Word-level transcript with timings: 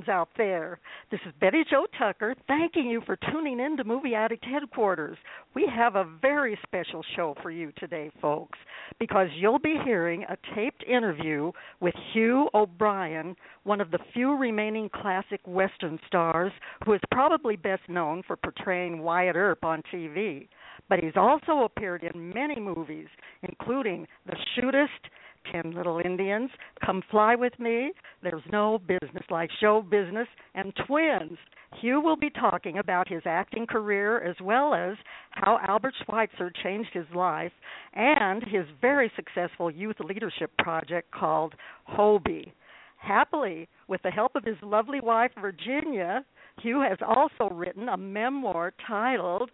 fans 0.00 0.08
out 0.08 0.28
there. 0.36 0.78
This 1.10 1.20
is 1.26 1.32
Betty 1.40 1.64
Jo 1.68 1.86
Tucker 1.98 2.34
thanking 2.46 2.86
you 2.86 3.00
for 3.06 3.16
tuning 3.30 3.60
in 3.60 3.76
to 3.76 3.84
Movie 3.84 4.14
Addict 4.14 4.44
Headquarters. 4.44 5.16
We 5.54 5.70
have 5.74 5.96
a 5.96 6.08
very 6.20 6.58
special 6.62 7.02
show 7.16 7.34
for 7.42 7.50
you 7.50 7.72
today, 7.78 8.10
folks, 8.20 8.58
because 8.98 9.28
you'll 9.36 9.58
be 9.58 9.76
hearing 9.84 10.24
a 10.24 10.36
taped 10.54 10.84
interview 10.84 11.52
with 11.80 11.94
Hugh 12.12 12.48
O'Brian, 12.54 13.36
one 13.64 13.80
of 13.80 13.90
the 13.90 13.98
few 14.12 14.36
remaining 14.36 14.88
classic 14.88 15.40
Western 15.46 15.98
stars 16.06 16.52
who 16.84 16.94
is 16.94 17.00
probably 17.10 17.56
best 17.56 17.82
known 17.88 18.22
for 18.26 18.36
portraying 18.36 19.00
Wyatt 19.02 19.36
Earp 19.36 19.64
on 19.64 19.82
TV. 19.92 20.48
But 20.88 21.00
he's 21.00 21.16
also 21.16 21.64
appeared 21.64 22.02
in 22.02 22.32
many 22.32 22.58
movies, 22.58 23.06
including 23.42 24.06
The 24.26 24.36
Shootist, 24.56 25.10
Ten 25.50 25.72
Little 25.72 26.00
Indians, 26.04 26.50
Come 26.84 27.02
Fly 27.10 27.34
With 27.34 27.58
Me, 27.58 27.92
There's 28.22 28.42
No 28.52 28.78
Business 28.78 29.24
Like 29.30 29.50
Show 29.60 29.82
Business, 29.82 30.28
and 30.54 30.72
Twins. 30.86 31.38
Hugh 31.80 32.00
will 32.00 32.16
be 32.16 32.30
talking 32.30 32.78
about 32.78 33.08
his 33.08 33.22
acting 33.24 33.66
career 33.66 34.20
as 34.22 34.36
well 34.42 34.74
as 34.74 34.96
how 35.30 35.58
Albert 35.66 35.94
Schweitzer 36.04 36.52
changed 36.62 36.90
his 36.92 37.06
life 37.14 37.52
and 37.94 38.42
his 38.42 38.66
very 38.80 39.10
successful 39.16 39.70
youth 39.70 40.00
leadership 40.00 40.50
project 40.58 41.10
called 41.12 41.54
HOBY. 41.84 42.52
Happily, 42.96 43.68
with 43.88 44.02
the 44.02 44.10
help 44.10 44.36
of 44.36 44.44
his 44.44 44.58
lovely 44.62 45.00
wife 45.00 45.30
Virginia, 45.40 46.24
Hugh 46.60 46.80
has 46.82 46.98
also 47.00 47.54
written 47.54 47.88
a 47.88 47.96
memoir 47.96 48.72
titled 48.86 49.50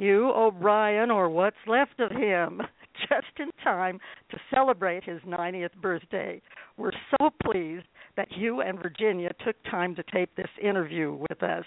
Hugh 0.00 0.32
O'Brian 0.34 1.10
or 1.10 1.28
What's 1.28 1.56
Left 1.66 2.00
of 2.00 2.10
Him, 2.10 2.62
just 3.08 3.38
in 3.38 3.50
time 3.62 3.98
to 4.30 4.38
celebrate 4.54 5.04
his 5.04 5.20
90th 5.22 5.74
birthday. 5.80 6.40
We're 6.76 6.92
so 7.18 7.30
pleased 7.44 7.86
that 8.16 8.28
you 8.36 8.60
and 8.60 8.78
Virginia 8.80 9.30
took 9.44 9.56
time 9.70 9.94
to 9.96 10.02
tape 10.12 10.30
this 10.36 10.48
interview 10.62 11.18
with 11.28 11.42
us. 11.42 11.64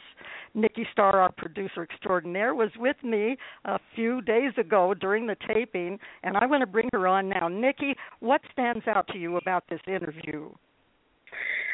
Nikki 0.54 0.86
Starr, 0.92 1.20
our 1.20 1.32
producer 1.32 1.84
extraordinaire, 1.84 2.56
was 2.56 2.72
with 2.78 2.98
me 3.04 3.38
a 3.66 3.80
few 3.96 4.22
days 4.22 4.52
ago 4.58 4.94
during 4.94 5.28
the 5.28 5.36
taping, 5.48 6.00
and 6.24 6.38
I 6.38 6.46
want 6.46 6.62
to 6.62 6.68
bring 6.68 6.90
her 6.94 7.08
on 7.08 7.30
now. 7.30 7.48
Nikki, 7.48 7.96
what 8.20 8.42
stands 8.52 8.88
out 8.88 9.08
to 9.10 9.18
you 9.18 9.38
about 9.38 9.64
this 9.70 9.82
interview? 9.88 10.50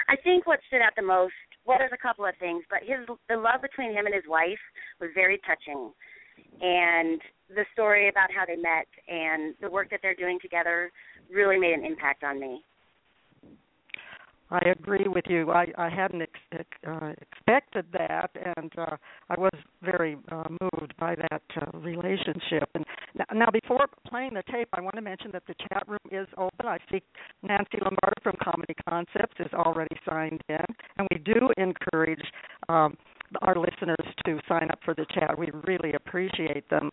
I 0.07 0.15
think 0.17 0.45
what 0.45 0.59
stood 0.67 0.81
out 0.81 0.93
the 0.95 1.01
most, 1.01 1.33
well, 1.65 1.77
there's 1.79 1.91
a 1.93 1.97
couple 2.01 2.25
of 2.25 2.35
things, 2.39 2.63
but 2.69 2.79
his 2.83 3.07
the 3.29 3.37
love 3.37 3.61
between 3.61 3.91
him 3.91 4.05
and 4.05 4.13
his 4.13 4.25
wife 4.27 4.59
was 4.99 5.09
very 5.15 5.39
touching, 5.47 5.91
and 6.61 7.21
the 7.49 7.65
story 7.73 8.09
about 8.09 8.29
how 8.31 8.45
they 8.45 8.55
met 8.55 8.87
and 9.07 9.53
the 9.61 9.69
work 9.69 9.89
that 9.91 9.99
they're 10.01 10.15
doing 10.15 10.39
together 10.41 10.91
really 11.31 11.57
made 11.57 11.73
an 11.73 11.85
impact 11.85 12.23
on 12.23 12.39
me. 12.39 12.63
I 14.51 14.69
agree 14.69 15.07
with 15.07 15.25
you. 15.27 15.51
I, 15.51 15.65
I 15.75 15.89
hadn't 15.89 16.21
ex- 16.21 16.61
uh, 16.87 17.13
expected 17.19 17.85
that, 17.93 18.29
and 18.55 18.71
uh, 18.77 18.95
I 19.29 19.39
was 19.39 19.53
very 19.81 20.17
uh, 20.31 20.43
moved 20.49 20.93
by 20.99 21.15
that 21.15 21.41
uh, 21.59 21.77
relationship. 21.79 22.69
And 22.75 22.85
now, 23.15 23.25
now, 23.33 23.47
before 23.51 23.87
playing 24.07 24.35
the 24.35 24.43
tape, 24.51 24.69
I 24.73 24.81
want 24.81 24.95
to 24.95 25.01
mention 25.01 25.31
that 25.33 25.43
the 25.47 25.55
chat 25.67 25.83
room 25.87 25.97
is 26.11 26.27
open. 26.37 26.67
I 26.67 26.77
see 26.91 27.01
Nancy 27.41 27.79
Lombardo 27.81 28.21
from 28.21 28.35
Comedy 28.41 28.75
Concepts 28.87 29.35
is 29.39 29.51
already 29.53 29.95
signed 30.07 30.41
in, 30.47 30.65
and 30.97 31.07
we 31.09 31.17
do 31.17 31.49
encourage 31.57 32.23
um, 32.69 32.95
our 33.41 33.55
listeners 33.55 33.95
to 34.25 34.39
sign 34.47 34.69
up 34.71 34.79
for 34.83 34.93
the 34.93 35.05
chat. 35.13 35.37
We 35.37 35.49
really 35.67 35.93
appreciate 35.93 36.69
them. 36.69 36.89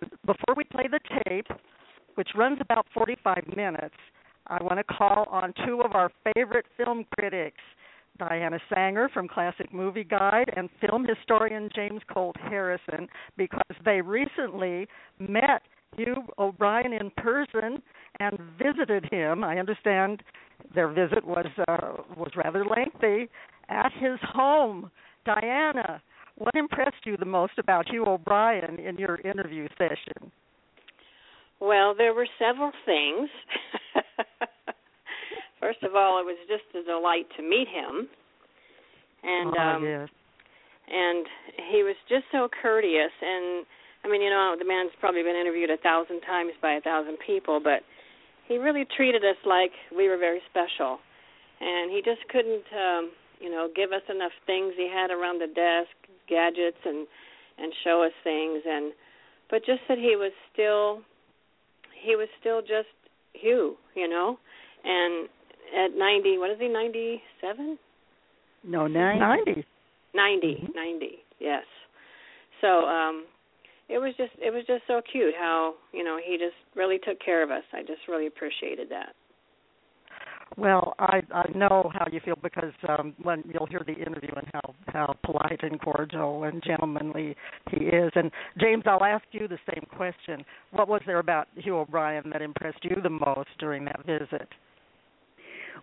And 0.00 0.10
before 0.24 0.54
we 0.56 0.64
play 0.64 0.84
the 0.90 1.00
tape, 1.24 1.46
which 2.14 2.28
runs 2.36 2.58
about 2.60 2.86
45 2.94 3.44
minutes, 3.56 3.94
I 4.46 4.62
want 4.62 4.78
to 4.78 4.84
call 4.84 5.26
on 5.30 5.52
two 5.66 5.80
of 5.80 5.92
our 5.92 6.10
favorite 6.34 6.66
film 6.76 7.04
critics, 7.18 7.60
Diana 8.18 8.58
Saenger 8.70 9.10
from 9.10 9.26
Classic 9.26 9.72
Movie 9.72 10.04
Guide 10.04 10.50
and 10.56 10.68
film 10.80 11.06
historian 11.06 11.68
James 11.74 12.02
Colt 12.12 12.36
Harrison, 12.38 13.08
because 13.36 13.62
they 13.84 14.00
recently 14.00 14.86
met 15.18 15.62
Hugh 15.96 16.22
O'Brian 16.38 16.92
in 16.92 17.10
person 17.10 17.82
and 18.20 18.38
visited 18.58 19.06
him. 19.10 19.42
I 19.42 19.58
understand 19.58 20.22
their 20.74 20.88
visit 20.88 21.24
was 21.24 21.46
uh, 21.68 22.02
was 22.16 22.30
rather 22.36 22.64
lengthy 22.64 23.28
at 23.68 23.92
his 23.98 24.18
home. 24.22 24.90
Diana, 25.24 26.02
what 26.36 26.54
impressed 26.54 27.04
you 27.04 27.16
the 27.16 27.24
most 27.24 27.52
about 27.58 27.88
Hugh 27.88 28.04
O'Brian 28.06 28.78
in 28.78 28.96
your 28.96 29.16
interview 29.20 29.68
session? 29.78 30.30
Well, 31.60 31.94
there 31.96 32.14
were 32.14 32.26
several 32.38 32.72
things. 32.84 33.30
First 35.60 35.82
of 35.82 35.94
all, 35.94 36.20
it 36.20 36.26
was 36.26 36.36
just 36.48 36.64
a 36.76 36.84
delight 36.84 37.26
to 37.36 37.42
meet 37.42 37.68
him, 37.68 38.08
and 39.22 39.54
oh, 39.56 39.60
um, 39.60 39.84
yes. 39.84 40.08
and 40.92 41.26
he 41.72 41.82
was 41.82 41.96
just 42.08 42.24
so 42.30 42.48
courteous. 42.60 43.12
And 43.22 43.64
I 44.04 44.08
mean, 44.08 44.20
you 44.20 44.28
know, 44.28 44.56
the 44.58 44.66
man's 44.66 44.90
probably 45.00 45.22
been 45.22 45.36
interviewed 45.36 45.70
a 45.70 45.78
thousand 45.78 46.20
times 46.20 46.52
by 46.60 46.74
a 46.74 46.80
thousand 46.82 47.16
people, 47.24 47.60
but 47.64 47.80
he 48.46 48.58
really 48.58 48.84
treated 48.96 49.24
us 49.24 49.40
like 49.46 49.72
we 49.96 50.08
were 50.08 50.18
very 50.18 50.40
special. 50.50 50.98
And 51.60 51.90
he 51.90 52.02
just 52.04 52.20
couldn't, 52.28 52.64
um, 52.76 53.10
you 53.44 53.50
know, 53.50 53.68
give 53.76 53.92
us 53.92 54.00
enough 54.08 54.32
things 54.46 54.72
he 54.74 54.88
had 54.88 55.10
around 55.10 55.38
the 55.38 55.48
desk, 55.48 55.92
gadgets, 56.28 56.80
and 56.86 57.06
and 57.58 57.72
show 57.84 58.02
us 58.02 58.12
things. 58.24 58.62
And 58.66 58.92
but 59.50 59.58
just 59.66 59.80
that 59.88 59.98
he 59.98 60.16
was 60.16 60.32
still 60.50 61.02
he 62.02 62.16
was 62.16 62.28
still 62.40 62.62
just 62.62 62.88
Hugh, 63.34 63.76
you 63.94 64.08
know, 64.08 64.38
and 64.82 65.28
at 65.74 65.98
90, 65.98 66.38
what 66.38 66.50
is 66.50 66.58
he, 66.60 66.68
97? 66.68 67.78
No, 68.66 68.86
90. 68.86 69.20
90. 69.20 69.66
90, 70.14 70.46
Mm-hmm. 70.46 70.72
90, 70.74 71.06
yes. 71.40 71.64
So, 72.60 72.68
um 72.86 73.26
it 73.88 73.98
was 73.98 74.14
just 74.16 74.32
it 74.38 74.52
was 74.52 74.64
just 74.66 74.82
so 74.86 75.02
cute 75.12 75.34
how, 75.38 75.74
you 75.92 76.02
know, 76.02 76.18
he 76.24 76.38
just 76.38 76.56
really 76.74 76.98
took 76.98 77.20
care 77.20 77.42
of 77.42 77.50
us. 77.50 77.64
I 77.74 77.80
just 77.82 78.08
really 78.08 78.26
appreciated 78.26 78.88
that. 78.88 79.12
Well, 80.56 80.94
I 80.98 81.20
I 81.32 81.50
know 81.54 81.90
how 81.92 82.06
you 82.12 82.20
feel 82.24 82.38
because 82.42 82.72
um 82.88 83.14
when 83.22 83.42
you'll 83.52 83.66
hear 83.66 83.82
the 83.84 83.94
interview 83.94 84.30
and 84.36 84.46
how 84.52 84.74
how 84.88 85.14
polite 85.24 85.62
and 85.62 85.80
cordial 85.80 86.44
and 86.44 86.62
gentlemanly 86.62 87.34
he 87.70 87.86
is. 87.86 88.12
And 88.14 88.30
James, 88.60 88.84
I'll 88.86 89.02
ask 89.04 89.24
you 89.32 89.48
the 89.48 89.58
same 89.72 89.84
question. 89.96 90.44
What 90.70 90.88
was 90.88 91.00
there 91.06 91.18
about 91.18 91.48
Hugh 91.56 91.78
O'Brian 91.78 92.30
that 92.30 92.42
impressed 92.42 92.84
you 92.84 92.96
the 93.02 93.10
most 93.10 93.48
during 93.58 93.84
that 93.86 94.04
visit? 94.06 94.48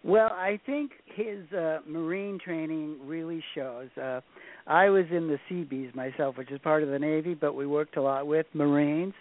Well, 0.04 0.30
I 0.32 0.60
think 0.66 0.92
his 1.06 1.52
uh, 1.52 1.80
marine 1.88 2.40
training 2.44 2.98
really 3.06 3.44
shows. 3.54 3.90
Uh, 4.02 4.22
I 4.66 4.90
was 4.90 5.06
in 5.12 5.28
the 5.28 5.38
Seabees 5.48 5.94
myself, 5.94 6.38
which 6.38 6.50
is 6.50 6.60
part 6.60 6.82
of 6.82 6.90
the 6.90 6.98
Navy, 6.98 7.34
but 7.34 7.54
we 7.54 7.68
worked 7.68 7.98
a 7.98 8.02
lot 8.02 8.26
with 8.26 8.46
Marines, 8.54 9.14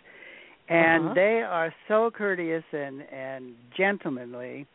and 0.69 1.07
Uh-huh. 1.07 1.15
they 1.15 1.43
are 1.43 1.75
so 1.89 2.11
courteous 2.11 2.65
and 2.73 3.03
and 3.13 3.55
gentlemanly. 3.77 4.67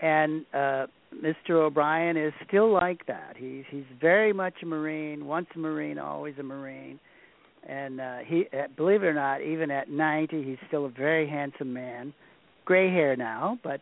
And 0.00 0.44
uh, 0.54 0.86
Mr. 1.24 1.50
O'Brian 1.50 2.16
is 2.16 2.32
still 2.46 2.72
like 2.72 3.04
that. 3.06 3.34
He's 3.36 3.64
he's 3.70 3.84
very 4.00 4.32
much 4.32 4.54
a 4.62 4.66
Marine. 4.66 5.26
Once 5.26 5.46
a 5.54 5.58
Marine, 5.58 5.98
always 5.98 6.34
a 6.38 6.42
Marine. 6.42 7.00
And 7.68 8.00
uh, 8.00 8.18
he, 8.24 8.44
uh, 8.52 8.68
believe 8.76 9.02
it 9.02 9.06
or 9.06 9.12
not, 9.14 9.42
even 9.42 9.70
at 9.70 9.90
90, 9.90 10.42
he's 10.42 10.56
still 10.68 10.86
a 10.86 10.88
very 10.88 11.28
handsome 11.28 11.72
man. 11.72 12.14
Gray 12.64 12.90
hair 12.90 13.14
now, 13.16 13.58
but 13.64 13.80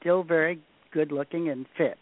still 0.00 0.22
very 0.22 0.60
good 0.92 1.10
looking 1.12 1.48
and 1.50 1.66
fit. 1.76 1.98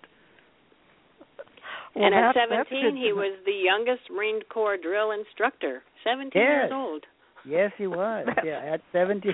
Well, 1.95 2.05
and 2.05 2.15
at 2.15 2.35
17, 2.35 2.97
he 2.97 3.13
was 3.13 3.39
the 3.47 3.53
youngest 3.53 4.03
Marine 4.15 4.41
Corps 4.51 4.77
drill 4.77 5.13
instructor. 5.13 5.83
17 6.05 6.31
Yes. 6.35 6.43
years 6.45 6.71
old. 6.73 7.05
Yes, 7.47 7.73
he 7.79 7.87
was. 7.87 8.27
yeah, 8.45 8.75
at 8.75 8.83
70. 8.93 9.31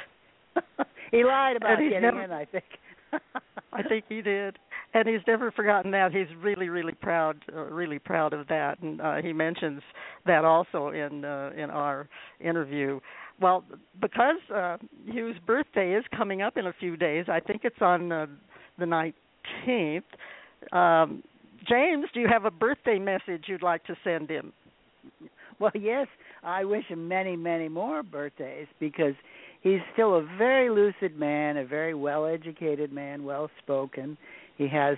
he 1.11 1.25
lied 1.25 1.57
about 1.57 1.79
getting 1.79 2.01
never- 2.03 2.23
in, 2.23 2.31
I 2.31 2.45
think. 2.45 2.65
I 3.73 3.83
think 3.83 4.05
he 4.09 4.23
did. 4.23 4.59
and 4.95 5.09
he's 5.09 5.21
never 5.27 5.51
forgotten 5.51 5.91
that. 5.93 6.13
He's 6.13 6.27
really, 6.43 6.69
really 6.69 6.93
proud, 6.93 7.37
uh, 7.55 7.63
really 7.63 7.99
proud 7.99 8.33
of 8.33 8.47
that, 8.49 8.81
and 8.81 9.01
uh, 9.01 9.17
he 9.17 9.33
mentions 9.33 9.83
that 10.27 10.45
also 10.45 10.89
in 10.89 11.25
uh, 11.25 11.51
in 11.57 11.71
our 11.71 12.09
interview. 12.41 13.01
Well, 13.41 13.65
because 14.01 14.37
uh, 14.55 14.77
Hugh's 15.07 15.39
birthday 15.47 15.95
is 15.95 16.05
coming 16.17 16.43
up 16.43 16.57
in 16.57 16.67
a 16.67 16.73
few 16.79 16.97
days, 16.97 17.27
I 17.29 17.41
think 17.41 17.63
it's 17.65 17.81
on 17.81 18.13
uh, 18.13 18.27
the 18.79 18.87
nineteenth. 18.87 20.05
Um, 20.73 21.23
James, 21.69 22.07
do 22.13 22.21
you 22.21 22.29
have 22.29 22.45
a 22.45 22.51
birthday 22.51 22.99
message 22.99 23.45
you'd 23.47 23.63
like 23.63 23.85
to 23.85 23.97
send 24.05 24.29
him? 24.29 24.53
Well, 25.59 25.73
yes, 25.75 26.09
I 26.43 26.65
wish 26.65 26.85
him 26.87 27.07
many, 27.07 27.37
many 27.37 27.69
more 27.69 28.03
birthdays 28.03 28.67
because 28.81 29.15
he's 29.63 29.81
still 29.93 30.17
a 30.17 30.23
very 30.39 30.71
lucid 30.71 31.19
man, 31.19 31.57
a 31.57 31.65
very 31.65 31.95
well-educated 31.95 32.93
man, 32.93 33.25
well-spoken. 33.25 34.17
He 34.59 34.69
has 34.69 34.97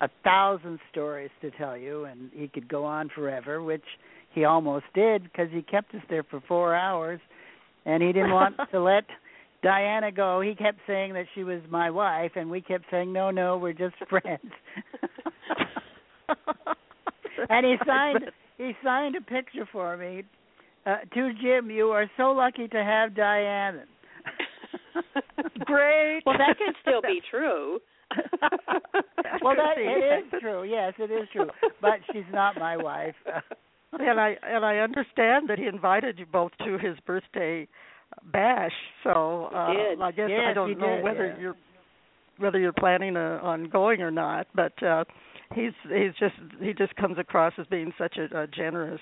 a 0.00 0.08
thousand 0.24 0.80
stories 0.90 1.30
to 1.42 1.50
tell 1.52 1.76
you, 1.76 2.04
and 2.04 2.30
he 2.32 2.48
could 2.48 2.68
go 2.68 2.84
on 2.84 3.10
forever, 3.14 3.62
which 3.62 3.84
he 4.32 4.44
almost 4.44 4.86
did 4.94 5.22
because 5.24 5.48
he 5.52 5.62
kept 5.62 5.94
us 5.94 6.02
there 6.08 6.22
for 6.24 6.42
four 6.46 6.74
hours, 6.74 7.20
and 7.84 8.02
he 8.02 8.12
didn't 8.12 8.32
want 8.32 8.56
to 8.72 8.80
let 8.80 9.04
Diana 9.62 10.12
go. 10.12 10.40
He 10.40 10.54
kept 10.54 10.78
saying 10.86 11.14
that 11.14 11.26
she 11.34 11.44
was 11.44 11.60
my 11.68 11.90
wife, 11.90 12.32
and 12.36 12.50
we 12.50 12.60
kept 12.60 12.84
saying, 12.90 13.12
"No, 13.12 13.30
no, 13.30 13.58
we're 13.58 13.72
just 13.72 13.96
friends." 14.08 14.52
and 17.48 17.66
he 17.66 17.76
signed 17.86 18.30
he 18.56 18.72
signed 18.84 19.16
a 19.16 19.20
picture 19.20 19.66
for 19.70 19.96
me 19.96 20.24
uh, 20.86 20.98
to 21.14 21.32
Jim. 21.42 21.70
You 21.70 21.88
are 21.88 22.10
so 22.16 22.32
lucky 22.32 22.68
to 22.68 22.84
have 22.84 23.16
Diana. 23.16 23.84
Great. 25.64 26.22
Well, 26.24 26.38
that 26.38 26.56
could 26.58 26.74
still 26.82 27.02
be 27.02 27.20
true. 27.30 27.78
well, 29.42 29.54
that 29.56 29.76
it 29.76 30.24
is 30.24 30.40
true. 30.40 30.64
Yes, 30.64 30.94
it 30.98 31.10
is 31.10 31.28
true. 31.32 31.50
But 31.80 32.00
she's 32.12 32.24
not 32.32 32.56
my 32.56 32.76
wife. 32.76 33.14
and 33.92 34.20
I 34.20 34.36
and 34.42 34.64
I 34.64 34.78
understand 34.78 35.48
that 35.48 35.58
he 35.58 35.66
invited 35.66 36.18
you 36.18 36.26
both 36.26 36.52
to 36.64 36.78
his 36.78 36.98
birthday 37.06 37.68
bash. 38.32 38.72
So 39.04 39.50
uh, 39.52 39.56
I 40.02 40.12
guess 40.14 40.28
yes, 40.30 40.40
I 40.48 40.54
don't 40.54 40.78
know 40.78 40.96
did, 40.96 41.04
whether 41.04 41.26
yeah. 41.26 41.40
you're 41.40 41.56
whether 42.38 42.58
you're 42.58 42.72
planning 42.72 43.16
uh, 43.16 43.40
on 43.42 43.68
going 43.68 44.00
or 44.00 44.10
not. 44.10 44.46
But 44.54 44.82
uh, 44.82 45.04
he's 45.54 45.72
he's 45.84 46.14
just 46.18 46.34
he 46.60 46.72
just 46.72 46.94
comes 46.96 47.18
across 47.18 47.52
as 47.58 47.66
being 47.66 47.92
such 47.98 48.16
a, 48.16 48.42
a 48.42 48.46
generous 48.46 49.00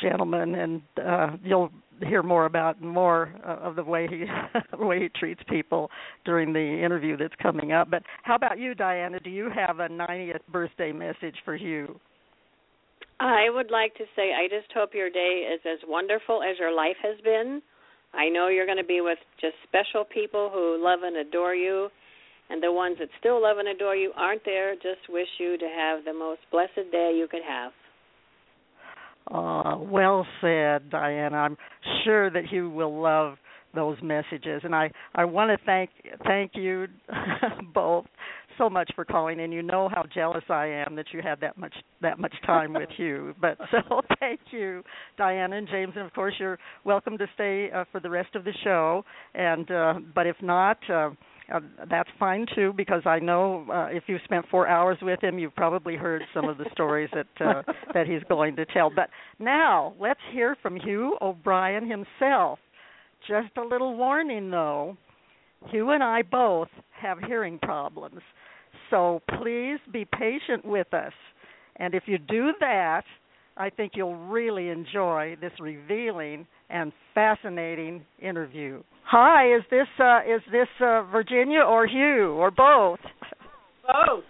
gentleman, 0.00 0.54
and 0.54 0.82
uh, 1.04 1.36
you'll 1.42 1.70
hear 2.02 2.22
more 2.22 2.46
about 2.46 2.80
more 2.82 3.34
uh, 3.46 3.56
of 3.56 3.76
the 3.76 3.84
way 3.84 4.06
he 4.08 4.24
the 4.76 4.84
way 4.84 5.00
he 5.00 5.08
treats 5.08 5.40
people 5.48 5.90
during 6.24 6.52
the 6.52 6.84
interview 6.84 7.16
that's 7.16 7.34
coming 7.42 7.72
up. 7.72 7.90
But 7.90 8.02
how 8.22 8.34
about 8.34 8.58
you, 8.58 8.74
Diana? 8.74 9.20
Do 9.20 9.30
you 9.30 9.50
have 9.54 9.80
a 9.80 9.88
90th 9.88 10.40
birthday 10.50 10.92
message 10.92 11.36
for 11.44 11.56
Hugh? 11.56 11.98
I 13.18 13.48
would 13.48 13.70
like 13.70 13.94
to 13.94 14.04
say 14.14 14.32
I 14.34 14.46
just 14.48 14.72
hope 14.74 14.90
your 14.92 15.10
day 15.10 15.48
is 15.54 15.60
as 15.64 15.78
wonderful 15.88 16.42
as 16.42 16.58
your 16.58 16.74
life 16.74 16.96
has 17.02 17.18
been. 17.22 17.62
I 18.12 18.28
know 18.28 18.48
you're 18.48 18.66
going 18.66 18.78
to 18.78 18.84
be 18.84 19.00
with 19.00 19.18
just 19.40 19.54
special 19.68 20.04
people 20.04 20.50
who 20.52 20.82
love 20.82 21.00
and 21.02 21.16
adore 21.16 21.54
you, 21.54 21.88
and 22.50 22.62
the 22.62 22.72
ones 22.72 22.96
that 22.98 23.08
still 23.18 23.42
love 23.42 23.58
and 23.58 23.68
adore 23.68 23.96
you 23.96 24.12
aren't 24.16 24.44
there. 24.44 24.74
Just 24.74 25.08
wish 25.08 25.28
you 25.38 25.58
to 25.58 25.66
have 25.66 26.04
the 26.04 26.12
most 26.12 26.40
blessed 26.50 26.90
day 26.92 27.14
you 27.16 27.26
could 27.30 27.42
have. 27.46 27.72
Uh, 29.30 29.76
well 29.78 30.26
said, 30.40 30.90
Diana. 30.90 31.36
I'm 31.36 31.56
sure 32.04 32.30
that 32.30 32.44
Hugh 32.46 32.70
will 32.70 33.00
love 33.00 33.36
those 33.74 33.96
messages, 34.02 34.62
and 34.64 34.74
I 34.74 34.90
I 35.14 35.24
want 35.24 35.50
to 35.50 35.64
thank 35.66 35.90
thank 36.24 36.52
you 36.54 36.86
both 37.74 38.06
so 38.58 38.70
much 38.70 38.90
for 38.94 39.04
calling 39.04 39.40
in. 39.40 39.52
You 39.52 39.62
know 39.62 39.88
how 39.88 40.04
jealous 40.12 40.44
I 40.48 40.66
am 40.66 40.96
that 40.96 41.06
you 41.12 41.20
had 41.22 41.40
that 41.40 41.56
much 41.58 41.74
that 42.02 42.18
much 42.18 42.34
time 42.44 42.72
with 42.72 42.88
Hugh. 42.96 43.34
But 43.40 43.58
so 43.70 44.00
thank 44.20 44.40
you, 44.50 44.82
Diana 45.18 45.56
and 45.56 45.68
James, 45.68 45.92
and 45.96 46.06
of 46.06 46.12
course 46.12 46.34
you're 46.38 46.58
welcome 46.84 47.18
to 47.18 47.26
stay 47.34 47.70
uh, 47.70 47.84
for 47.92 48.00
the 48.00 48.10
rest 48.10 48.34
of 48.34 48.44
the 48.44 48.54
show. 48.64 49.04
And 49.34 49.70
uh, 49.70 49.94
but 50.14 50.26
if 50.26 50.36
not. 50.42 50.78
Uh, 50.90 51.10
uh, 51.52 51.60
that's 51.88 52.08
fine 52.18 52.46
too 52.54 52.72
because 52.76 53.02
I 53.06 53.18
know 53.18 53.66
uh, 53.70 53.86
if 53.86 54.04
you 54.06 54.18
spent 54.24 54.46
four 54.50 54.66
hours 54.66 54.98
with 55.00 55.22
him, 55.22 55.38
you've 55.38 55.54
probably 55.54 55.96
heard 55.96 56.22
some 56.34 56.48
of 56.48 56.58
the 56.58 56.66
stories 56.72 57.08
that 57.14 57.26
uh, 57.40 57.62
that 57.94 58.06
he's 58.06 58.22
going 58.28 58.56
to 58.56 58.66
tell. 58.66 58.90
But 58.90 59.10
now 59.38 59.94
let's 60.00 60.20
hear 60.32 60.56
from 60.60 60.76
Hugh 60.76 61.16
O'Brian 61.20 61.88
himself. 61.88 62.58
Just 63.28 63.56
a 63.56 63.62
little 63.62 63.96
warning 63.96 64.50
though, 64.50 64.96
Hugh 65.70 65.90
and 65.90 66.02
I 66.02 66.22
both 66.22 66.68
have 67.00 67.18
hearing 67.26 67.58
problems, 67.58 68.20
so 68.90 69.22
please 69.40 69.78
be 69.92 70.04
patient 70.04 70.64
with 70.64 70.92
us. 70.94 71.12
And 71.76 71.94
if 71.94 72.04
you 72.06 72.18
do 72.18 72.52
that, 72.60 73.04
I 73.56 73.70
think 73.70 73.92
you'll 73.94 74.16
really 74.16 74.68
enjoy 74.68 75.36
this 75.40 75.52
revealing 75.60 76.46
and 76.68 76.92
fascinating 77.14 78.04
interview. 78.20 78.82
Hi, 79.04 79.54
is 79.56 79.62
this 79.70 79.86
uh, 79.98 80.20
is 80.20 80.42
this 80.52 80.68
uh, 80.80 81.02
Virginia 81.04 81.60
or 81.60 81.86
Hugh 81.86 82.32
or 82.32 82.50
both? 82.50 82.98
Both. 83.86 84.24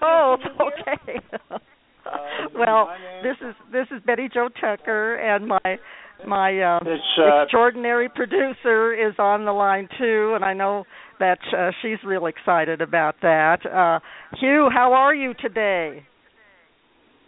Both. 0.00 0.40
Okay. 0.60 1.20
Uh, 1.50 1.58
well, 2.58 2.90
this 3.22 3.36
is 3.40 3.54
this 3.72 3.86
is 3.96 4.02
Betty 4.04 4.28
Jo 4.32 4.48
Tucker, 4.60 5.14
and 5.14 5.46
my 5.46 5.78
my 6.26 6.60
uh, 6.60 6.80
uh, 6.82 7.42
extraordinary 7.44 8.08
producer 8.08 8.92
is 8.92 9.14
on 9.18 9.44
the 9.44 9.52
line 9.52 9.88
too, 9.98 10.32
and 10.34 10.44
I 10.44 10.52
know 10.52 10.84
that 11.18 11.38
uh, 11.56 11.70
she's 11.80 11.98
real 12.04 12.26
excited 12.26 12.80
about 12.80 13.14
that. 13.22 13.64
Uh, 13.64 14.00
Hugh, 14.38 14.68
how 14.72 14.92
are 14.92 15.14
you 15.14 15.34
today? 15.40 16.04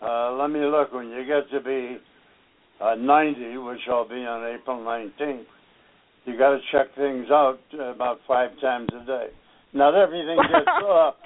Uh, 0.05 0.33
let 0.33 0.51
me 0.51 0.61
look. 0.61 0.93
When 0.93 1.09
you 1.09 1.25
get 1.27 1.51
to 1.51 1.61
be 1.61 1.99
uh, 2.81 2.95
90, 2.97 3.59
which 3.59 3.81
I'll 3.89 4.09
be 4.09 4.17
on 4.17 4.55
April 4.55 4.79
19th, 4.79 5.45
you 6.25 6.39
got 6.39 6.51
to 6.51 6.61
check 6.73 6.95
things 6.97 7.27
out 7.31 7.59
uh, 7.79 7.85
about 7.85 8.19
five 8.27 8.51
times 8.61 8.89
a 8.95 9.05
day. 9.06 9.27
Not 9.73 9.95
everything 9.95 10.37
gets 10.53 10.69
up. 10.89 11.19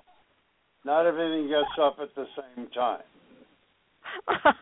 Not 0.85 1.07
everything 1.07 1.49
gets 1.49 1.79
up 1.81 1.97
at 2.01 2.15
the 2.15 2.25
same 2.37 2.69
time. 2.69 3.03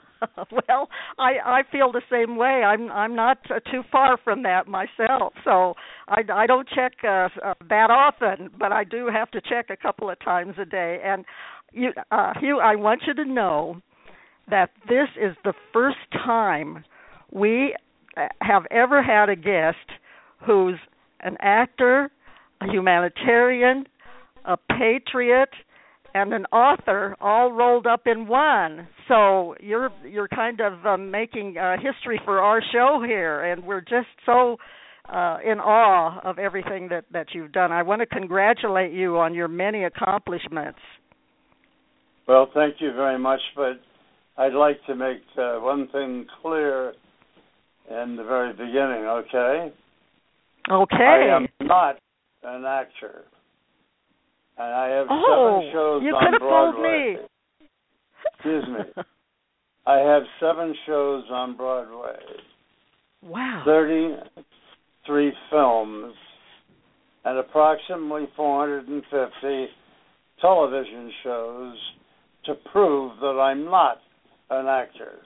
well, 0.69 0.89
I 1.19 1.33
I 1.45 1.63
feel 1.71 1.93
the 1.93 2.03
same 2.11 2.37
way. 2.37 2.63
I'm 2.65 2.91
I'm 2.91 3.15
not 3.15 3.39
uh, 3.51 3.61
too 3.71 3.83
far 3.93 4.19
from 4.25 4.43
that 4.43 4.67
myself. 4.67 5.35
So 5.45 5.75
I 6.09 6.23
I 6.33 6.47
don't 6.47 6.69
check 6.69 6.93
uh, 7.05 7.29
uh 7.45 7.55
that 7.69 7.91
often, 7.91 8.51
but 8.59 8.73
I 8.73 8.85
do 8.85 9.09
have 9.13 9.31
to 9.33 9.41
check 9.41 9.67
a 9.71 9.77
couple 9.77 10.11
of 10.11 10.19
times 10.21 10.55
a 10.61 10.65
day. 10.65 11.01
And 11.05 11.25
you 11.73 11.91
uh 12.11 12.33
Hugh, 12.41 12.59
I 12.61 12.77
want 12.77 13.03
you 13.07 13.15
to 13.15 13.25
know 13.25 13.81
that 14.51 14.71
this 14.89 15.09
is 15.21 15.37
the 15.45 15.55
first 15.73 15.97
time 16.13 16.85
we 17.33 17.75
uh, 18.17 18.29
have 18.41 18.65
ever 18.71 19.03
had 19.03 19.29
a 19.29 19.37
guest 19.37 19.77
who's 20.47 20.79
an 21.21 21.37
actor, 21.41 22.11
a 22.61 22.67
humanitarian, 22.67 23.85
a 24.45 24.57
patriot, 24.57 25.51
and 26.15 26.33
an 26.33 26.47
author 26.47 27.15
all 27.21 27.53
rolled 27.53 27.87
up 27.87 28.07
in 28.07 28.27
one. 28.27 28.89
So 29.09 29.55
you're 29.61 29.91
you're 30.09 30.29
kind 30.29 30.61
of 30.61 30.87
um, 30.87 31.11
making 31.11 31.59
uh, 31.59 31.77
history 31.77 32.21
for 32.25 32.41
our 32.41 32.63
show 32.73 33.03
here, 33.07 33.45
and 33.45 33.65
we're 33.65 33.83
just 33.83 34.09
so 34.25 34.57
uh, 35.09 35.39
in 35.45 35.61
awe 35.61 36.21
of 36.25 36.39
everything 36.39 36.89
that 36.89 37.05
that 37.13 37.29
you've 37.35 37.53
done. 37.53 37.71
I 37.73 37.83
want 37.83 38.01
to 38.01 38.07
congratulate 38.07 38.93
you 38.93 39.19
on 39.19 39.35
your 39.35 39.49
many 39.49 39.85
accomplishments. 39.85 40.79
Well, 42.27 42.51
thank 42.53 42.77
you 42.81 42.93
very 42.93 43.19
much, 43.19 43.41
but 43.55 43.81
I'd 44.39 44.53
like 44.53 44.85
to 44.87 44.95
make 44.95 45.23
uh, 45.39 45.57
one 45.61 45.89
thing 45.89 46.27
clear 46.43 46.93
in 47.91 48.17
the 48.17 48.25
very 48.25 48.53
beginning, 48.53 49.07
okay? 49.07 49.73
Okay. 50.71 50.97
I 50.97 51.37
am 51.37 51.49
not 51.61 51.97
an 52.43 52.65
actor. 52.65 53.25
And 54.59 54.75
I 54.75 54.89
have 54.89 55.07
oh, 55.11 55.61
seven 55.61 55.73
shows 55.73 56.03
you 56.03 56.15
on 56.15 56.25
could 56.25 56.33
have 56.33 56.41
fooled 56.41 56.75
Broadway. 56.75 57.17
me. 57.17 57.27
Excuse 58.35 58.65
me. 58.69 59.03
I 59.87 59.99
have 59.99 60.23
seven 60.41 60.75
shows 60.85 61.25
on 61.31 61.57
Broadway, 61.57 62.19
wow. 63.23 63.63
33 63.65 65.33
films, 65.49 66.15
and 67.25 67.39
approximately 67.39 68.27
450 68.35 69.67
television 70.41 71.13
shows 71.23 71.77
to 72.47 72.55
prove 72.73 73.21
that 73.21 73.39
I'm 73.41 73.67
not 73.67 73.99
an 74.51 74.67
actor. 74.67 75.21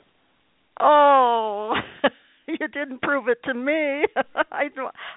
Oh, 0.81 1.75
you 2.47 2.69
didn't 2.69 3.03
prove 3.03 3.29
it 3.29 3.39
to 3.45 3.55
me. 3.55 4.05
I, 4.53 4.65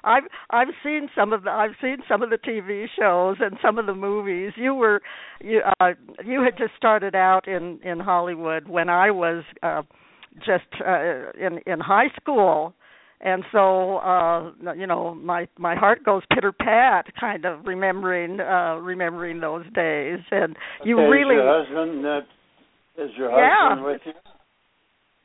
I've 0.04 0.24
I've 0.50 0.74
seen 0.84 1.10
some 1.16 1.34
of 1.34 1.44
the 1.44 1.50
I've 1.50 1.76
seen 1.82 1.98
some 2.08 2.22
of 2.22 2.30
the 2.30 2.38
TV 2.38 2.86
shows 3.00 3.38
and 3.40 3.58
some 3.62 3.78
of 3.78 3.86
the 3.86 3.96
movies. 3.96 4.54
You 4.56 4.76
were 4.76 5.02
you 5.42 5.62
uh 5.80 5.92
you 6.26 6.44
had 6.44 6.58
just 6.58 6.76
started 6.78 7.16
out 7.16 7.48
in 7.48 7.80
in 7.84 8.00
Hollywood 8.00 8.68
when 8.68 8.90
I 8.90 9.12
was 9.12 9.44
uh 9.62 9.84
just 10.40 10.66
uh 10.86 11.32
in 11.40 11.60
in 11.66 11.80
high 11.80 12.10
school 12.20 12.74
and 13.22 13.44
so 13.52 13.98
uh 13.98 14.52
you 14.76 14.88
know 14.88 15.14
my 15.16 15.48
my 15.58 15.76
heart 15.76 16.04
goes 16.04 16.24
pitter 16.34 16.52
pat 16.52 17.06
kind 17.20 17.46
of 17.46 17.66
remembering 17.66 18.40
uh 18.40 18.76
remembering 18.76 19.40
those 19.40 19.64
days 19.74 20.20
and 20.32 20.56
you 20.84 21.00
okay, 21.00 21.08
really 21.08 21.36
your 21.36 21.64
husband 21.64 22.06
uh, 22.06 22.20
is 22.98 23.12
your 23.18 23.32
Yeah. 23.32 23.70
husband 23.70 23.86
with 23.86 24.02
you 24.06 24.14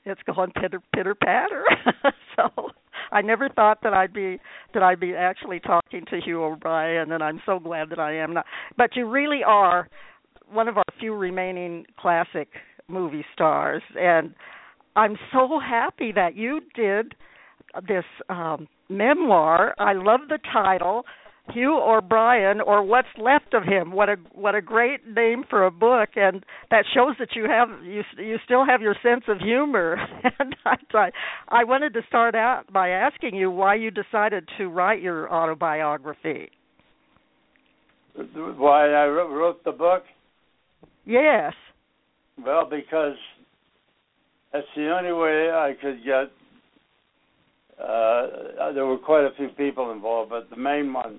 it's 0.04 0.22
going 0.22 0.50
pitter 0.52 0.80
pitter 0.94 1.14
patter 1.14 1.64
so 2.36 2.70
I 3.12 3.20
never 3.22 3.48
thought 3.48 3.82
that 3.82 3.92
I'd 3.92 4.12
be 4.12 4.38
that 4.74 4.82
I'd 4.82 5.00
be 5.00 5.14
actually 5.14 5.60
talking 5.60 6.04
to 6.06 6.20
Hugh 6.20 6.42
O'Brian 6.42 7.12
and 7.12 7.22
I'm 7.22 7.40
so 7.44 7.58
glad 7.58 7.90
that 7.90 7.98
I 7.98 8.14
am 8.14 8.32
not 8.34 8.46
but 8.76 8.96
you 8.96 9.06
really 9.08 9.42
are 9.44 9.88
one 10.50 10.68
of 10.68 10.78
our 10.78 10.84
few 10.98 11.14
remaining 11.14 11.84
classic 11.98 12.48
movie 12.88 13.24
stars 13.34 13.82
and 13.98 14.34
I'm 14.96 15.16
so 15.32 15.60
happy 15.60 16.10
that 16.12 16.36
you 16.36 16.60
did 16.74 17.14
this 17.86 18.04
um 18.28 18.66
memoir. 18.88 19.74
I 19.78 19.92
love 19.92 20.20
the 20.28 20.38
title, 20.52 21.04
Hugh 21.52 21.80
O'Brian 21.80 22.60
or 22.60 22.82
What's 22.82 23.08
Left 23.16 23.54
of 23.54 23.64
Him. 23.64 23.92
What 23.92 24.08
a 24.08 24.16
what 24.32 24.54
a 24.54 24.62
great 24.62 25.06
name 25.06 25.44
for 25.48 25.64
a 25.66 25.70
book 25.70 26.10
and 26.16 26.44
that 26.70 26.84
shows 26.94 27.14
that 27.18 27.30
you 27.34 27.44
have 27.44 27.68
you 27.84 28.02
you 28.16 28.36
still 28.44 28.64
have 28.66 28.80
your 28.80 28.94
sense 29.02 29.24
of 29.28 29.38
humor. 29.38 29.96
and 30.38 30.56
I 30.64 30.76
I, 30.94 31.10
I 31.48 31.64
wanted 31.64 31.94
to 31.94 32.00
start 32.08 32.34
out 32.34 32.72
by 32.72 32.90
asking 32.90 33.34
you 33.34 33.50
why 33.50 33.74
you 33.76 33.90
decided 33.90 34.48
to 34.58 34.68
write 34.68 35.02
your 35.02 35.32
autobiography. 35.32 36.50
why 38.14 38.90
I 38.92 39.06
wrote, 39.06 39.30
wrote 39.30 39.64
the 39.64 39.72
book 39.72 40.04
Yes. 41.04 41.54
well 42.44 42.68
because 42.68 43.16
that's 44.52 44.66
the 44.76 44.90
only 44.90 45.12
way 45.12 45.50
I 45.50 45.74
could 45.80 46.04
get 46.04 46.30
uh 47.82 48.72
there 48.72 48.86
were 48.86 48.98
quite 48.98 49.24
a 49.24 49.30
few 49.36 49.48
people 49.48 49.92
involved 49.92 50.30
but 50.30 50.48
the 50.50 50.56
main 50.56 50.92
one 50.92 51.18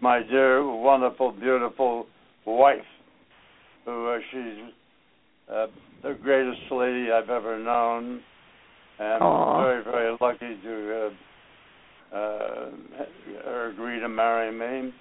my 0.00 0.22
dear 0.22 0.64
wonderful 0.64 1.32
beautiful 1.32 2.06
wife 2.46 2.78
who 3.84 4.08
uh, 4.08 4.18
she's 4.30 4.72
uh, 5.52 5.66
the 6.02 6.14
greatest 6.22 6.60
lady 6.70 7.10
I've 7.10 7.30
ever 7.30 7.58
known 7.58 8.20
and 8.98 9.22
Aw. 9.22 9.62
very 9.62 9.84
very 9.84 10.16
lucky 10.20 10.60
to 10.62 11.10
uh, 12.12 12.16
uh 12.16 12.70
her 13.44 13.70
agree 13.72 14.00
to 14.00 14.08
marry 14.08 14.52
me 14.52 14.92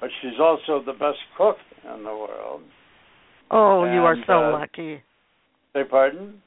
but 0.00 0.10
she's 0.20 0.40
also 0.40 0.82
the 0.84 0.92
best 0.92 1.18
cook 1.36 1.56
in 1.94 2.02
the 2.04 2.10
world 2.10 2.62
Oh, 3.54 3.84
you 3.84 4.00
are 4.00 4.16
so 4.26 4.32
uh, 4.32 4.52
lucky. 4.52 5.02
say 5.74 5.84
pardon 5.84 6.40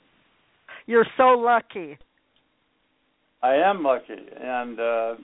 You're 0.87 1.05
so 1.17 1.37
lucky. 1.37 1.97
I 3.45 3.57
am 3.57 3.83
lucky, 3.83 4.15
and 4.41 4.79
uh, 4.79 5.15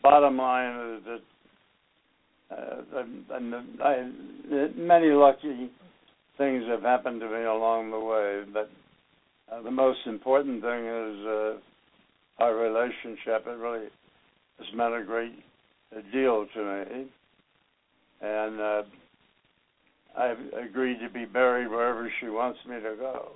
bottom 0.00 0.36
line 0.36 0.94
is 0.94 1.02
that 1.06 2.56
uh, 2.56 3.00
and, 3.00 3.54
and 3.54 3.82
I, 3.82 4.08
many 4.76 5.08
lucky 5.08 5.68
things 6.38 6.62
have 6.68 6.82
happened 6.82 7.20
to 7.20 7.26
me 7.26 7.42
along 7.42 7.90
the 7.90 7.98
way, 7.98 8.42
but 8.52 8.70
uh, 9.52 9.60
the 9.62 9.72
most 9.72 9.98
important 10.06 10.62
thing 10.62 10.86
is 10.86 11.26
uh, 11.26 11.52
our 12.38 12.54
relationship. 12.54 13.44
It 13.46 13.58
really 13.58 13.88
has 14.58 14.68
meant 14.76 14.94
a 14.94 15.04
great 15.04 15.34
deal 16.12 16.46
to 16.54 16.64
me, 16.64 17.06
and 18.20 18.60
uh, 18.60 18.82
I've 20.16 20.68
agreed 20.68 21.00
to 21.00 21.10
be 21.12 21.24
buried 21.24 21.68
wherever 21.68 22.08
she 22.20 22.28
wants 22.28 22.60
me 22.68 22.76
to 22.76 22.94
go. 23.00 23.30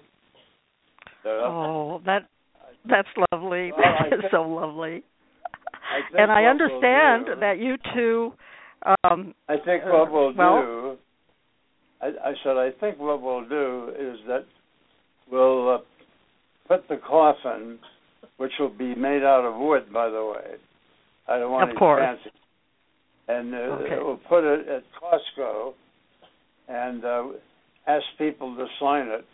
Oh, 1.25 2.01
that 2.07 2.29
that's 2.91 3.09
lovely. 3.33 3.73
Well, 3.73 3.81
that 4.01 4.07
is 4.15 4.21
think- 4.21 4.31
so 4.31 4.43
lovely. 4.43 5.03
I 5.73 6.01
And 6.23 6.31
I 6.33 6.45
understand 6.45 7.41
that 7.41 7.59
you 7.59 7.77
two 7.95 8.33
um 9.03 9.35
I 9.49 9.57
think 9.65 9.85
what 9.85 10.11
we'll 10.13 10.35
Well- 10.35 10.63
do. 10.63 10.97
I, 12.03 12.07
I 12.07 12.33
said 12.45 12.57
I 12.57 12.71
think 12.79 12.99
what 12.99 13.23
we'll 13.23 13.49
do 13.49 13.91
is 13.99 14.19
that 14.27 14.45
we'll 15.31 15.75
uh, 15.77 15.79
put 16.69 16.87
the 16.89 16.99
coffin, 16.99 17.79
which 18.37 18.53
will 18.61 18.69
be 18.77 18.95
made 18.95 19.23
out 19.23 19.45
of 19.47 19.59
wood, 19.59 19.91
by 19.93 20.11
the 20.11 20.23
way. 20.25 20.57
I 21.27 21.39
don't 21.39 21.51
want 21.51 21.65
Of 21.65 21.69
any 21.71 21.79
course. 21.79 22.03
fancy. 22.05 22.31
And 23.29 23.55
uh, 23.55 23.59
Okay. 23.59 23.97
we'll 23.99 24.21
put 24.29 24.45
it 24.45 24.69
at 24.69 24.83
Costco, 25.03 25.73
and 26.69 27.05
uh, 27.05 27.25
ask 27.87 28.05
people 28.19 28.55
to 28.57 28.67
sign 28.79 29.09
it, 29.09 29.25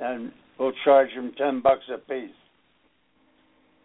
and 0.00 0.32
we'll 0.58 0.72
charge 0.84 1.08
them 1.14 1.32
ten 1.36 1.60
bucks 1.60 1.84
a 1.92 1.98
piece. 1.98 2.30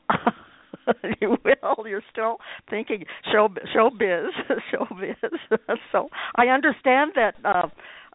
you 1.21 1.37
will. 1.43 1.87
You're 1.87 2.03
still 2.11 2.37
thinking 2.69 3.05
show 3.31 3.49
showbiz, 3.75 4.27
showbiz. 4.73 5.15
so 5.21 5.37
biz 5.49 5.59
so 5.91 6.09
I 6.35 6.47
understand 6.47 7.11
that 7.15 7.35
uh, 7.43 7.67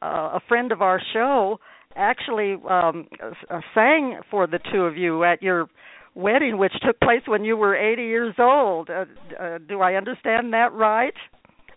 uh, 0.02 0.06
a 0.36 0.40
friend 0.48 0.72
of 0.72 0.82
our 0.82 1.00
show 1.12 1.58
actually 1.94 2.56
um, 2.68 3.06
uh, 3.22 3.60
sang 3.74 4.18
for 4.30 4.46
the 4.46 4.58
two 4.72 4.82
of 4.82 4.96
you 4.96 5.24
at 5.24 5.42
your 5.42 5.68
wedding, 6.14 6.58
which 6.58 6.72
took 6.84 6.98
place 7.00 7.22
when 7.26 7.44
you 7.44 7.56
were 7.56 7.76
80 7.76 8.02
years 8.02 8.34
old. 8.38 8.90
Uh, 8.90 9.04
uh, 9.38 9.58
do 9.58 9.80
I 9.80 9.94
understand 9.94 10.52
that 10.52 10.72
right? 10.72 11.14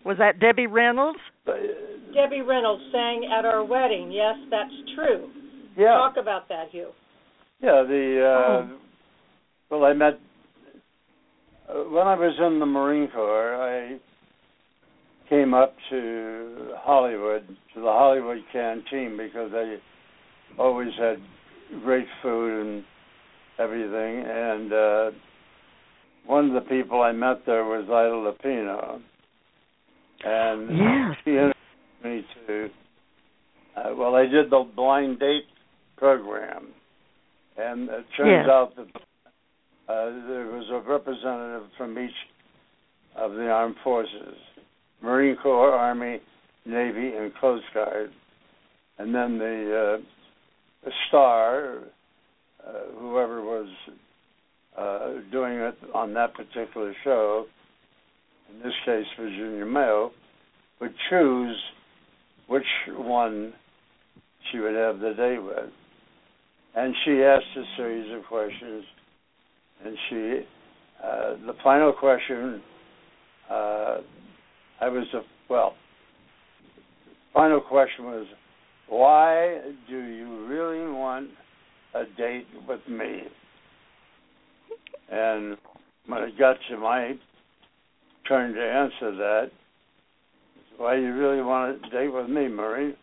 Was 0.04 0.18
that 0.18 0.38
Debbie 0.38 0.66
Reynolds? 0.66 1.18
Debbie 1.46 2.40
Reynolds 2.40 2.82
sang 2.92 3.28
at 3.36 3.44
our 3.44 3.64
wedding. 3.64 4.10
Yes, 4.12 4.36
that's 4.50 4.72
true. 4.94 5.28
Yeah, 5.76 5.88
Talk 5.96 6.16
about 6.16 6.48
that, 6.48 6.68
Hugh. 6.70 6.88
yeah. 7.60 7.82
The 7.86 8.22
uh, 8.22 8.72
Oh. 8.72 8.78
well, 9.70 9.84
I 9.84 9.92
met 9.92 10.18
uh, 11.68 11.74
when 11.90 12.06
I 12.06 12.14
was 12.14 12.34
in 12.38 12.58
the 12.60 12.66
Marine 12.66 13.08
Corps. 13.12 13.54
I 13.56 13.98
came 15.28 15.54
up 15.54 15.74
to 15.90 16.70
Hollywood 16.78 17.46
to 17.74 17.80
the 17.80 17.86
Hollywood 17.86 18.38
canteen 18.52 19.16
because 19.16 19.50
they 19.52 19.76
always 20.58 20.92
had 20.98 21.16
great 21.82 22.06
food 22.22 22.60
and 22.66 22.84
everything. 23.58 24.24
And 24.24 24.72
uh, 24.72 25.10
one 26.26 26.48
of 26.48 26.54
the 26.54 26.68
people 26.68 27.02
I 27.02 27.12
met 27.12 27.44
there 27.44 27.64
was 27.64 27.84
Ida 27.88 28.48
Lupino, 28.50 29.00
and 30.24 30.70
Yes. 30.78 31.16
she 31.24 31.30
introduced 31.30 31.56
me 32.04 32.24
to. 32.46 32.68
Uh, 33.76 33.94
well, 33.96 34.14
I 34.14 34.26
did 34.26 34.48
the 34.50 34.64
blind 34.74 35.18
date 35.18 35.44
program, 35.96 36.68
and 37.56 37.88
it 37.88 38.04
turns 38.16 38.46
Yeah. 38.46 38.50
out 38.50 38.76
that 38.76 38.88
uh, 39.88 40.10
there 40.28 40.46
was 40.46 40.68
a 40.70 40.80
representative 40.80 41.70
from 41.76 41.98
each 41.98 42.10
of 43.14 43.32
the 43.34 43.48
armed 43.48 43.76
forces 43.84 44.36
Marine 45.02 45.36
Corps, 45.36 45.72
Army, 45.72 46.20
Navy, 46.64 47.12
and 47.16 47.32
Coast 47.40 47.64
Guard. 47.74 48.10
And 48.98 49.14
then 49.14 49.38
the, 49.38 49.98
uh, 50.00 50.04
the 50.84 50.92
star, 51.08 51.78
uh, 52.66 52.72
whoever 52.98 53.42
was 53.42 53.68
uh, 54.76 55.08
doing 55.30 55.54
it 55.54 55.76
on 55.94 56.14
that 56.14 56.34
particular 56.34 56.94
show, 57.04 57.46
in 58.50 58.62
this 58.62 58.74
case 58.84 59.04
Virginia 59.18 59.66
Mayo, 59.66 60.12
would 60.80 60.94
choose 61.10 61.56
which 62.48 62.64
one 62.88 63.52
she 64.50 64.58
would 64.58 64.74
have 64.74 64.98
the 65.00 65.14
date 65.14 65.42
with. 65.42 65.70
And 66.76 66.94
she 67.04 67.22
asked 67.22 67.56
a 67.56 67.64
series 67.78 68.14
of 68.14 68.24
questions, 68.26 68.84
and 69.82 69.96
she, 70.10 70.40
uh, 71.02 71.46
the 71.46 71.54
final 71.64 71.94
question, 71.94 72.62
uh, 73.50 73.98
I 74.82 74.88
was 74.88 75.06
a 75.14 75.22
well. 75.48 75.74
Final 77.32 77.60
question 77.62 78.04
was, 78.04 78.26
why 78.88 79.60
do 79.88 79.98
you 79.98 80.46
really 80.46 80.86
want 80.92 81.30
a 81.94 82.04
date 82.18 82.46
with 82.68 82.80
me? 82.88 83.22
And 85.10 85.56
when 86.06 86.22
it 86.24 86.38
got 86.38 86.56
to 86.68 86.76
my 86.76 87.14
turn 88.28 88.54
to 88.54 88.60
answer 88.60 89.16
that, 89.16 89.50
why 90.76 90.96
do 90.96 91.02
you 91.02 91.14
really 91.14 91.42
want 91.42 91.78
a 91.86 91.90
date 91.90 92.12
with 92.12 92.28
me, 92.28 92.48
Murray? 92.48 92.94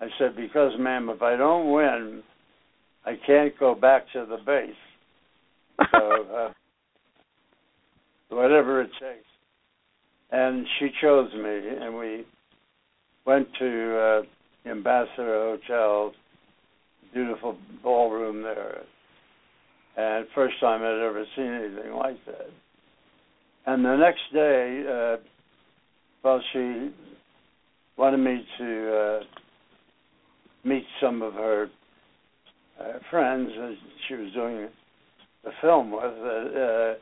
I 0.00 0.06
said, 0.18 0.34
because, 0.34 0.72
ma'am, 0.78 1.08
if 1.08 1.22
I 1.22 1.36
don't 1.36 1.72
win, 1.72 2.22
I 3.06 3.12
can't 3.24 3.56
go 3.58 3.74
back 3.74 4.02
to 4.12 4.26
the 4.28 4.38
base. 4.44 4.74
So, 5.92 6.26
uh, 6.36 6.52
whatever 8.30 8.82
it 8.82 8.90
takes. 9.00 9.26
And 10.32 10.66
she 10.78 10.88
chose 11.00 11.32
me, 11.32 11.60
and 11.80 11.96
we 11.96 12.26
went 13.24 13.46
to 13.60 13.98
uh, 14.66 14.68
Ambassador 14.68 15.56
Hotel, 15.56 16.12
beautiful 17.14 17.56
ballroom 17.82 18.42
there. 18.42 18.82
And 19.96 20.26
first 20.34 20.58
time 20.60 20.82
I'd 20.82 21.06
ever 21.06 21.24
seen 21.36 21.46
anything 21.46 21.92
like 21.94 22.18
that. 22.26 22.50
And 23.66 23.84
the 23.84 23.96
next 23.96 24.20
day, 24.32 24.84
uh, 24.88 25.16
well, 26.22 26.42
she 26.52 26.90
wanted 27.96 28.18
me 28.18 28.44
to 28.58 28.96
uh, 28.96 29.20
meet 30.64 30.84
some 31.00 31.22
of 31.22 31.34
her 31.34 31.68
uh, 32.80 32.98
friends. 33.10 33.50
And 33.56 33.76
she 34.08 34.14
was 34.14 34.32
doing 34.32 34.68
the 35.44 35.50
film 35.60 35.92
with 35.92 36.02
uh, 36.02 36.58
uh, 36.58 36.94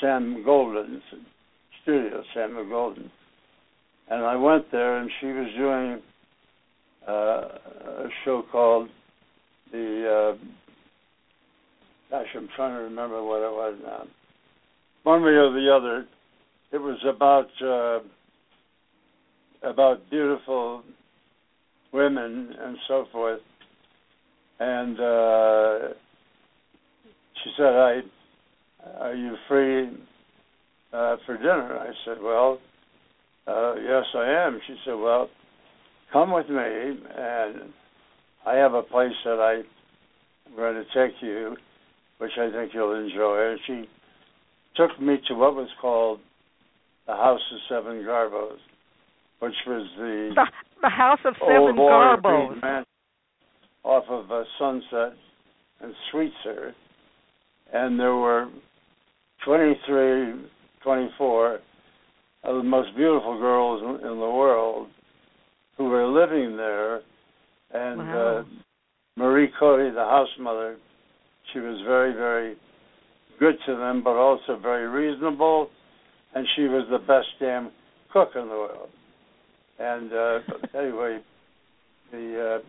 Sam 0.00 0.44
Goldwyn 0.46 1.00
studio, 1.82 2.22
Samuel 2.34 2.64
Goldwyn, 2.64 3.10
and 4.08 4.24
I 4.24 4.36
went 4.36 4.70
there, 4.70 4.98
and 4.98 5.10
she 5.20 5.26
was 5.26 5.48
doing 5.56 6.02
uh, 7.08 8.02
a 8.04 8.08
show 8.24 8.42
called 8.50 8.88
the. 9.72 10.36
Uh, 10.36 10.44
gosh, 12.10 12.26
I'm 12.36 12.48
trying 12.56 12.76
to 12.76 12.82
remember 12.82 13.22
what 13.22 13.38
it 13.38 13.52
was 13.52 13.78
now. 13.84 14.04
One 15.02 15.22
way 15.22 15.30
or 15.30 15.52
the 15.52 15.74
other, 15.74 16.06
it 16.72 16.78
was 16.78 16.98
about 17.08 17.48
uh, 17.62 18.00
about 19.68 20.10
beautiful 20.10 20.82
women 21.92 22.54
and 22.58 22.76
so 22.86 23.06
forth. 23.12 23.40
And 24.60 25.00
uh, 25.00 25.78
she 27.42 27.50
said, 27.56 27.74
"I 27.74 28.00
are 29.00 29.14
you 29.14 29.34
free 29.48 29.88
uh, 30.92 31.16
for 31.24 31.36
dinner?" 31.38 31.78
I 31.78 31.92
said, 32.04 32.22
"Well, 32.22 32.58
uh, 33.46 33.74
yes, 33.76 34.04
I 34.14 34.46
am." 34.46 34.60
She 34.66 34.76
said, 34.84 34.94
"Well, 34.94 35.30
come 36.12 36.30
with 36.30 36.50
me, 36.50 36.56
and 36.56 37.72
I 38.44 38.56
have 38.56 38.74
a 38.74 38.82
place 38.82 39.14
that 39.24 39.40
I, 39.40 39.62
I'm 40.46 40.56
going 40.56 40.74
to 40.74 40.84
take 40.94 41.16
you, 41.22 41.56
which 42.18 42.32
I 42.38 42.50
think 42.52 42.72
you'll 42.74 42.94
enjoy." 42.94 43.52
And 43.52 43.60
she 43.66 43.88
took 44.76 45.00
me 45.00 45.16
to 45.28 45.34
what 45.34 45.54
was 45.54 45.70
called 45.80 46.20
the 47.06 47.14
House 47.14 47.40
of 47.50 47.58
Seven 47.66 48.04
Garbos, 48.04 48.58
which 49.38 49.54
was 49.66 49.88
the 49.96 50.32
the, 50.34 50.46
the 50.82 50.90
House 50.90 51.20
of 51.24 51.34
Seven 51.40 51.76
Garbos. 51.76 52.84
Off 53.84 54.04
of 54.08 54.30
uh, 54.30 54.44
Sunset 54.58 55.16
and 55.80 55.94
Sweetzer, 56.12 56.72
and 57.72 57.98
there 57.98 58.14
were 58.14 58.48
23, 59.44 60.34
24 60.82 61.58
of 62.44 62.56
the 62.56 62.62
most 62.62 62.94
beautiful 62.96 63.38
girls 63.38 63.82
in, 63.82 64.06
in 64.06 64.18
the 64.18 64.30
world 64.30 64.88
who 65.76 65.84
were 65.84 66.06
living 66.06 66.56
there, 66.56 67.00
and 67.72 67.98
Wow. 67.98 68.38
uh, 68.38 68.44
Marie 69.16 69.50
Cody, 69.58 69.90
the 69.90 70.04
house 70.04 70.28
mother, 70.38 70.76
she 71.52 71.58
was 71.58 71.80
very, 71.86 72.12
very 72.12 72.56
good 73.38 73.56
to 73.66 73.76
them, 73.76 74.02
but 74.02 74.16
also 74.16 74.58
very 74.60 74.86
reasonable, 74.86 75.70
and 76.34 76.46
she 76.54 76.62
was 76.62 76.86
the 76.90 76.98
best 76.98 77.28
damn 77.38 77.70
cook 78.12 78.30
in 78.34 78.42
the 78.42 78.54
world. 78.54 78.88
And 79.78 80.12
uh, 80.12 80.38
anyway, 80.78 81.18
the 82.12 82.60
uh, 82.62 82.66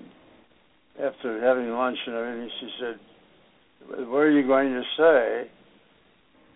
after 1.00 1.42
having 1.42 1.70
lunch 1.72 1.98
and 2.06 2.16
everything, 2.16 2.50
she 2.60 2.70
said, 2.80 3.00
"What 4.08 4.20
are 4.20 4.32
you 4.32 4.46
going 4.46 4.74
to 4.74 4.84
say 4.98 5.50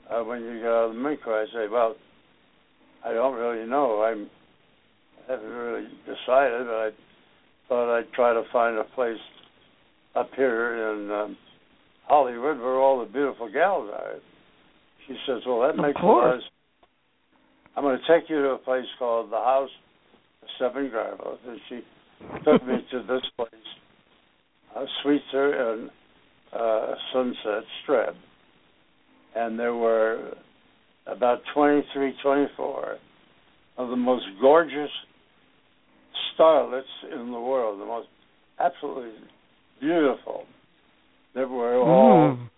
uh, 0.10 0.24
when 0.24 0.42
you 0.42 0.60
get 0.60 0.68
out 0.68 0.90
of 0.90 0.96
the 0.96 1.18
Corps?" 1.24 1.42
I 1.42 1.46
say, 1.54 1.68
"Well, 1.72 1.96
I 3.04 3.14
don't 3.14 3.36
really 3.36 3.68
know. 3.68 4.04
I'm 4.04 4.30
I 5.28 5.32
haven't 5.32 5.50
really 5.50 5.88
decided, 6.06 6.68
but 6.68 6.76
I 6.76 6.90
thought 7.68 7.98
I'd 7.98 8.12
try 8.14 8.34
to 8.34 8.44
find 8.52 8.78
a 8.78 8.84
place 8.84 9.22
up 10.16 10.30
here 10.36 10.94
in 10.94 11.12
um, 11.12 11.38
Hollywood 12.08 12.60
where 12.60 12.80
all 12.80 13.00
the 13.00 13.12
beautiful 13.12 13.52
gals 13.52 13.90
are." 13.94 14.16
She 15.08 15.16
says, 15.28 15.42
"Well, 15.46 15.62
that 15.62 15.72
Of 15.72 15.78
makes 15.78 16.00
sense. 16.00 16.44
I'm 17.76 17.84
going 17.84 18.00
to 18.00 18.08
take 18.08 18.30
you 18.30 18.42
to 18.42 18.50
a 18.52 18.58
place 18.58 18.86
called 18.98 19.32
the 19.32 19.38
House 19.38 19.70
of 20.42 20.48
Seven 20.60 20.90
Garbos," 20.90 21.38
and 21.48 21.60
she 21.70 21.82
took 22.44 22.66
me 22.66 22.86
to 22.92 23.04
this 23.04 23.22
place, 23.36 23.50
Sweetzer 25.04 25.74
and 25.74 25.90
uh, 26.54 26.96
Sunset 27.14 27.64
Strip, 27.84 28.16
and 29.36 29.58
there 29.60 29.76
were 29.76 30.34
about 31.08 31.40
23, 31.54 32.14
24 32.22 32.96
of 33.78 33.90
the 33.90 33.96
most 33.96 34.26
gorgeous 34.42 34.90
starlets 36.38 36.82
in 37.12 37.32
the 37.32 37.40
world, 37.40 37.80
the 37.80 37.86
most 37.86 38.08
absolutely 38.60 39.12
beautiful, 39.80 40.46
that 41.36 41.50
were 41.50 41.76
all 41.76 42.38
Mm. 42.38 42.50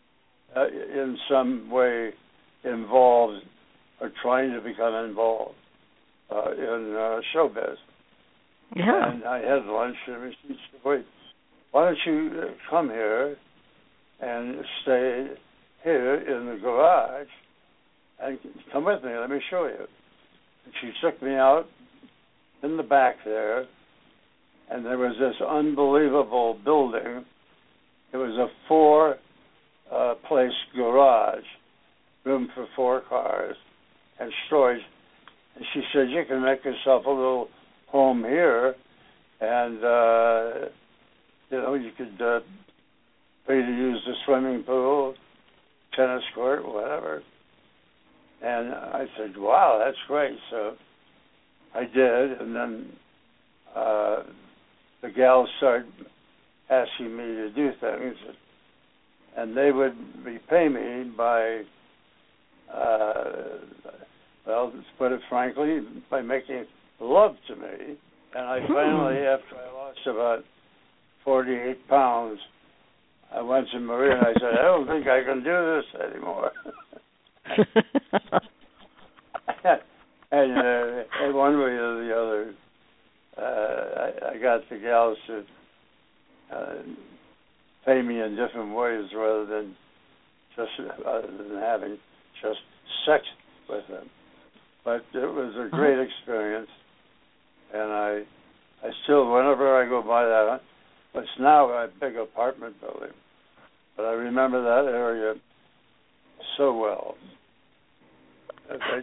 uh, 0.56 0.68
in 0.68 1.18
some 1.30 1.70
way 1.70 2.12
involved 2.64 3.44
or 4.00 4.12
trying 4.22 4.52
to 4.54 4.62
become 4.62 4.94
involved 4.94 5.56
uh, 6.30 6.52
in 6.52 6.96
uh, 6.96 7.20
showbiz. 7.34 7.78
Yeah. 8.76 9.12
And 9.12 9.24
I 9.24 9.40
had 9.40 9.66
lunch, 9.66 9.96
and 10.08 10.34
she 10.42 10.48
said, 10.72 10.82
"Wait, 10.84 11.06
why 11.72 11.86
don't 11.86 11.98
you 12.06 12.42
uh, 12.42 12.46
come 12.70 12.90
here 12.90 13.36
and 14.20 14.58
stay 14.82 15.28
here 15.84 16.16
in 16.16 16.48
the 16.48 16.60
garage 16.62 17.28
and 18.22 18.40
come 18.72 18.86
with 18.86 19.04
me? 19.04 19.12
Let 19.16 19.30
me 19.30 19.42
show 19.50 19.66
you." 19.66 19.86
And 20.66 20.74
she 20.82 20.92
took 21.02 21.22
me 21.22 21.34
out 21.34 21.66
in 22.64 22.78
the 22.78 22.84
back 22.84 23.16
there, 23.24 23.66
and 24.70 24.86
there 24.86 24.98
was 24.98 25.16
this 25.20 25.36
unbelievable 25.48 26.60
building. 26.64 27.26
It 28.14 28.18
was 28.18 28.38
a 28.38 28.48
four 28.68 29.18
uh, 29.92 30.16
place 30.28 30.52
garage, 30.76 31.44
room 32.26 32.50
for 32.54 32.68
four 32.76 33.02
cars, 33.08 33.56
and 34.20 34.32
storage. 34.48 34.82
And 35.56 35.66
she 35.74 35.82
said, 35.94 36.10
You 36.10 36.24
can 36.28 36.44
make 36.44 36.64
yourself 36.64 37.06
a 37.06 37.10
little 37.10 37.48
home 37.88 38.24
here, 38.24 38.76
and, 39.40 39.84
uh, 39.84 40.70
you 41.50 41.58
know, 41.58 41.74
you 41.74 41.92
could 41.98 42.22
uh, 42.22 42.40
pay 43.48 43.62
to 43.62 43.72
use 43.72 44.02
the 44.06 44.14
swimming 44.26 44.64
pool, 44.64 45.16
tennis 45.96 46.24
court, 46.36 46.66
whatever. 46.66 47.24
And 48.42 48.74
I 48.74 49.06
said, 49.18 49.38
Wow, 49.38 49.82
that's 49.84 49.98
great. 50.08 50.38
So 50.52 50.74
I 51.74 51.82
did, 51.82 52.42
and 52.42 52.56
then 52.56 52.90
uh, 53.76 54.24
the 55.02 55.10
gals 55.10 55.50
started 55.58 55.88
asking 56.70 57.16
me 57.16 57.24
to 57.24 57.52
do 57.56 57.72
things, 57.80 58.16
and 59.38 59.56
they 59.56 59.72
would 59.72 59.96
repay 60.24 60.68
me 60.68 61.12
by, 61.16 61.62
uh, 62.74 63.34
well, 64.46 64.72
to 64.72 64.84
put 64.98 65.12
it 65.12 65.22
frankly, 65.30 65.80
by 66.10 66.22
making 66.22 66.66
love 67.00 67.36
to 67.48 67.56
me. 67.56 67.98
And 68.36 68.46
I 68.46 68.60
finally, 68.68 69.20
after 69.20 69.56
I 69.56 69.74
lost 69.74 70.00
about 70.08 70.44
48 71.28 71.90
pounds, 71.90 72.40
I 73.36 73.42
went 73.42 73.68
to 73.74 73.82
Maria 73.82 74.16
and 74.16 74.28
I 74.28 74.34
said, 74.40 74.58
I 74.58 74.62
don't 74.62 74.88
think 74.88 75.08
I 75.08 75.26
can 75.26 75.44
do 75.44 75.76
this 75.76 75.84
anymore. 76.10 76.52
and, 80.32 80.58
uh, 80.58 81.04
and 81.22 81.36
one 81.36 81.58
way 81.58 81.72
or 81.72 82.06
the 82.06 82.14
other, 82.16 82.54
uh, 83.38 83.42
I, 84.00 84.36
I 84.36 84.38
got 84.42 84.62
the 84.70 84.78
gals 84.78 85.18
to 85.28 85.44
uh, 86.56 86.76
pay 87.86 88.02
me 88.02 88.22
in 88.22 88.38
different 88.38 88.74
ways 88.74 89.10
rather 89.14 89.46
than 89.46 89.76
just 90.56 90.72
other 91.06 91.28
than 91.28 91.60
having 91.60 91.98
just 92.42 92.60
sex 93.06 93.26
with 93.68 93.86
them. 93.90 94.10
But 94.86 95.04
it 95.14 95.28
was 95.28 95.54
a 95.58 95.76
great 95.76 96.00
experience, 96.00 96.70
and 97.74 97.92
I 97.92 98.24
I 98.82 98.92
still 99.04 99.30
whenever 99.30 99.76
I 99.76 99.90
go 99.90 100.02
by 100.02 100.24
that, 100.24 100.62
it's 101.16 101.28
now 101.40 101.70
a 101.70 101.88
big 102.00 102.16
apartment 102.16 102.80
building, 102.80 103.14
but 103.96 104.04
I 104.04 104.12
remember 104.12 104.62
that 104.62 104.92
area 104.92 105.34
so 106.58 106.78
well. 106.78 107.16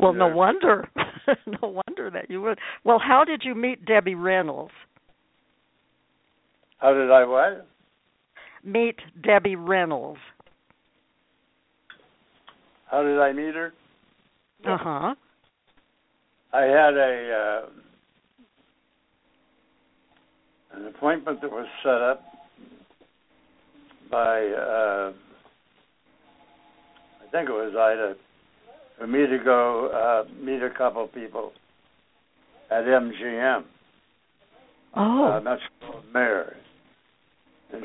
Well, 0.01 0.13
no 0.13 0.29
wonder. 0.29 0.89
no 1.47 1.83
wonder 1.87 2.11
that 2.11 2.29
you 2.29 2.43
would. 2.43 2.59
Well, 2.85 2.99
how 2.99 3.25
did 3.25 3.43
you 3.45 3.55
meet 3.55 3.85
Debbie 3.85 4.15
Reynolds? 4.15 4.73
How 6.79 6.93
did 6.93 7.11
I 7.11 7.25
what? 7.25 7.67
Meet 8.63 8.97
Debbie 9.23 9.57
Reynolds. 9.57 10.21
How 12.91 13.03
did 13.03 13.19
I 13.19 13.33
meet 13.33 13.55
her? 13.55 13.73
Uh 14.67 14.77
huh. 14.79 15.15
I 16.53 16.63
had 16.63 16.95
a 16.95 17.63
uh, 17.65 17.69
an 20.77 20.87
appointment 20.87 21.41
that 21.41 21.51
was 21.51 21.67
set 21.83 22.01
up 22.01 22.23
by 24.11 24.47
uh, 24.47 25.13
I 27.27 27.31
think 27.31 27.49
it 27.49 27.53
was 27.53 27.75
Ida 27.77 28.15
for 28.99 29.07
me 29.07 29.27
to 29.27 29.39
go 29.45 29.89
uh, 30.29 30.33
meet 30.45 30.63
a 30.63 30.71
couple 30.71 31.07
people 31.09 31.53
at 32.71 32.85
MGM, 32.85 33.65
Oh, 34.97 35.25
uh, 35.25 35.41
Metropolitan 35.41 36.13
Mayer. 36.13 36.57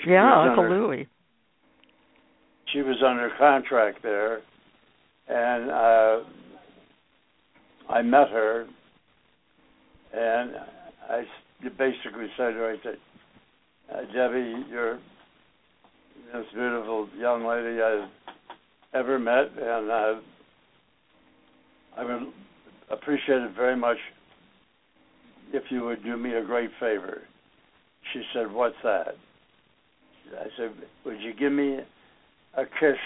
Yeah, 0.06 0.42
Uncle 0.44 0.66
under- 0.66 0.80
Louie. 0.88 1.08
she 2.72 2.82
was 2.84 2.98
under 3.06 3.32
contract 3.40 4.04
there, 4.04 4.42
and 5.28 5.72
uh, 5.72 6.20
I 7.92 8.02
met 8.04 8.30
her, 8.30 8.68
and 10.14 10.52
I 11.10 11.24
s- 11.66 11.72
basically 11.78 12.28
said 12.38 12.54
I 12.58 12.76
said, 12.84 12.98
uh, 13.94 14.02
Debbie, 14.14 14.66
you're 14.70 15.00
this 16.34 16.46
beautiful 16.54 17.08
young 17.18 17.46
lady. 17.46 17.82
I've 17.82 18.10
ever 18.94 19.18
met, 19.20 19.52
and 19.60 19.90
uh, 19.92 20.16
I 21.98 22.04
would 22.06 22.28
appreciate 22.92 23.42
it 23.42 23.56
very 23.56 23.76
much 23.76 23.98
if 25.54 25.64
you 25.70 25.84
would 25.86 26.04
do 26.04 26.18
me 26.18 26.34
a 26.36 26.44
great 26.44 26.70
favor. 26.80 27.22
She 28.14 28.22
said, 28.34 28.52
What's 28.52 28.76
that? 28.84 29.16
I 30.40 30.46
said, 30.58 30.72
Would 31.06 31.20
you 31.22 31.34
give 31.34 31.52
me 31.52 31.80
a 32.56 32.64
kiss 32.80 32.98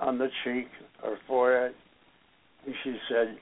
on 0.00 0.18
the 0.18 0.28
cheek 0.44 0.68
or 1.02 1.18
forehead? 1.26 1.72
And 2.66 2.74
she 2.84 2.96
said, 3.08 3.38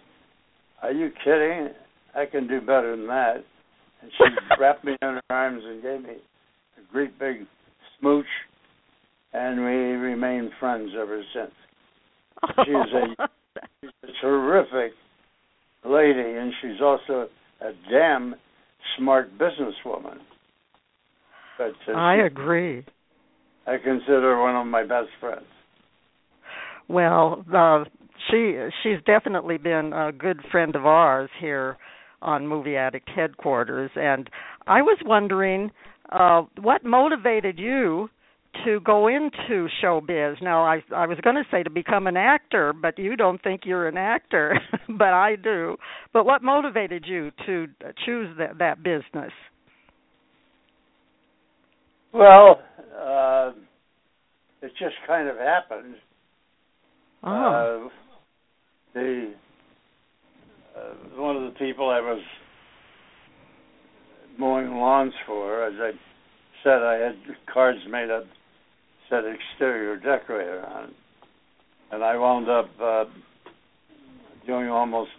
Are 0.83 0.93
you 0.93 1.11
kidding? 1.25 1.71
I 2.15 2.27
can 2.27 2.47
do 2.47 2.61
better 2.61 2.97
than 2.97 3.07
that. 3.09 3.45
And 4.05 4.13
she 4.19 4.61
wrapped 4.61 4.85
me 4.85 4.93
in 5.01 5.09
her 5.09 5.23
arms 5.31 5.63
and 5.65 5.83
gave 5.83 6.03
me 6.03 6.17
a 6.77 6.93
great 6.93 7.19
big 7.19 7.47
smooch, 7.99 8.27
and 9.33 9.61
we 9.61 9.71
remained 9.71 10.51
friends 10.61 10.91
ever 11.01 11.23
since. 11.35 11.53
She 12.67 12.71
is 12.71 12.93
a, 12.93 13.29
she's 13.81 13.91
a 14.03 14.07
terrific 14.21 14.93
lady, 15.87 16.37
and 16.39 16.53
she's 16.61 16.83
also 16.83 17.29
a 17.63 17.71
damn 17.91 18.35
smart 18.99 19.31
businesswoman. 19.39 20.19
But 21.57 21.73
uh, 21.89 21.97
I 21.97 22.17
she- 22.17 22.27
agree. 22.27 22.85
I 23.67 23.79
consider 23.79 24.21
her 24.21 24.43
one 24.43 24.57
of 24.57 24.67
my 24.67 24.83
best 24.83 25.09
friends. 25.19 25.47
Well, 26.89 27.43
uh, 27.55 27.85
she 28.31 28.59
she's 28.83 29.03
definitely 29.07 29.57
been 29.57 29.95
a 29.95 30.13
good 30.13 30.41
friend 30.51 30.77
of 30.77 30.85
ours 30.85 31.31
here 31.41 31.79
on 32.25 32.47
Movie 32.47 32.77
Addict 32.77 33.09
headquarters, 33.15 33.91
and 33.95 34.29
I 34.67 34.83
was 34.83 34.99
wondering 35.05 35.71
uh, 36.11 36.43
what 36.61 36.85
motivated 36.85 37.59
you 37.59 38.09
to 38.65 38.81
go 38.81 39.09
into 39.09 39.69
showbiz. 39.83 40.41
Now, 40.41 40.65
I 40.65 40.81
I 40.95 41.07
was 41.07 41.19
going 41.23 41.37
to 41.37 41.45
say 41.51 41.63
to 41.63 41.71
become 41.71 42.07
an 42.07 42.17
actor, 42.17 42.73
but 42.73 42.99
you 42.99 43.17
don't 43.17 43.43
think 43.43 43.63
you're 43.65 43.89
an 43.89 43.97
actor, 43.97 44.59
but 44.89 45.09
I 45.09 45.37
do. 45.37 45.77
But 46.13 46.25
what 46.25 46.43
motivated 46.43 47.05
you 47.07 47.31
to 47.47 47.67
choose 48.05 48.37
that 48.39 48.59
that 48.59 48.83
business? 48.83 49.33
Well, 52.13 52.61
uh, 52.97 53.53
it 54.63 54.71
just 54.79 54.95
kind 55.07 55.29
of 55.29 55.37
happened. 55.37 55.97
Oh, 57.25 57.89
Uh, 57.89 57.91
the 58.95 59.33
uh, 60.77 61.21
one 61.21 61.37
of 61.37 61.43
the 61.43 61.59
people 61.59 61.89
I 61.89 62.01
was 62.01 62.23
mowing 64.39 64.75
lawns 64.75 65.13
for, 65.27 65.65
as 65.65 65.75
I 65.79 65.91
said, 66.63 66.83
I 66.83 66.95
had 66.95 67.17
cards 67.53 67.79
made 67.89 68.11
up 68.11 68.25
said 69.09 69.25
exterior 69.27 69.97
decorator 69.97 70.65
on, 70.67 70.85
it. 70.85 70.95
and 71.93 72.03
I 72.03 72.17
wound 72.17 72.49
up 72.49 72.71
uh, 72.83 73.05
doing 74.47 74.69
almost 74.69 75.11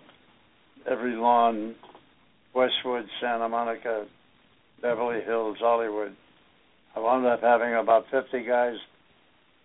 every 0.90 1.16
lawn, 1.16 1.76
Westwood, 2.54 3.06
Santa 3.22 3.48
Monica, 3.48 4.06
Beverly 4.82 5.22
Hills, 5.24 5.58
Hollywood. 5.60 6.16
I 6.96 7.00
wound 7.00 7.26
up 7.26 7.42
having 7.42 7.76
about 7.76 8.06
50 8.12 8.44
guys 8.44 8.76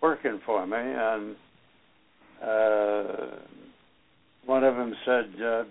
working 0.02 0.40
for 0.44 0.66
me, 0.66 0.76
and 0.78 1.36
uh, 2.42 3.36
one 4.46 4.64
of 4.64 4.76
them 4.76 4.94
said, 5.04 5.42
uh, 5.42 5.64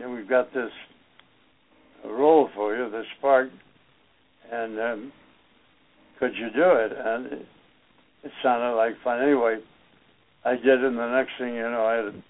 know, 0.00 0.10
"We've 0.10 0.28
got 0.28 0.52
this 0.52 0.70
role 2.04 2.48
for 2.54 2.76
you, 2.76 2.90
this 2.90 3.06
part, 3.20 3.50
and 4.50 4.78
um, 4.78 5.12
could 6.18 6.34
you 6.34 6.50
do 6.50 6.72
it?" 6.72 6.92
And 6.96 7.26
it, 7.26 7.46
it 8.24 8.32
sounded 8.42 8.76
like 8.76 8.94
fun. 9.02 9.22
Anyway, 9.22 9.58
I 10.44 10.56
did, 10.56 10.84
and 10.84 10.96
the 10.96 11.10
next 11.10 11.32
thing 11.38 11.54
you 11.54 11.62
know, 11.62 11.84
I 11.84 11.94
had 11.96 12.22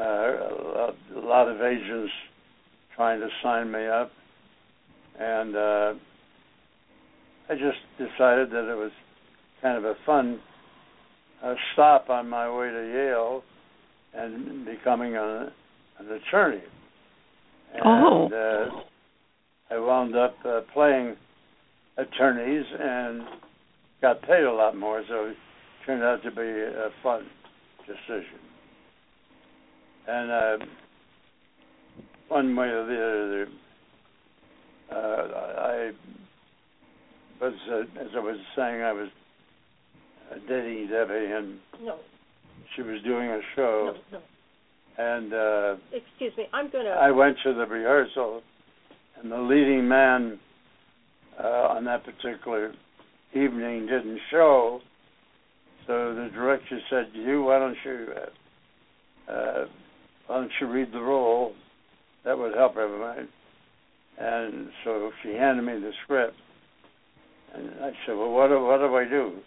uh, 0.00 0.92
a 1.16 1.26
lot 1.26 1.48
of 1.48 1.60
agents 1.60 2.12
trying 2.94 3.20
to 3.20 3.28
sign 3.42 3.70
me 3.70 3.86
up, 3.86 4.10
and 5.18 5.56
uh, 5.56 5.94
I 7.48 7.54
just 7.54 7.78
decided 7.98 8.50
that 8.50 8.70
it 8.70 8.76
was 8.76 8.92
kind 9.62 9.76
of 9.76 9.84
a 9.84 9.94
fun 10.06 10.40
uh, 11.42 11.54
stop 11.72 12.10
on 12.10 12.28
my 12.28 12.48
way 12.50 12.70
to 12.70 12.92
Yale 12.92 13.42
and 14.14 14.64
becoming 14.64 15.16
a, 15.16 15.52
an 16.00 16.06
attorney. 16.12 16.62
And, 17.74 17.82
Oh. 17.84 18.28
uh, 18.32 19.74
I 19.74 19.78
wound 19.78 20.16
up 20.16 20.34
uh, 20.44 20.60
playing 20.72 21.16
attorneys 21.96 22.64
and 22.78 23.22
got 24.02 24.22
paid 24.22 24.44
a 24.44 24.52
lot 24.52 24.76
more, 24.76 25.02
so 25.08 25.26
it 25.26 25.36
turned 25.86 26.02
out 26.02 26.22
to 26.24 26.30
be 26.30 26.42
a 26.42 26.88
fun 27.02 27.26
decision. 27.86 28.40
And 30.08 30.30
uh, 30.30 30.56
one 32.28 32.56
way 32.56 32.66
or 32.68 32.86
the 32.86 32.94
other, 32.94 33.46
uh, 34.92 35.60
I 35.60 35.90
was, 37.40 37.54
uh, 37.70 38.00
as 38.00 38.08
I 38.16 38.20
was 38.20 38.36
saying, 38.56 38.82
I 38.82 38.92
was 38.92 39.08
uh, 40.32 40.36
dating 40.48 40.88
Debbie, 40.88 41.32
and 41.32 41.58
No, 41.84 41.96
she 42.74 42.82
was 42.82 43.00
doing 43.02 43.28
a 43.28 43.40
show, 43.54 43.94
no, 44.10 44.18
no. 44.18 44.24
And 45.00 45.32
uh, 45.32 45.76
Excuse 45.92 46.32
me. 46.36 46.44
I'm 46.52 46.70
going 46.70 46.84
to. 46.84 46.90
I 46.90 47.10
went 47.10 47.36
to 47.44 47.54
the 47.54 47.66
rehearsal, 47.66 48.42
and 49.20 49.32
the 49.32 49.38
leading 49.38 49.88
man 49.88 50.38
uh, 51.42 51.76
on 51.76 51.84
that 51.84 52.04
particular 52.04 52.72
evening 53.32 53.86
didn't 53.86 54.20
show. 54.30 54.80
So 55.86 56.14
the 56.14 56.28
director 56.34 56.78
said, 56.90 57.06
"You, 57.14 57.44
why 57.44 57.58
don't 57.58 57.76
you, 57.84 58.06
uh, 59.28 59.32
uh, 59.32 59.66
why 60.26 60.36
don't 60.36 60.52
you 60.60 60.66
read 60.66 60.92
the 60.92 61.00
role? 61.00 61.54
That 62.24 62.38
would 62.38 62.54
help 62.54 62.76
everybody." 62.76 63.26
And 64.18 64.68
so 64.84 65.12
she 65.22 65.30
handed 65.30 65.62
me 65.62 65.80
the 65.80 65.92
script, 66.04 66.36
and 67.54 67.70
I 67.80 67.92
said, 68.04 68.16
"Well, 68.16 68.30
what 68.30 68.48
do, 68.48 68.62
what 68.62 68.78
do 68.78 68.94
I 68.94 69.04
do?" 69.04 69.38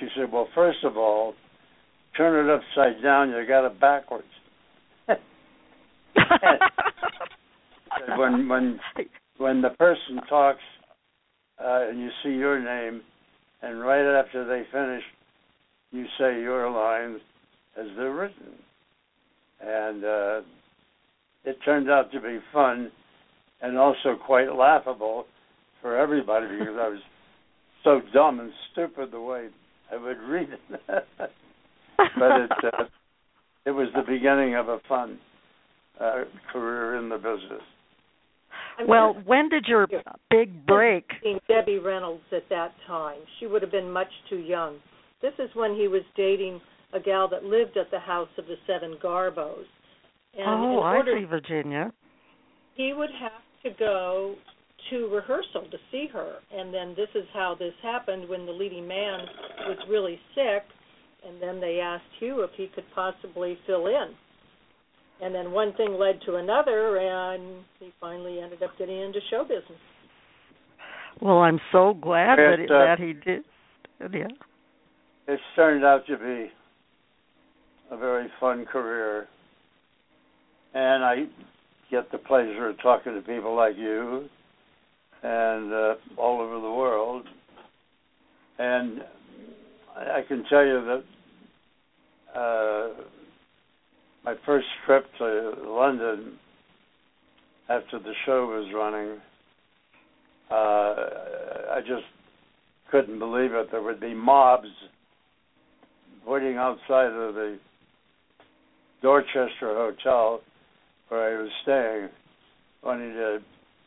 She 0.00 0.08
said, 0.16 0.32
"Well, 0.32 0.48
first 0.54 0.82
of 0.84 0.96
all, 0.96 1.34
turn 2.16 2.48
it 2.48 2.50
upside 2.50 3.02
down. 3.02 3.30
You 3.30 3.46
got 3.46 3.66
it 3.66 3.78
backwards." 3.78 4.24
When 8.16 8.48
when 8.48 8.80
when 9.38 9.62
the 9.62 9.70
person 9.70 10.20
talks 10.28 10.60
uh, 11.62 11.88
and 11.88 11.98
you 11.98 12.08
see 12.22 12.30
your 12.30 12.60
name, 12.60 13.02
and 13.62 13.80
right 13.80 14.20
after 14.20 14.46
they 14.46 14.62
finish, 14.70 15.02
you 15.90 16.04
say 16.18 16.40
your 16.40 16.70
lines 16.70 17.20
as 17.78 17.86
they're 17.96 18.14
written, 18.14 18.54
and 19.60 20.04
uh, 20.04 20.40
it 21.44 21.56
turned 21.64 21.90
out 21.90 22.12
to 22.12 22.20
be 22.20 22.38
fun 22.52 22.90
and 23.60 23.76
also 23.76 24.16
quite 24.24 24.54
laughable 24.54 25.24
for 25.80 25.96
everybody 25.96 26.46
because 26.46 26.76
I 26.78 26.88
was 26.88 27.00
so 27.84 28.00
dumb 28.12 28.40
and 28.40 28.52
stupid 28.72 29.10
the 29.10 29.20
way 29.20 29.48
I 29.90 29.96
would 29.96 30.18
read 30.18 30.48
it. 30.50 30.60
but 30.88 32.40
it 32.40 32.50
uh, 32.64 32.84
it 33.66 33.70
was 33.70 33.88
the 33.94 34.02
beginning 34.06 34.54
of 34.54 34.68
a 34.68 34.78
fun 34.88 35.18
uh, 36.00 36.24
career 36.52 36.96
in 36.96 37.08
the 37.08 37.16
business. 37.16 37.62
Well, 38.86 39.16
when 39.24 39.48
did 39.48 39.66
your 39.66 39.88
big 40.30 40.66
break? 40.66 41.04
seen 41.22 41.40
Debbie 41.48 41.78
Reynolds 41.78 42.22
at 42.32 42.48
that 42.48 42.72
time. 42.86 43.18
She 43.38 43.46
would 43.46 43.60
have 43.62 43.72
been 43.72 43.90
much 43.90 44.10
too 44.30 44.38
young. 44.38 44.76
This 45.20 45.32
is 45.38 45.50
when 45.54 45.74
he 45.74 45.88
was 45.88 46.02
dating 46.16 46.60
a 46.92 47.00
gal 47.00 47.28
that 47.28 47.44
lived 47.44 47.76
at 47.76 47.90
the 47.90 47.98
house 47.98 48.28
of 48.38 48.46
the 48.46 48.54
Seven 48.66 48.96
Garbos. 49.02 49.64
And 50.36 50.46
oh, 50.46 50.78
in 50.78 50.84
I 50.84 51.00
see, 51.04 51.24
Virginia. 51.24 51.92
he 52.76 52.92
would 52.92 53.10
have 53.20 53.32
to 53.64 53.78
go 53.78 54.36
to 54.90 55.08
rehearsal 55.08 55.66
to 55.70 55.78
see 55.90 56.06
her. 56.12 56.36
And 56.54 56.72
then 56.72 56.94
this 56.96 57.08
is 57.14 57.24
how 57.34 57.56
this 57.58 57.74
happened 57.82 58.28
when 58.28 58.46
the 58.46 58.52
leading 58.52 58.86
man 58.86 59.20
was 59.66 59.78
really 59.90 60.18
sick. 60.34 60.62
And 61.26 61.42
then 61.42 61.60
they 61.60 61.80
asked 61.80 62.04
Hugh 62.20 62.42
if 62.42 62.50
he 62.56 62.68
could 62.72 62.84
possibly 62.94 63.58
fill 63.66 63.88
in. 63.88 64.14
And 65.20 65.34
then 65.34 65.50
one 65.50 65.72
thing 65.74 65.98
led 65.98 66.20
to 66.26 66.36
another, 66.36 66.96
and 66.98 67.64
he 67.80 67.92
finally 68.00 68.40
ended 68.40 68.62
up 68.62 68.70
getting 68.78 69.00
into 69.00 69.18
show 69.30 69.42
business. 69.42 69.80
Well, 71.20 71.38
I'm 71.38 71.60
so 71.72 71.94
glad 71.94 72.38
that 72.38 72.60
it, 72.60 72.70
uh, 72.70 72.78
that 72.78 72.98
he 73.00 73.12
did. 73.12 73.42
Yeah. 74.00 74.28
It's 75.26 75.42
turned 75.56 75.84
out 75.84 76.06
to 76.06 76.16
be 76.16 76.50
a 77.90 77.96
very 77.96 78.28
fun 78.38 78.64
career, 78.64 79.26
and 80.74 81.04
I 81.04 81.24
get 81.90 82.12
the 82.12 82.18
pleasure 82.18 82.68
of 82.68 82.80
talking 82.80 83.14
to 83.14 83.20
people 83.20 83.56
like 83.56 83.76
you 83.76 84.28
and 85.22 85.72
uh, 85.72 85.94
all 86.16 86.40
over 86.40 86.60
the 86.60 86.72
world. 86.72 87.26
And 88.58 89.00
I 89.96 90.18
I 90.18 90.22
can 90.28 90.44
tell 90.48 90.64
you 90.64 91.02
that 92.34 92.38
uh, 92.38 92.88
my 94.28 94.34
first 94.44 94.66
trip 94.84 95.06
to 95.16 95.54
London 95.66 96.34
after 97.70 97.98
the 97.98 98.12
show 98.26 98.44
was 98.44 98.70
running, 98.74 99.16
uh, 100.50 101.74
I 101.74 101.80
just 101.80 102.04
couldn't 102.90 103.18
believe 103.18 103.54
it. 103.54 103.68
There 103.70 103.80
would 103.80 104.00
be 104.00 104.12
mobs 104.12 104.68
waiting 106.26 106.56
outside 106.56 107.06
of 107.06 107.34
the 107.36 107.58
Dorchester 109.00 109.48
Hotel 109.62 110.42
where 111.08 111.38
I 111.38 111.40
was 111.40 111.50
staying, 111.62 112.08
wanting 112.82 113.14
to 113.14 113.38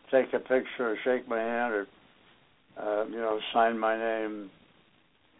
take 0.09 0.33
a 0.33 0.39
picture 0.39 0.65
or 0.79 0.97
shake 1.03 1.27
my 1.27 1.39
hand 1.39 1.73
or 1.73 1.87
uh, 2.81 3.05
you 3.05 3.17
know 3.17 3.39
sign 3.53 3.77
my 3.77 3.95
name, 3.95 4.49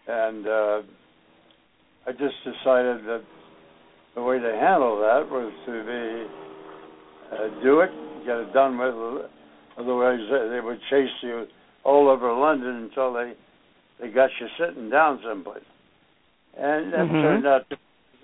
and 0.08 0.46
uh, 0.46 0.82
I 2.06 2.12
just 2.12 2.36
decided 2.44 3.04
that 3.08 3.24
the 4.16 4.22
way 4.22 4.40
to 4.40 4.52
handle 4.60 5.00
that 5.00 5.30
was 5.30 5.52
to 5.66 5.72
be 5.84 6.42
uh, 7.32 7.64
do 7.64 7.80
it, 7.80 7.92
get 8.26 8.38
it 8.38 8.54
done 8.54 8.78
with. 8.78 9.26
Otherwise, 9.78 10.20
they 10.30 10.60
would 10.60 10.80
chase 10.90 11.10
you 11.22 11.46
all 11.84 12.10
over 12.10 12.34
London 12.34 12.90
until 12.90 13.14
they 13.14 13.34
they 14.00 14.10
got 14.10 14.30
you 14.40 14.48
sitting 14.60 14.90
down 14.90 15.20
someplace. 15.28 15.64
And 16.58 16.92
that 16.92 17.00
mm-hmm. 17.00 17.14
turned 17.14 17.48
out 17.48 17.70
to 17.70 17.76
be 17.76 17.82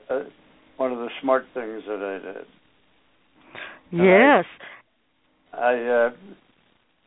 uh, 0.09 0.19
one 0.77 0.91
of 0.91 0.97
the 0.97 1.09
smart 1.21 1.45
things 1.53 1.83
that 1.87 2.01
I 2.01 2.33
did. 2.33 2.45
Yes. 3.91 4.45
I, 5.53 5.57
I 5.57 6.05
uh, 6.07 6.09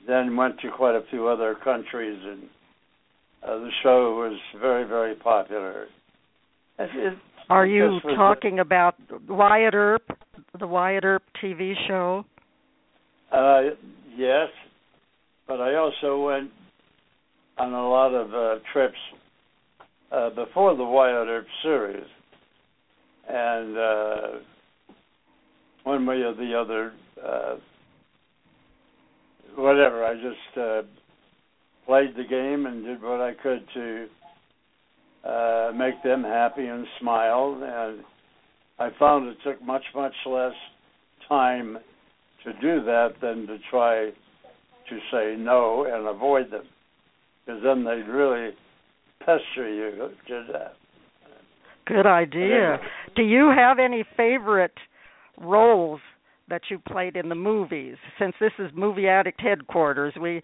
then 0.09 0.37
went 0.37 0.61
to 0.61 0.71
quite 0.71 0.95
a 0.95 1.03
few 1.11 1.29
other 1.29 1.55
countries, 1.63 2.19
and 2.25 2.45
uh, 3.43 3.59
the 3.59 3.71
show 3.83 4.17
was 4.17 4.39
very, 4.61 4.85
very 4.85 5.15
popular. 5.15 5.87
It, 6.79 6.91
it, 6.95 7.19
Are 7.49 7.67
you 7.67 8.01
talking 8.17 8.59
a, 8.59 8.63
about 8.63 8.95
Wyatt 9.29 9.75
Earp, 9.75 10.03
the 10.59 10.67
Wyatt 10.67 11.05
Earp 11.05 11.23
TV 11.43 11.75
show? 11.89 12.25
Uh, 13.33 13.75
yes, 14.17 14.49
but 15.47 15.61
I 15.61 15.77
also 15.77 16.25
went 16.25 16.51
on 17.59 17.73
a 17.73 17.89
lot 17.89 18.15
of 18.15 18.35
uh, 18.35 18.63
trips 18.73 18.99
uh, 20.13 20.31
before 20.31 20.77
the 20.77 20.85
Wyatt 20.85 21.29
Earp 21.29 21.47
series, 21.63 22.07
and 23.29 23.77
uh, 23.77 24.29
one 25.85 26.07
way 26.07 26.17
or 26.17 26.35
the 26.35 26.55
other, 26.55 26.93
uh, 27.25 27.57
whatever. 29.57 30.05
I 30.05 30.15
just 30.15 30.59
uh, 30.59 30.83
played 31.87 32.15
the 32.17 32.25
game 32.29 32.67
and 32.67 32.85
did 32.85 33.03
what 33.03 33.21
I 33.21 33.33
could 33.41 33.65
to 33.75 34.07
uh, 35.25 35.73
make 35.75 36.03
them 36.03 36.23
happy 36.23 36.67
and 36.67 36.87
smile, 37.01 37.61
and 37.63 38.05
I 38.79 38.89
found 38.99 39.29
it 39.29 39.37
took 39.45 39.63
much 39.63 39.85
much 39.95 40.15
less 40.27 40.55
time 41.29 41.79
to 42.45 42.53
do 42.55 42.83
that 42.85 43.11
than 43.21 43.47
to 43.47 43.59
try 43.71 44.11
to 44.89 44.99
say 45.13 45.37
no 45.39 45.85
and 45.85 46.07
avoid 46.07 46.51
them, 46.51 46.65
because 47.45 47.63
then 47.63 47.85
they'd 47.85 48.11
really 48.11 48.55
pester 49.21 49.69
you 49.69 50.11
to 50.29 50.47
that. 50.53 50.75
Good 51.87 52.07
idea. 52.07 52.79
Do 53.15 53.23
you 53.23 53.53
have 53.55 53.79
any 53.79 54.05
favorite 54.17 54.79
roles 55.39 56.01
that 56.49 56.63
you 56.71 56.79
played 56.79 57.17
in 57.17 57.29
the 57.29 57.35
movies? 57.35 57.97
Since 58.19 58.35
this 58.41 58.53
is 58.59 58.71
Movie 58.75 59.09
Addict 59.09 59.41
headquarters, 59.41 60.15
we 60.21 60.43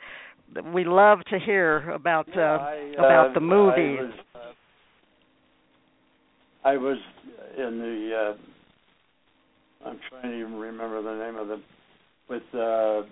we 0.72 0.84
love 0.84 1.20
to 1.30 1.38
hear 1.38 1.90
about 1.90 2.28
uh, 2.36 2.40
I, 2.40 2.92
uh, 2.98 3.04
about 3.04 3.34
the 3.34 3.40
movies. 3.40 3.98
I 4.00 4.02
was, 4.02 4.12
uh, 4.34 4.38
I 6.66 6.76
was 6.76 6.98
in 7.56 7.78
the. 7.78 8.34
Uh, 8.34 9.88
I'm 9.88 10.00
trying 10.10 10.32
to 10.32 10.40
even 10.40 10.54
remember 10.54 11.00
the 11.00 11.24
name 11.24 11.36
of 11.36 11.46
them 11.46 11.62
with. 12.28 12.42
Uh, 12.52 13.02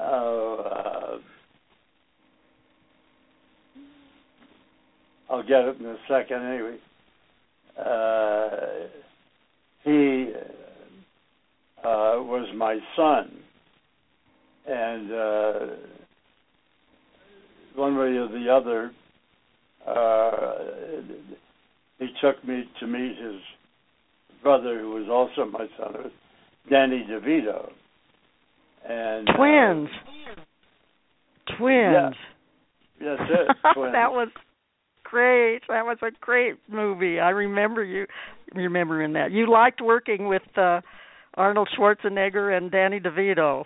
oh, 0.00 0.56
uh, 0.64 1.18
I'll 5.30 5.42
get 5.42 5.66
it 5.66 5.80
in 5.80 5.84
a 5.84 5.96
second 6.08 6.42
anyway. 6.46 6.78
Uh, 7.78 8.88
he 9.82 10.32
uh, 11.84 12.24
was 12.24 12.48
my 12.56 12.78
son, 12.96 13.32
and 14.66 15.12
uh, 15.12 15.58
one 17.74 17.98
way 17.98 18.16
or 18.16 18.28
the 18.28 18.48
other, 18.48 18.92
uh, 19.86 20.54
he 21.98 22.08
took 22.20 22.42
me 22.46 22.64
to 22.80 22.86
meet 22.86 23.16
his 23.18 23.40
brother, 24.42 24.78
who 24.80 24.90
was 24.90 25.08
also 25.10 25.50
my 25.50 25.66
son, 25.78 26.10
Danny 26.70 27.06
DeVito, 27.08 27.70
and 28.88 29.28
twins. 29.36 29.88
Uh, 31.48 31.56
twins. 31.58 31.92
Yeah, 31.92 32.10
that's 33.16 33.30
it. 33.30 33.56
Twins. 33.74 33.92
that 33.92 34.12
was 34.12 34.28
great. 35.02 35.60
That 35.68 35.84
was 35.84 35.98
a 36.02 36.10
great 36.20 36.54
movie. 36.68 37.20
I 37.20 37.30
remember 37.30 37.84
you 37.84 38.06
remembering 38.54 39.14
that. 39.14 39.32
You 39.32 39.50
liked 39.50 39.80
working 39.80 40.28
with 40.28 40.42
uh 40.56 40.80
Arnold 41.36 41.68
Schwarzenegger 41.76 42.56
and 42.56 42.70
Danny 42.70 43.00
DeVito. 43.00 43.64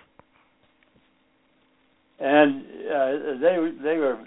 And 2.21 2.63
uh, 2.63 3.41
they 3.41 3.57
they 3.83 3.97
were 3.99 4.19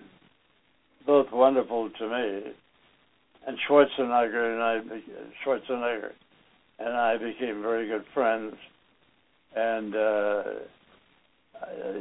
both 1.06 1.28
wonderful 1.32 1.90
to 1.90 2.08
me. 2.08 2.52
And 3.48 3.58
Schwarzenegger 3.68 4.54
and 4.54 4.62
I 4.62 4.80
Schwarzenegger 5.46 6.12
and 6.80 6.90
I 6.90 7.18
became 7.18 7.62
very 7.62 7.88
good 7.88 8.06
friends. 8.14 8.56
And 9.56 9.96
uh 9.96 10.44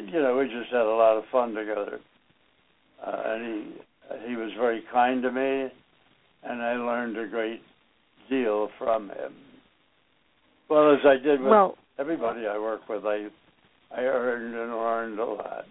you 0.06 0.20
know, 0.20 0.36
we 0.36 0.46
just 0.46 0.70
had 0.70 0.82
a 0.82 0.84
lot 0.84 1.16
of 1.16 1.24
fun 1.30 1.54
together. 1.54 2.00
Uh, 3.04 3.22
and 3.24 3.44
he 3.44 4.28
he 4.28 4.36
was 4.36 4.50
very 4.58 4.82
kind 4.92 5.22
to 5.22 5.30
me, 5.30 5.68
and 6.42 6.62
I 6.62 6.74
learned 6.74 7.16
a 7.16 7.28
great 7.28 7.62
deal 8.28 8.68
from 8.78 9.08
him. 9.08 9.34
Well, 10.68 10.92
as 10.92 11.00
I 11.04 11.14
did 11.22 11.40
with 11.40 11.50
well, 11.50 11.76
everybody 11.98 12.46
I 12.46 12.58
work 12.58 12.88
with, 12.88 13.04
I 13.04 13.28
I 13.94 14.02
earned 14.02 14.54
and 14.54 14.70
learned 14.72 15.18
a 15.18 15.24
lot. 15.24 15.64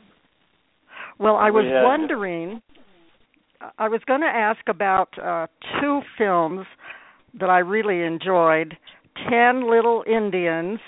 Well, 1.19 1.35
I 1.35 1.49
was 1.49 1.65
we 1.65 1.71
had, 1.71 1.83
wondering. 1.83 2.61
I 3.77 3.89
was 3.89 4.01
going 4.07 4.21
to 4.21 4.27
ask 4.27 4.61
about 4.67 5.09
uh, 5.21 5.47
two 5.81 6.01
films 6.17 6.65
that 7.39 7.49
I 7.49 7.59
really 7.59 8.01
enjoyed: 8.01 8.77
Ten 9.29 9.69
Little 9.69 10.03
Indians 10.07 10.79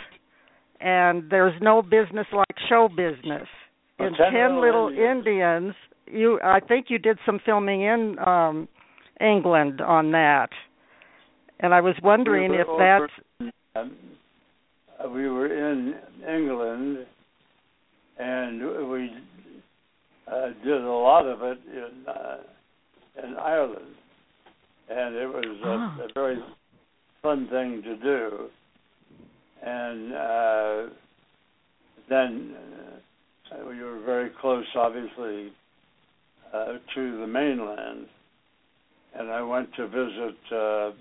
and 0.80 1.30
There's 1.30 1.54
No 1.62 1.82
Business 1.82 2.28
Like 2.34 2.56
Show 2.70 2.88
Business. 2.90 3.48
In 4.00 4.14
Ten, 4.14 4.34
Ten 4.34 4.62
Little 4.62 4.90
Indians, 4.90 5.26
Indians 5.28 5.76
you 6.08 6.40
I 6.44 6.60
think 6.60 6.88
you 6.90 6.98
did 6.98 7.18
some 7.26 7.40
filming 7.46 7.82
in 7.82 8.18
um 8.26 8.68
England 9.20 9.82
on 9.82 10.12
that. 10.12 10.50
And 11.60 11.74
I 11.74 11.82
was 11.82 11.96
wondering 12.04 12.52
we 12.52 12.58
if 12.58 12.68
that's 12.80 13.52
um, 13.76 13.96
we 15.14 15.28
were 15.28 15.48
in 15.48 15.96
England 16.28 17.06
and 18.18 18.90
we 18.90 19.10
uh, 20.28 20.48
did 20.64 20.82
a 20.82 20.90
lot 20.90 21.28
of 21.28 21.42
it 21.44 21.60
in 21.72 22.08
uh, 22.08 22.38
in 23.24 23.36
Ireland, 23.38 23.96
and 24.90 25.16
it 25.16 25.28
was 25.28 25.46
a, 25.64 25.68
Oh. 25.68 26.04
a 26.06 26.14
very 26.14 26.38
fun 27.22 27.48
thing 27.48 27.82
to 27.84 27.96
do. 27.98 28.50
And 29.64 30.14
uh, 30.14 30.90
then 32.10 32.56
uh, 33.52 33.66
we 33.68 33.82
were 33.84 34.00
very 34.00 34.30
close, 34.30 34.66
obviously, 34.76 35.52
uh, 36.54 36.78
to 36.96 37.18
the 37.20 37.28
mainland, 37.28 38.08
and 39.14 39.30
I 39.30 39.42
went 39.44 39.74
to 39.76 39.88
visit. 39.88 40.38
Uh, 40.52 40.92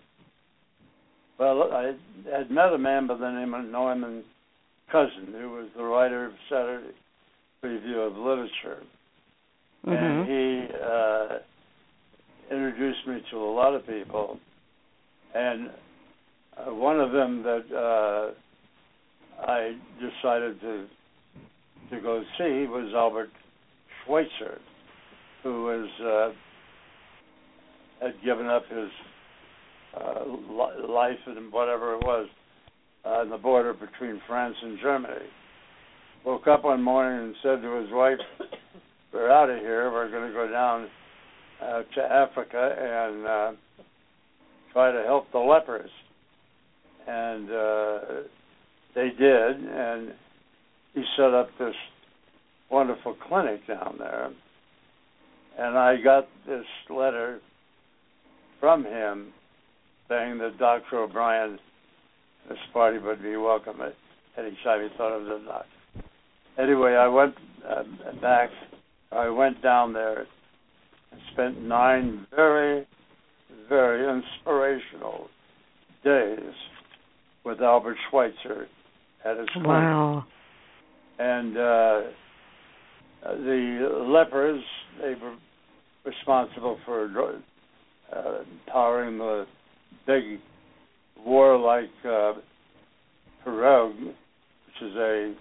well, 1.39 1.73
I 1.73 1.95
had 2.31 2.51
met 2.51 2.73
a 2.73 2.79
man 2.79 3.07
by 3.07 3.15
the 3.15 3.31
name 3.31 3.55
of 3.55 3.65
Norman 3.65 4.23
Cousin, 4.93 5.33
who 5.33 5.51
was 5.51 5.69
the 5.77 5.83
writer 5.85 6.27
of 6.27 6.33
Saturday 6.51 6.93
Review 7.63 8.01
of 8.01 8.17
Literature, 8.17 8.83
Mhm. 9.87 9.97
and 9.97 10.29
he 10.29 10.75
uh, 10.83 11.39
introduced 12.51 13.07
me 13.07 13.23
to 13.31 13.37
a 13.37 13.53
lot 13.53 13.75
of 13.75 13.87
people, 13.87 14.39
and 15.35 15.71
uh, 16.57 16.75
one 16.75 17.01
of 17.01 17.13
them 17.13 17.43
that 17.43 18.33
uh, 19.41 19.47
I 19.47 19.77
decided 20.01 20.61
to 20.61 20.87
to 21.91 22.01
go 22.01 22.23
see 22.39 22.67
was 22.69 22.93
Albert 22.95 23.31
Schweitzer, 24.05 24.61
who 25.43 25.65
was 25.65 25.89
uh, 26.01 28.05
had 28.05 28.15
given 28.25 28.47
up 28.47 28.63
his 28.69 28.89
uh, 29.97 30.25
li- 30.25 30.89
life 30.89 31.19
and 31.27 31.53
whatever 31.53 31.95
it 31.95 32.05
was 32.05 32.29
uh, 33.05 33.09
on 33.09 33.31
the 33.31 33.39
border 33.39 33.73
between 33.73 34.21
France 34.27 34.57
and 34.63 34.79
Germany. 34.81 35.27
Woke 36.25 36.47
up 36.47 36.65
one 36.65 36.83
morning 36.83 37.27
and 37.27 37.35
said 37.43 37.63
to 37.63 37.81
his 37.81 37.91
wife, 37.93 38.19
"We're 39.13 39.31
out 39.31 39.51
of 39.51 39.59
here. 39.59 39.91
We're 39.91 40.11
going 40.11 40.29
to 40.29 40.35
go 40.35 40.49
down 40.49 40.89
uh, 41.63 41.83
to 41.95 42.01
Africa 42.03 42.75
and 42.79 43.27
uh, 43.27 43.53
try 44.73 44.93
to 44.93 45.03
help 45.05 45.31
the 45.33 45.39
lepers." 45.39 45.91
And 47.07 47.51
uh, 47.51 47.99
they 48.95 49.09
did, 49.19 49.57
and 49.57 50.13
he 50.95 51.03
set 51.17 51.35
up 51.35 51.49
this 51.59 51.75
wonderful 52.71 53.17
clinic 53.29 53.67
down 53.67 53.97
there 53.99 54.31
and 55.61 55.77
I 55.77 55.97
got 56.03 56.27
this 56.47 56.65
letter 56.89 57.41
from 58.61 58.85
him 58.85 59.33
saying 60.09 60.39
that 60.39 60.59
Dr. 60.59 61.01
O'Brian, 61.01 61.59
this 62.49 62.59
party 62.73 62.99
would 62.99 63.23
be 63.23 63.37
welcome 63.37 63.81
at 63.81 63.95
any 64.39 64.57
time 64.65 64.83
he 64.83 64.97
thought 64.97 65.13
of 65.13 65.25
the 65.25 65.45
doctor. 65.47 66.09
Anyway, 66.59 66.93
I 66.95 67.09
went 67.09 67.35
uh, 67.69 67.83
back, 68.21 68.51
I 69.13 69.29
went 69.29 69.63
down 69.63 69.93
there 69.93 70.27
and 71.13 71.21
spent 71.33 71.63
nine 71.63 72.27
very, 72.35 72.87
very 73.69 74.21
inspirational 74.21 75.29
days 76.05 76.55
with 77.45 77.61
Albert 77.61 77.97
Schweitzer 78.11 78.67
at 79.25 79.37
his 79.37 79.49
clinic. 79.53 79.69
Wow. 79.69 80.25
And 81.19 81.57
uh, 81.57 82.01
the 83.23 84.07
lepers, 84.09 84.63
they 85.01 85.15
were 85.21 85.37
responsible 86.05 86.79
for 86.85 87.35
uh, 88.15 88.45
powering 88.67 89.19
the 89.19 89.47
big 90.07 90.41
warlike 91.25 91.91
uh, 92.05 92.33
pirogue, 93.45 93.99
which 94.01 94.83
is 94.83 94.97
a 94.97 95.35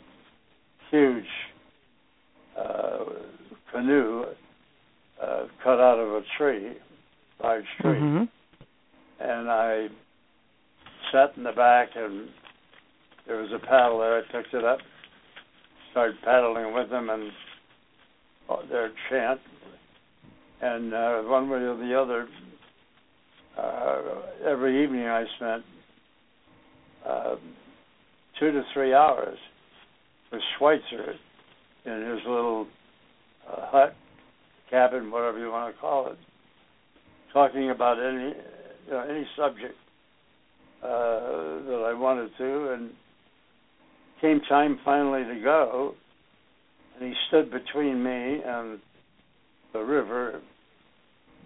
huge 0.91 1.23
uh, 2.58 3.05
canoe 3.71 4.25
uh, 5.21 5.45
cut 5.63 5.79
out 5.79 5.99
of 5.99 6.10
a 6.10 6.21
tree, 6.38 6.73
large 7.43 7.65
tree. 7.82 7.97
Mhm. 7.99 8.29
And 9.19 9.51
I 9.51 9.89
sat 11.12 11.36
in 11.36 11.43
the 11.43 11.51
back, 11.51 11.89
and 11.95 12.29
there 13.27 13.38
was 13.38 13.51
a 13.51 13.60
paddle 13.60 13.99
there. 13.99 14.19
I 14.19 14.21
picked 14.32 14.53
it 14.53 14.63
up, 14.63 14.79
started 15.91 16.15
paddling 16.23 16.73
with 16.73 16.89
them, 16.89 17.10
and 17.10 17.32
uh, 18.49 18.58
their 18.69 18.91
chant. 19.10 19.39
And 20.62 20.93
uh, 20.93 21.21
one 21.23 21.49
way 21.49 21.60
or 21.60 21.77
the 21.77 21.99
other, 21.99 22.27
uh, 23.58 24.01
every 24.45 24.84
evening 24.84 25.08
I 25.08 25.25
spent 25.38 25.63
uh, 27.05 27.36
two 28.39 28.51
to 28.51 28.63
three 28.73 28.93
hours 28.93 29.38
with 30.32 30.41
Schweitzer 30.58 31.13
in 31.86 32.01
his 32.12 32.19
little 32.25 32.67
uh, 33.49 33.67
hut, 33.67 33.95
cabin, 34.69 35.12
whatever 35.12 35.39
you 35.39 35.51
want 35.51 35.73
to 35.73 35.82
call 35.82 36.12
it, 36.12 36.17
talking 37.34 37.69
about 37.69 37.97
any 37.99 38.34
you 38.88 38.91
know, 38.91 39.05
any 39.10 39.25
subject 39.38 39.75
uh, 40.84 40.88
that 40.88 41.86
I 41.88 41.93
wanted 41.93 42.32
to, 42.38 42.73
and 42.73 42.91
came 44.21 44.41
time 44.47 44.79
finally 44.84 45.23
to 45.23 45.41
go, 45.41 45.93
and 46.95 47.08
he 47.08 47.13
stood 47.27 47.51
between 47.51 48.03
me 48.03 48.41
and 48.45 48.79
the 49.73 49.79
river 49.79 50.41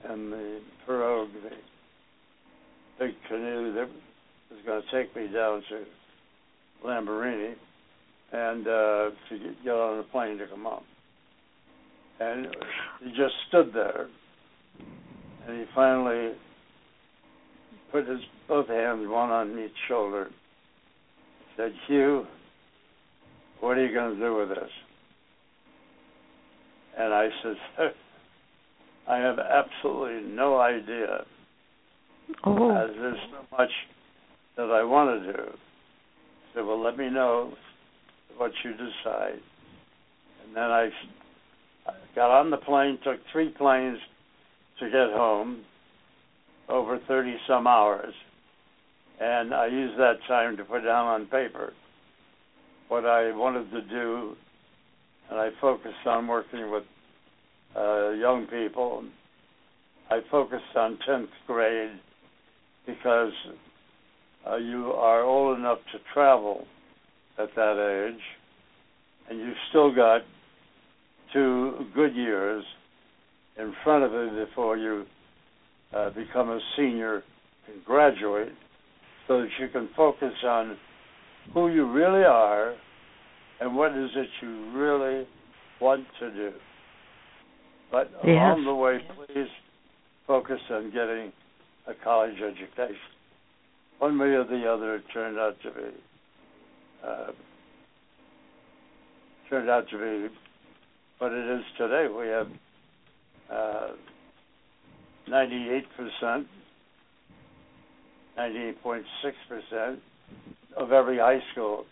and 0.09 0.31
the 0.31 0.59
pirogue, 0.87 1.29
the 1.43 1.49
big 2.99 3.15
canoe 3.27 3.73
that 3.73 3.89
was 4.49 4.59
going 4.65 4.81
to 4.81 4.91
take 4.91 5.15
me 5.15 5.27
down 5.33 5.63
to 5.69 5.83
Lambaréné 6.85 7.53
and 8.31 8.67
uh, 8.67 9.09
to 9.29 9.37
get, 9.37 9.63
get 9.63 9.73
on 9.73 9.99
a 9.99 10.03
plane 10.03 10.37
to 10.37 10.47
come 10.47 10.65
up. 10.65 10.83
And 12.19 12.47
he 13.03 13.09
just 13.09 13.33
stood 13.47 13.71
there, 13.73 14.07
and 15.47 15.59
he 15.59 15.65
finally 15.73 16.33
put 17.91 18.07
his 18.07 18.19
both 18.47 18.67
hands, 18.67 19.07
one 19.07 19.29
on 19.29 19.57
each 19.59 19.71
shoulder, 19.87 20.29
said, 21.57 21.71
Hugh, 21.87 22.25
what 23.59 23.77
are 23.77 23.85
you 23.85 23.93
going 23.93 24.15
to 24.15 24.19
do 24.19 24.35
with 24.35 24.49
this? 24.49 24.69
And 26.97 27.13
I 27.13 27.29
said, 27.41 27.55
I 29.07 29.17
have 29.17 29.39
absolutely 29.39 30.29
no 30.29 30.59
idea. 30.59 31.25
Oh. 32.45 32.71
As 32.71 32.89
there's 32.95 33.17
so 33.31 33.57
much 33.57 33.69
that 34.57 34.69
I 34.69 34.83
want 34.83 35.23
to 35.23 35.33
do. 35.33 35.39
I 35.39 36.55
said, 36.55 36.65
well, 36.65 36.81
let 36.81 36.97
me 36.97 37.09
know 37.09 37.53
what 38.37 38.51
you 38.63 38.71
decide. 38.71 39.39
And 40.45 40.55
then 40.55 40.63
I, 40.63 40.85
I 40.85 40.91
got 42.15 42.31
on 42.31 42.49
the 42.51 42.57
plane, 42.57 42.99
took 43.03 43.19
three 43.31 43.49
planes 43.49 43.97
to 44.79 44.85
get 44.85 45.15
home, 45.15 45.63
over 46.69 46.99
30 47.07 47.35
some 47.47 47.67
hours. 47.67 48.13
And 49.19 49.53
I 49.53 49.67
used 49.67 49.99
that 49.99 50.17
time 50.27 50.57
to 50.57 50.63
put 50.63 50.81
down 50.81 51.05
on 51.07 51.25
paper 51.27 51.73
what 52.87 53.05
I 53.05 53.35
wanted 53.35 53.71
to 53.71 53.81
do. 53.81 54.33
And 55.29 55.39
I 55.39 55.49
focused 55.61 56.05
on 56.05 56.27
working 56.27 56.71
with 56.71 56.83
uh, 57.75 58.11
young 58.11 58.47
people. 58.47 59.03
I 60.09 60.19
focused 60.29 60.75
on 60.75 60.99
10th 61.07 61.29
grade 61.47 61.99
because 62.85 63.31
uh, 64.47 64.57
you 64.57 64.91
are 64.91 65.23
old 65.23 65.57
enough 65.57 65.79
to 65.93 65.99
travel 66.13 66.65
at 67.39 67.49
that 67.55 68.09
age, 68.09 68.21
and 69.29 69.39
you've 69.39 69.55
still 69.69 69.95
got 69.95 70.21
two 71.33 71.85
good 71.93 72.15
years 72.15 72.63
in 73.57 73.73
front 73.83 74.03
of 74.03 74.11
you 74.11 74.45
before 74.45 74.77
you 74.77 75.05
uh, 75.95 76.09
become 76.11 76.49
a 76.49 76.59
senior 76.77 77.23
and 77.67 77.83
graduate, 77.85 78.51
so 79.27 79.41
that 79.41 79.49
you 79.59 79.67
can 79.69 79.89
focus 79.95 80.33
on 80.45 80.77
who 81.53 81.69
you 81.69 81.89
really 81.91 82.23
are 82.23 82.75
and 83.59 83.75
what 83.75 83.91
is 83.91 84.09
it 84.15 84.27
you 84.41 84.71
really 84.71 85.27
want 85.79 86.05
to 86.19 86.31
do. 86.31 86.51
But 87.91 88.09
Yes. 88.25 88.57
along 88.57 88.65
the 88.65 88.73
way, 88.73 88.99
please 89.27 89.47
focus 90.25 90.59
on 90.69 90.91
getting 90.91 91.31
a 91.87 91.93
college 92.03 92.35
education. 92.41 92.97
One 93.99 94.17
way 94.17 94.27
or 94.29 94.43
the 94.43 94.65
other, 94.69 94.95
it 94.95 95.03
turned 95.13 95.37
out 95.37 95.55
to 95.63 95.69
be 95.69 95.89
uh, 97.05 97.31
turned 99.49 99.69
out 99.69 99.87
to 99.89 99.97
be 99.97 100.35
what 101.23 101.31
it 101.31 101.57
is 101.57 101.63
today. 101.77 102.07
We 102.13 102.27
have 102.27 102.47
uh, 103.49 103.93
98%, 105.29 106.45
98.6% 108.37 109.97
of 110.75 110.91
every 110.91 111.19
high 111.19 111.39
school, 111.53 111.85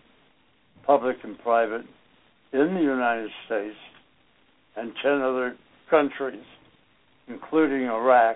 public 0.86 1.16
and 1.24 1.40
private, 1.40 1.86
in 2.52 2.74
the 2.76 2.82
United 2.82 3.30
States 3.46 3.78
and 4.76 4.92
10 5.02 5.22
other 5.22 5.56
countries, 5.90 6.44
including 7.30 7.84
Iraq, 7.84 8.36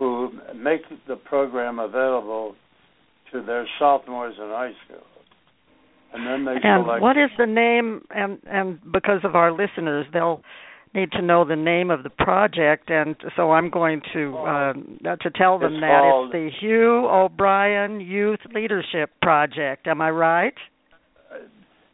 who 0.00 0.32
make 0.56 0.80
the 1.06 1.14
program 1.14 1.78
available 1.78 2.56
to 3.32 3.42
their 3.42 3.64
sophomores 3.78 4.34
in 4.38 4.48
high 4.48 4.72
school. 4.84 5.06
And 6.12 6.26
then 6.26 6.44
they 6.44 6.60
And 6.62 6.84
select 6.84 7.02
what 7.02 7.16
is 7.16 7.30
the 7.36 7.46
name? 7.46 8.02
And 8.10 8.38
and 8.46 8.78
because 8.92 9.20
of 9.24 9.34
our 9.36 9.52
listeners, 9.52 10.06
they'll 10.12 10.42
need 10.94 11.12
to 11.12 11.20
know 11.22 11.44
the 11.44 11.56
name 11.56 11.90
of 11.90 12.02
the 12.02 12.10
project. 12.10 12.90
And 12.90 13.14
so 13.36 13.52
I'm 13.52 13.68
going 13.68 14.00
to 14.14 14.36
uh, 14.38 14.72
to 15.16 15.30
tell 15.36 15.58
them 15.58 15.74
It's 15.74 15.80
that 15.82 16.00
called- 16.00 16.34
it's 16.34 16.54
the 16.54 16.60
Hugh 16.60 17.06
O'Brian 17.08 18.00
Youth 18.00 18.40
Leadership 18.54 19.10
Project. 19.20 19.86
Am 19.86 20.00
I 20.00 20.10
right? 20.10 20.54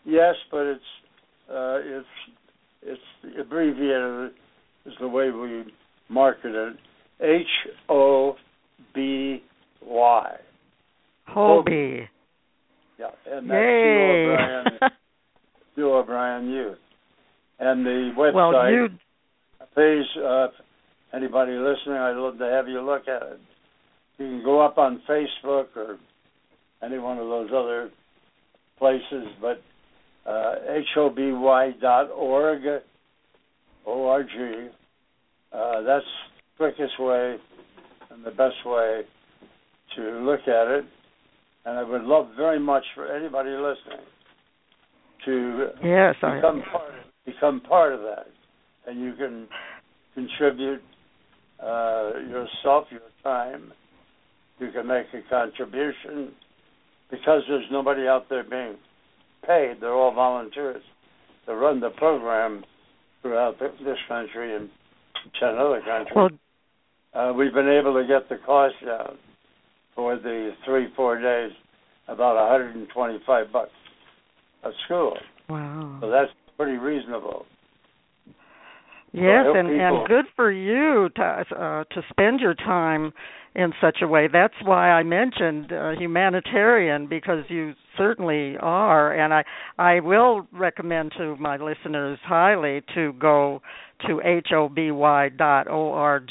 Yes, 0.05 0.35
but 0.50 0.66
it's 0.66 0.85
uh, 1.50 1.79
it's 1.83 2.07
it's 2.83 3.38
abbreviated 3.40 4.33
is 4.87 4.92
the 5.00 5.09
way 5.09 5.31
we 5.31 5.64
market 6.09 6.55
it. 6.55 6.77
H 7.20 7.46
O 7.88 8.37
B 8.94 9.42
Y. 9.83 10.37
HOBY. 11.29 12.09
Yeah, 12.98 13.07
and 13.26 13.50
that's 13.50 14.80
Yay. 14.80 14.88
Hugh 15.74 15.92
O'Brian 15.92 16.48
Youth. 16.50 16.78
And 17.59 17.85
the 17.85 18.11
website, 18.16 18.35
well, 18.35 18.70
you 18.70 18.88
please, 19.74 20.22
uh, 20.22 20.48
anybody 21.12 21.52
listening, 21.52 21.96
I'd 21.96 22.16
love 22.16 22.38
to 22.38 22.44
have 22.44 22.68
you 22.68 22.80
look 22.80 23.09
at 23.09 23.22
it. 23.22 23.40
You 24.18 24.26
can 24.26 24.44
go 24.44 24.61
up 24.61 24.78
on 24.78 25.02
Facebook 25.09 25.66
or 25.76 25.98
any 26.83 26.98
one 26.98 27.18
of 27.18 27.26
those 27.26 27.50
other 27.54 27.90
places, 28.78 29.26
but 29.40 29.62
uh, 30.26 30.54
hoby 30.96 31.81
dot 31.81 32.10
org, 32.10 32.62
O-R-G, 33.87 34.69
uh, 35.52 35.83
that's 35.83 36.04
the 36.04 36.56
quickest 36.56 36.98
way 36.98 37.37
and 38.10 38.25
the 38.25 38.31
best 38.31 38.56
way 38.64 39.02
to 39.96 40.02
look 40.21 40.40
at 40.42 40.69
it. 40.69 40.85
And 41.65 41.79
I 41.79 41.83
would 41.83 42.02
love 42.02 42.29
very 42.37 42.60
much 42.60 42.85
for 42.94 43.06
anybody 43.15 43.50
listening 43.50 44.04
to 45.25 45.69
yes, 45.83 46.15
I 46.23 46.37
become 46.37 46.62
part 46.71 46.92
become 47.25 47.60
part 47.60 47.94
of 47.94 48.00
that, 48.00 48.27
and 48.87 49.00
you 49.00 49.15
can 49.15 49.48
contribute 50.15 50.83
uh, 51.62 52.10
yourself, 52.29 52.85
your 52.90 53.00
time. 53.23 53.73
You 54.58 54.71
can 54.71 54.87
make 54.87 55.06
a 55.15 55.29
contribution 55.29 56.33
because 57.10 57.42
there's 57.48 57.65
nobody 57.73 58.06
out 58.06 58.29
there 58.29 58.44
being 58.44 58.77
paid. 59.46 59.77
They're 59.81 59.94
all 59.94 60.15
volunteers 60.15 60.83
to 61.46 61.54
run 61.54 61.81
the 61.81 61.90
program 61.90 62.65
throughout 63.23 63.58
the, 63.58 63.73
this 63.85 63.98
country 64.06 64.54
and 64.54 64.69
ten 65.40 65.56
other 65.56 65.81
countries. 65.81 66.15
well 66.15 66.29
uh, 67.15 67.33
we've 67.33 67.54
been 67.54 67.69
able 67.69 67.94
to 67.94 68.06
get 68.06 68.29
the 68.29 68.37
cost 68.44 68.75
down 68.85 69.17
for 69.95 70.17
the 70.17 70.53
three 70.65 70.88
four 70.97 71.21
days 71.21 71.53
about 72.09 72.35
125 72.37 73.53
bucks 73.53 73.71
a 74.65 74.71
school. 74.85 75.17
Wow. 75.49 75.99
So 76.01 76.11
that's 76.11 76.31
pretty 76.57 76.79
reasonable. 76.79 77.47
Yes, 79.13 79.45
help 79.45 79.57
and 79.57 79.69
and 79.71 80.09
good 80.09 80.25
for 80.35 80.51
you 80.51 81.09
to 81.15 81.23
uh, 81.23 81.85
to 81.85 82.03
spend 82.11 82.40
your 82.40 82.55
time 82.55 83.13
in 83.55 83.73
such 83.81 83.99
a 84.03 84.09
way. 84.09 84.29
That's 84.33 84.55
why 84.65 84.90
I 84.90 85.05
mentioned 85.05 85.73
uh, 85.73 85.90
humanitarian 85.92 87.07
because 87.07 87.45
you 87.49 87.75
certainly 87.97 88.57
are, 88.59 89.13
and 89.13 89.33
I 89.33 89.45
I 89.79 90.01
will 90.01 90.49
recommend 90.53 91.13
to 91.19 91.37
my 91.37 91.57
listeners 91.59 92.19
highly 92.25 92.83
to 92.97 93.13
go 93.13 93.63
to 94.09 94.21
hoby 94.25 95.37
dot 95.37 95.69
org 95.69 96.29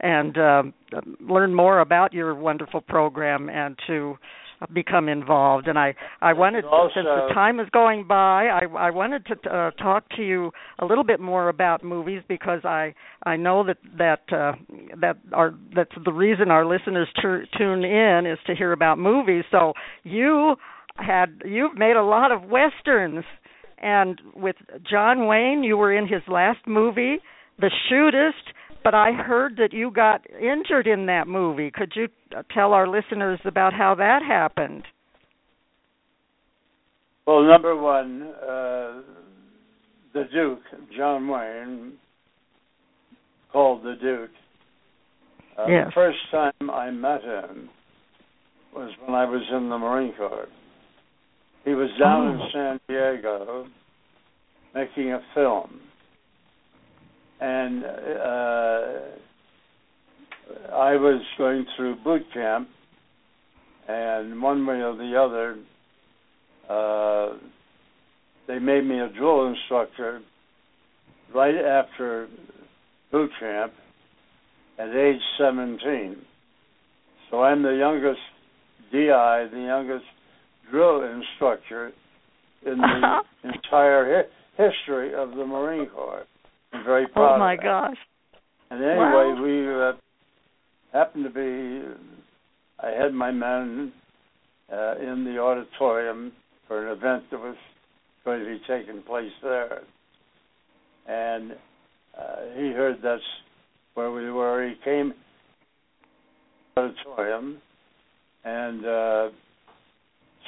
and 0.00 0.36
um, 0.38 0.74
learn 1.20 1.54
more 1.54 1.80
about 1.80 2.12
your 2.12 2.34
wonderful 2.34 2.80
program 2.80 3.48
and 3.48 3.76
to 3.86 4.16
become 4.74 5.08
involved. 5.08 5.68
And 5.68 5.78
I 5.78 5.94
I 6.20 6.32
wanted 6.34 6.64
also- 6.64 6.94
since 6.94 7.06
the 7.28 7.34
time 7.34 7.60
is 7.60 7.68
going 7.70 8.06
by, 8.06 8.48
I 8.48 8.66
I 8.76 8.90
wanted 8.90 9.24
to 9.26 9.50
uh, 9.50 9.70
talk 9.72 10.04
to 10.16 10.22
you 10.22 10.52
a 10.78 10.84
little 10.84 11.04
bit 11.04 11.18
more 11.20 11.48
about 11.48 11.82
movies 11.82 12.22
because 12.28 12.62
I 12.64 12.94
I 13.24 13.36
know 13.36 13.64
that 13.64 13.78
that 13.96 14.20
uh, 14.32 14.52
that 15.00 15.16
our 15.32 15.54
that's 15.74 15.94
the 16.04 16.12
reason 16.12 16.50
our 16.50 16.66
listeners 16.66 17.08
tu- 17.22 17.44
tune 17.56 17.84
in 17.84 18.26
is 18.26 18.38
to 18.46 18.54
hear 18.54 18.72
about 18.72 18.98
movies. 18.98 19.44
So 19.50 19.72
you 20.02 20.56
had 20.96 21.40
you've 21.44 21.76
made 21.78 21.96
a 21.96 22.02
lot 22.04 22.30
of 22.30 22.42
westerns 22.50 23.24
and 23.78 24.20
with 24.34 24.56
John 24.90 25.26
Wayne 25.26 25.62
you 25.64 25.78
were 25.78 25.96
in 25.96 26.06
his 26.06 26.20
last 26.28 26.58
movie 26.66 27.16
The 27.58 27.70
Shootist 27.90 28.52
but 28.82 28.94
I 28.94 29.12
heard 29.12 29.56
that 29.56 29.72
you 29.72 29.90
got 29.90 30.22
injured 30.30 30.86
in 30.86 31.06
that 31.06 31.26
movie. 31.28 31.70
Could 31.70 31.92
you 31.94 32.08
tell 32.52 32.72
our 32.72 32.88
listeners 32.88 33.40
about 33.44 33.72
how 33.72 33.94
that 33.96 34.22
happened? 34.26 34.84
Well, 37.26 37.42
number 37.42 37.76
one, 37.76 38.22
uh, 38.42 39.02
the 40.12 40.24
Duke, 40.32 40.62
John 40.96 41.28
Wayne, 41.28 41.92
called 43.52 43.82
the 43.84 43.94
Duke. 44.00 44.30
Uh, 45.58 45.66
Yes. 45.68 45.86
The 45.88 45.92
first 45.92 46.18
time 46.30 46.70
I 46.70 46.90
met 46.90 47.22
him 47.22 47.68
was 48.74 48.90
when 49.04 49.14
I 49.14 49.24
was 49.24 49.42
in 49.52 49.68
the 49.68 49.78
Marine 49.78 50.12
Corps. 50.16 50.48
He 51.64 51.74
was 51.74 51.90
down 51.98 52.28
Oh. 52.28 52.44
in 52.44 52.50
San 52.52 52.80
Diego 52.88 53.66
making 54.74 55.12
a 55.12 55.20
film. 55.34 55.80
And 57.40 57.84
uh, 57.84 57.88
I 60.72 60.96
was 60.96 61.22
going 61.38 61.64
through 61.76 61.96
boot 62.04 62.22
camp, 62.34 62.68
and 63.88 64.42
one 64.42 64.66
way 64.66 64.82
or 64.82 64.94
the 64.96 65.16
other, 65.18 65.56
uh, 66.68 67.38
they 68.46 68.58
made 68.58 68.84
me 68.84 69.00
a 69.00 69.08
drill 69.08 69.48
instructor 69.48 70.20
right 71.34 71.54
after 71.54 72.28
boot 73.10 73.30
camp 73.40 73.72
at 74.78 74.94
age 74.94 75.20
17. 75.38 76.16
So 77.30 77.42
I'm 77.42 77.62
the 77.62 77.70
youngest 77.70 78.20
DI, 78.92 79.46
the 79.52 79.60
youngest 79.60 80.04
drill 80.70 81.02
instructor 81.02 81.92
in 82.66 82.78
the 82.78 83.20
entire 83.44 84.24
hi- 84.56 84.68
history 84.68 85.14
of 85.14 85.30
the 85.30 85.46
Marine 85.46 85.86
Corps. 85.86 86.24
I'm 86.72 86.84
very 86.84 87.06
proud 87.08 87.36
Oh 87.36 87.38
my 87.38 87.56
gosh. 87.56 87.96
And 88.70 88.82
anyway, 88.82 89.34
Wow. 89.34 89.42
we 89.42 89.68
uh, 89.68 89.92
happened 90.92 91.24
to 91.24 91.30
be. 91.30 91.82
I 92.82 92.90
had 92.90 93.12
my 93.12 93.30
men 93.30 93.92
uh, 94.72 94.94
in 95.00 95.24
the 95.24 95.38
auditorium 95.40 96.32
for 96.68 96.86
an 96.86 96.96
event 96.96 97.24
that 97.30 97.40
was 97.40 97.56
going 98.24 98.40
to 98.40 98.46
be 98.46 98.60
taking 98.68 99.02
place 99.02 99.32
there, 99.42 99.80
and 101.08 101.52
uh, 102.16 102.36
he 102.56 102.70
heard 102.70 102.98
that's 103.02 103.22
where 103.94 104.10
we 104.12 104.30
were. 104.30 104.68
He 104.68 104.74
came 104.84 105.10
to 105.12 105.16
the 106.76 106.80
auditorium 106.82 107.58
and 108.44 108.86
uh, 108.86 109.28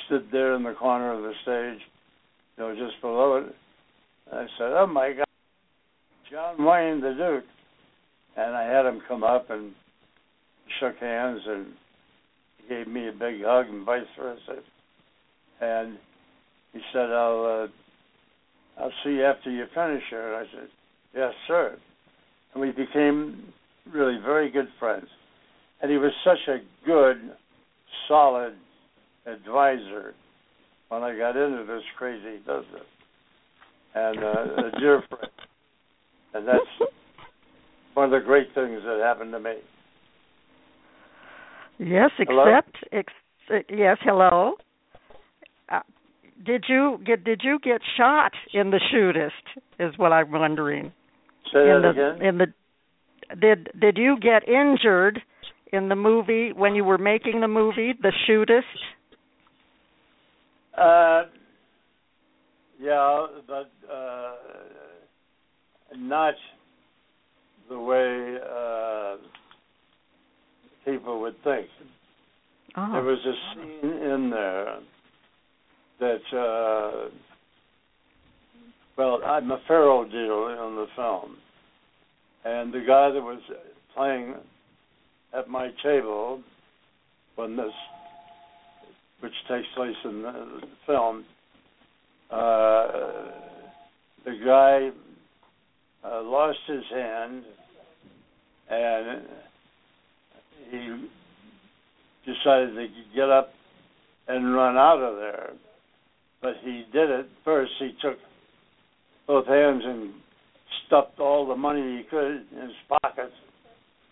stood 0.07 0.29
there 0.31 0.55
in 0.55 0.63
the 0.63 0.75
corner 0.75 1.13
of 1.13 1.23
the 1.23 1.33
stage, 1.43 1.83
you 2.57 2.65
know, 2.65 2.75
just 2.75 3.01
below 3.01 3.37
it. 3.37 3.55
I 4.33 4.47
said, 4.59 4.73
"Oh 4.73 4.87
my 4.87 5.13
God." 5.13 5.27
John 6.33 6.65
Wayne, 6.65 7.03
the 7.03 7.13
Duke. 7.13 7.45
And 8.39 8.57
I 8.57 8.65
had 8.65 8.87
him 8.87 9.03
come 9.07 9.23
up 9.23 9.51
and 9.51 9.73
shook 10.81 10.97
hands 10.97 11.43
and 11.47 11.67
gave 12.71 12.89
me 12.89 13.09
a 13.09 13.13
big 13.13 13.43
hug 13.45 13.67
and 13.67 13.85
vice 13.85 14.01
versa. 14.19 14.63
And 15.61 15.99
he 16.73 16.81
said, 16.91 17.11
I'll 17.11 17.69
uh, 17.69 18.83
I'll 18.83 18.93
see 19.05 19.11
you 19.11 19.25
after 19.25 19.51
you 19.51 19.67
finish 19.75 20.03
here. 20.09 20.35
And 20.35 20.47
I 20.49 20.51
said, 20.51 20.69
Yes, 21.15 21.33
sir. 21.47 21.77
And 22.55 22.63
we 22.63 22.71
became 22.71 23.53
really 23.93 24.19
very 24.25 24.51
good 24.51 24.69
friends. 24.79 25.09
And 25.83 25.91
he 25.91 25.99
was 25.99 26.13
such 26.25 26.49
a 26.49 26.61
good, 26.87 27.19
solid 28.09 28.55
advisor 29.27 30.15
when 30.89 31.03
I 31.03 31.15
got 31.15 31.37
into 31.37 31.65
this 31.67 31.83
crazy 31.99 32.39
business. 32.39 32.87
And 33.95 34.25
uh, 34.25 34.69
a 34.69 34.81
dear 34.81 35.03
friend. 35.11 35.31
And 36.35 36.47
that's 36.47 36.65
one 37.95 38.07
of 38.07 38.11
the 38.11 38.25
great 38.25 38.49
things 38.55 38.83
that 38.85 39.01
happened 39.03 39.33
to 39.33 39.41
me. 39.41 39.55
Yes, 41.79 42.11
except 42.19 42.77
ex- 42.93 43.65
yes, 43.69 43.97
hello. 44.03 44.55
Uh, 45.69 45.81
did 46.45 46.65
you 46.69 46.99
get 47.05 47.25
did 47.25 47.41
you 47.43 47.59
get 47.63 47.81
shot 47.97 48.33
in 48.53 48.71
the 48.71 48.81
shootist 48.93 49.61
is 49.79 49.97
what 49.99 50.13
I'm 50.13 50.31
wondering. 50.31 50.93
Say 51.53 51.61
in 51.61 51.83
that 51.83 51.93
the 51.95 52.19
again. 52.19 52.27
in 52.27 52.39
the 52.39 52.47
did 53.41 53.69
did 53.79 53.97
you 53.97 54.17
get 54.21 54.47
injured 54.49 55.21
in 55.73 55.89
the 55.89 55.97
movie 55.97 56.53
when 56.53 56.75
you 56.75 56.85
were 56.85 56.99
making 56.99 57.41
the 57.41 57.49
movie 57.49 57.95
The 58.01 58.13
Shootist? 58.29 58.63
Uh, 60.77 61.29
yeah, 62.81 63.27
but 63.47 63.71
uh, 63.93 64.33
not 65.99 66.35
the 67.69 67.79
way 67.79 68.37
uh, 68.45 69.17
people 70.85 71.21
would 71.21 71.43
think. 71.45 71.67
Oh. 72.77 72.93
There 72.93 73.03
was 73.03 73.19
a 73.27 73.35
scene 73.55 73.91
in 73.91 74.31
there 74.31 74.79
that, 76.01 76.37
uh, 76.37 77.11
well, 78.97 79.21
I'm 79.25 79.51
a 79.51 79.61
faro 79.69 80.05
deal 80.05 80.69
in 80.69 80.77
the 80.77 80.87
film, 80.97 81.37
and 82.45 82.73
the 82.73 82.81
guy 82.81 83.11
that 83.11 83.23
was 83.23 83.41
playing 83.95 84.35
at 85.37 85.49
my 85.49 85.71
table 85.83 86.43
when 87.37 87.57
this, 87.57 87.73
which 89.21 89.33
takes 89.49 89.67
place 89.77 89.97
in 90.05 90.23
the 90.23 90.61
film, 90.87 91.25
uh, 92.31 92.87
the 94.25 94.39
guy 94.45 94.91
uh, 96.05 96.23
lost 96.23 96.59
his 96.67 96.85
hand 96.93 97.45
and 98.71 99.23
he 100.71 101.09
decided 102.25 102.75
to 102.75 102.87
get 103.15 103.29
up 103.29 103.51
and 104.29 104.55
run 104.55 104.77
out 104.77 105.01
of 105.01 105.17
there. 105.17 105.51
But 106.41 106.55
he 106.63 106.85
did 106.93 107.11
it 107.11 107.27
first. 107.45 107.73
He 107.79 107.93
took 108.01 108.19
both 109.27 109.47
hands 109.47 109.83
and 109.85 110.13
stuffed 110.87 111.19
all 111.19 111.47
the 111.47 111.57
money 111.57 111.99
he 111.99 112.05
could 112.11 112.45
in 112.53 112.63
his 112.63 112.99
pockets 113.03 113.33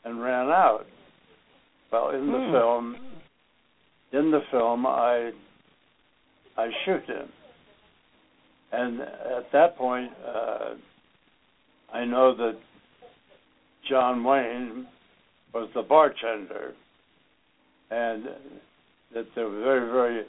and 0.05 0.23
ran 0.23 0.47
out. 0.49 0.87
Well, 1.93 2.11
in 2.11 2.27
the 2.31 2.39
Hmm. 2.39 2.53
film, 2.53 2.97
in 4.13 4.31
the 4.31 4.41
film, 4.51 4.87
I 4.87 5.33
I 6.57 6.69
shoot 6.85 7.05
him, 7.07 7.33
and 8.73 9.01
at 9.01 9.51
that 9.53 9.77
point, 9.77 10.13
uh, 10.27 10.75
I 11.93 12.05
know 12.05 12.35
that 12.35 12.57
John 13.89 14.23
Wayne 14.23 14.87
was 15.53 15.69
the 15.75 15.83
bartender, 15.83 16.75
and 17.91 18.25
that 19.13 19.27
it 19.37 19.37
was 19.37 19.63
very, 19.65 19.91
very 19.91 20.27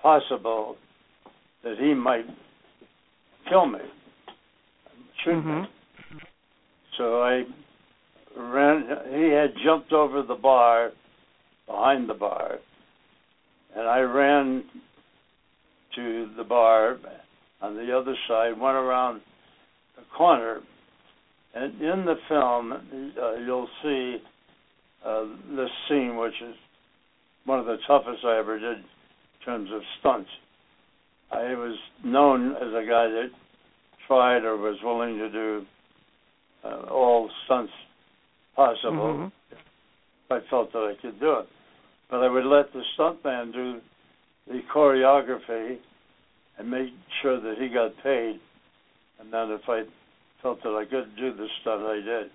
possible 0.00 0.76
that 1.64 1.76
he 1.78 1.94
might 1.94 2.26
kill 3.48 3.66
me, 3.66 3.80
shoot 5.24 5.44
me. 5.44 5.52
Mhm. 5.52 5.68
So 6.96 7.22
I 7.22 7.46
ran. 8.36 8.86
He 9.12 9.28
had 9.30 9.56
jumped 9.56 9.92
over 9.92 10.22
the 10.22 10.34
bar, 10.34 10.92
behind 11.66 12.08
the 12.08 12.14
bar, 12.14 12.58
and 13.74 13.88
I 13.88 14.00
ran 14.00 14.64
to 15.94 16.26
the 16.36 16.44
bar 16.44 16.98
on 17.60 17.76
the 17.76 17.96
other 17.96 18.16
side. 18.28 18.58
Went 18.58 18.76
around 18.76 19.22
the 19.96 20.02
corner, 20.16 20.62
and 21.54 21.80
in 21.80 22.04
the 22.06 22.16
film, 22.28 22.72
uh, 22.72 23.34
you'll 23.34 23.68
see 23.82 24.22
uh, 25.04 25.24
this 25.56 25.70
scene, 25.88 26.16
which 26.16 26.40
is 26.40 26.54
one 27.44 27.58
of 27.58 27.66
the 27.66 27.78
toughest 27.86 28.24
I 28.24 28.38
ever 28.38 28.58
did 28.58 28.78
in 28.78 28.84
terms 29.44 29.70
of 29.72 29.82
stunts. 30.00 30.30
I 31.30 31.54
was 31.54 31.76
known 32.04 32.52
as 32.52 32.68
a 32.68 32.86
guy 32.88 33.08
that 33.08 33.30
tried 34.06 34.44
or 34.44 34.56
was 34.56 34.76
willing 34.82 35.18
to 35.18 35.30
do 35.30 35.66
uh, 36.64 36.82
all 36.90 37.30
stunts 37.44 37.72
possible 38.54 39.14
Mhm. 39.14 39.32
if 39.50 39.58
I 40.30 40.40
felt 40.40 40.72
that 40.72 40.84
I 40.84 40.94
could 40.94 41.18
do 41.18 41.32
it. 41.38 41.48
But 42.08 42.22
I 42.22 42.28
would 42.28 42.44
let 42.44 42.72
the 42.72 42.84
stuntman 42.96 43.52
do 43.52 43.80
the 44.46 44.62
choreography 44.62 45.78
and 46.58 46.70
make 46.70 46.92
sure 47.20 47.40
that 47.40 47.58
he 47.58 47.68
got 47.68 47.96
paid. 48.02 48.38
And 49.18 49.32
then 49.32 49.50
if 49.50 49.68
I 49.68 49.86
felt 50.42 50.62
that 50.62 50.70
I 50.70 50.84
could 50.84 51.16
do 51.16 51.34
the 51.34 51.46
stunt, 51.60 51.82
I 51.82 51.96
did. 51.96 52.30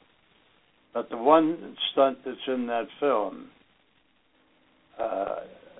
But 0.93 1.09
the 1.09 1.17
one 1.17 1.75
stunt 1.91 2.19
that's 2.25 2.37
in 2.47 2.67
that 2.67 2.87
film, 2.99 3.49
uh, 4.99 5.35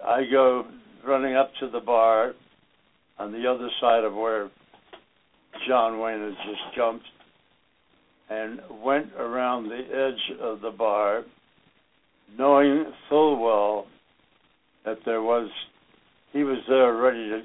I 0.06 0.24
go 0.30 0.66
running 1.06 1.36
up 1.36 1.52
to 1.60 1.70
the 1.70 1.80
bar 1.80 2.34
on 3.18 3.32
the 3.32 3.48
other 3.50 3.70
side 3.82 4.04
of 4.04 4.14
where 4.14 4.50
John 5.68 6.00
Wayne 6.00 6.22
has 6.22 6.36
just 6.46 6.76
jumped 6.76 7.06
and 8.30 8.60
went 8.84 9.14
around 9.18 9.70
the 9.70 9.76
edge 9.78 10.38
of 10.40 10.62
the 10.62 10.72
bar 10.72 11.24
knowing 12.38 12.86
full 13.10 13.42
well 13.42 13.88
that 14.86 14.98
there 15.06 15.22
was 15.22 15.50
he 16.34 16.44
was 16.44 16.60
there 16.68 16.94
ready 16.94 17.30
to 17.30 17.42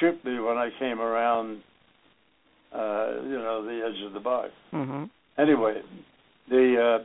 shoot 0.00 0.22
me 0.24 0.38
when 0.40 0.56
I 0.56 0.70
came 0.78 1.00
around 1.00 1.62
uh 2.76 3.22
you 3.22 3.38
know 3.38 3.64
the 3.64 3.84
edge 3.86 4.02
of 4.06 4.12
the 4.12 4.20
bar. 4.20 4.48
Mhm. 4.72 5.08
Anyway, 5.38 5.82
the 6.48 6.82
uh 6.82 7.04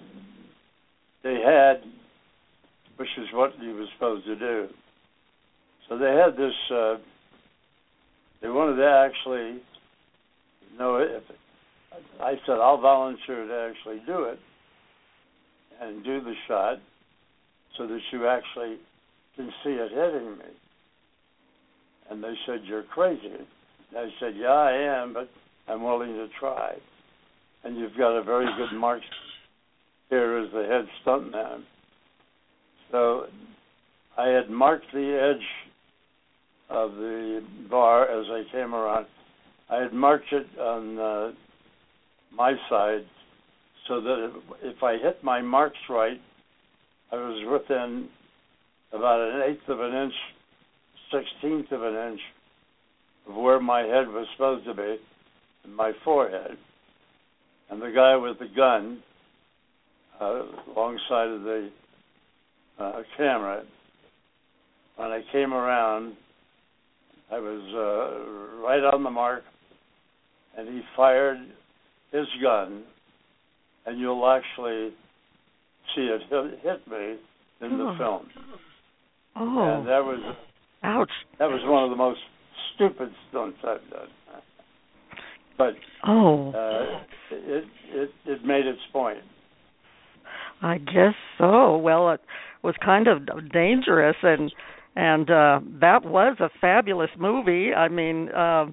they 1.24 1.40
had 1.42 1.84
which 2.98 3.10
is 3.18 3.28
what 3.34 3.54
he 3.60 3.70
was 3.70 3.88
supposed 3.94 4.26
to 4.26 4.36
do. 4.36 4.68
So 5.88 5.98
they 5.98 6.14
had 6.14 6.36
this 6.36 6.54
uh 6.72 6.98
they 8.42 8.50
wanted 8.50 8.78
to 8.78 8.88
actually 8.88 9.62
know 10.78 10.98
if 10.98 11.24
I 12.22 12.34
said 12.46 12.60
I'll 12.60 12.78
volunteer 12.82 13.46
to 13.46 13.72
actually 13.72 14.02
do 14.06 14.24
it 14.24 14.40
and 15.82 16.04
do 16.04 16.22
the 16.22 16.34
shot 16.48 16.78
so 17.78 17.88
that 17.88 18.00
you 18.12 18.28
actually 18.28 18.78
can 19.36 19.50
see 19.64 19.72
it 19.72 19.92
hitting 19.92 20.38
me. 20.38 20.52
And 22.10 22.24
they 22.24 22.34
said, 22.46 22.62
You're 22.66 22.84
crazy. 22.84 23.32
And 23.90 23.98
I 23.98 24.10
said, 24.20 24.34
Yeah, 24.36 24.50
I 24.50 24.74
am, 24.74 25.14
but 25.14 25.30
I'm 25.68 25.84
willing 25.84 26.14
to 26.14 26.28
try. 26.40 26.74
And 27.64 27.78
you've 27.78 27.98
got 27.98 28.18
a 28.18 28.24
very 28.24 28.48
good 28.58 28.76
mark 28.78 29.02
here 30.10 30.38
as 30.40 30.52
the 30.52 30.64
head 30.64 30.88
stuntman. 31.06 31.64
So 32.92 33.26
I 34.18 34.28
had 34.28 34.50
marked 34.50 34.92
the 34.94 35.36
edge 35.36 35.48
of 36.70 36.96
the 36.96 37.44
bar 37.70 38.04
as 38.04 38.26
I 38.30 38.44
came 38.52 38.74
around. 38.74 39.06
I 39.70 39.78
had 39.78 39.94
marked 39.94 40.32
it 40.32 40.48
on 40.60 40.98
uh, 41.00 41.32
my 42.34 42.54
side 42.70 43.06
so 43.88 44.02
that 44.02 44.30
if, 44.30 44.76
if 44.76 44.84
I 44.84 44.98
hit 44.98 45.24
my 45.24 45.42
marks 45.42 45.78
right, 45.90 46.20
I 47.12 47.16
was 47.16 47.46
within 47.50 48.10
about 48.94 49.20
an 49.20 49.42
eighth 49.50 49.68
of 49.70 49.80
an 49.80 49.94
inch, 49.94 50.14
sixteenth 51.12 51.72
of 51.72 51.84
an 51.84 52.12
inch 52.12 52.22
of 53.30 53.36
where 53.36 53.60
my 53.60 53.82
head 53.82 54.08
was 54.08 54.28
supposed 54.36 54.66
to 54.66 54.74
be, 54.74 54.98
in 55.66 55.74
my 55.74 55.92
forehead. 56.04 56.58
And 57.70 57.82
the 57.82 57.92
guy 57.96 58.16
with 58.18 58.40
the 58.40 58.48
gun 58.56 59.02
uh, 60.20 60.42
alongside 60.76 61.28
of 61.30 61.42
the 61.44 61.70
uh, 62.80 63.02
camera, 63.18 63.64
when 64.98 65.10
I 65.10 65.22
came 65.32 65.54
around, 65.54 66.14
I 67.32 67.40
was 67.40 67.62
uh, 67.74 68.62
right 68.62 68.84
on 68.94 69.04
the 69.04 69.10
mark, 69.10 69.44
and 70.58 70.68
he 70.68 70.82
fired 70.98 71.38
his 72.12 72.26
gun, 72.44 72.84
and 73.86 74.00
you'll 74.00 74.28
actually 74.30 74.90
see 75.96 76.02
it 76.02 76.22
hit, 76.30 76.60
hit 76.62 76.88
me 76.92 77.16
in 77.62 77.78
the 77.78 77.84
Oh. 77.86 77.98
film. 77.98 78.30
Oh. 79.36 79.78
And 79.78 79.88
that 79.88 80.04
was 80.04 80.20
Ouch. 80.84 81.10
that 81.40 81.50
was 81.50 81.62
one 81.64 81.86
of 81.86 81.90
the 81.90 81.96
most 81.96 82.20
stupid 82.76 83.14
stunts 83.30 83.58
I've 83.64 83.90
done. 83.90 84.10
But 85.58 85.74
Oh. 86.06 86.52
uh, 86.52 87.02
it 87.32 87.66
it 87.94 88.12
it 88.26 88.46
made 88.46 88.66
its 88.66 88.82
point. 88.92 89.20
I 90.62 90.78
guess 90.78 91.16
so. 91.38 91.78
Well, 91.78 92.12
it 92.12 92.22
was 92.64 92.76
kind 92.84 93.08
of 93.08 93.52
dangerous, 93.52 94.16
and 94.24 94.54
and 94.96 95.30
uh, 95.30 95.60
that 95.80 96.04
was 96.06 96.38
a 96.40 96.50
fabulous 96.60 97.10
movie. 97.18 97.74
I 97.74 97.88
mean, 97.88 98.30
uh, 98.30 98.66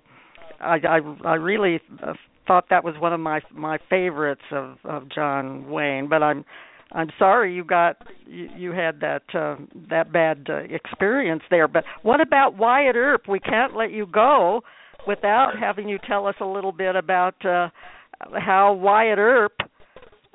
I 0.60 0.78
I 0.88 0.98
I 1.24 1.34
really 1.34 1.80
uh, 2.02 2.14
thought 2.46 2.66
that 2.70 2.84
was 2.84 2.94
one 2.98 3.12
of 3.12 3.20
my 3.20 3.40
my 3.52 3.78
favorites 3.90 4.42
of 4.50 4.78
of 4.84 5.08
John 5.10 5.70
Wayne. 5.70 6.08
But 6.08 6.22
I'm 6.22 6.44
I'm 6.92 7.10
sorry 7.18 7.54
you 7.54 7.64
got 7.64 7.96
you, 8.26 8.48
you 8.56 8.72
had 8.72 9.00
that 9.00 9.22
uh, 9.34 9.56
that 9.90 10.12
bad 10.12 10.46
uh, 10.48 10.56
experience 10.70 11.42
there. 11.50 11.68
But 11.68 11.84
what 12.02 12.20
about 12.20 12.56
Wyatt 12.56 12.96
Earp? 12.96 13.28
We 13.28 13.40
can't 13.40 13.76
let 13.76 13.90
you 13.92 14.06
go 14.06 14.62
without 15.08 15.54
having 15.58 15.88
you 15.88 15.98
tell 16.06 16.26
us 16.26 16.34
a 16.40 16.44
little 16.44 16.70
bit 16.70 16.94
about 16.94 17.34
uh, 17.44 17.68
how 18.38 18.74
Wyatt 18.74 19.18
Earp 19.18 19.54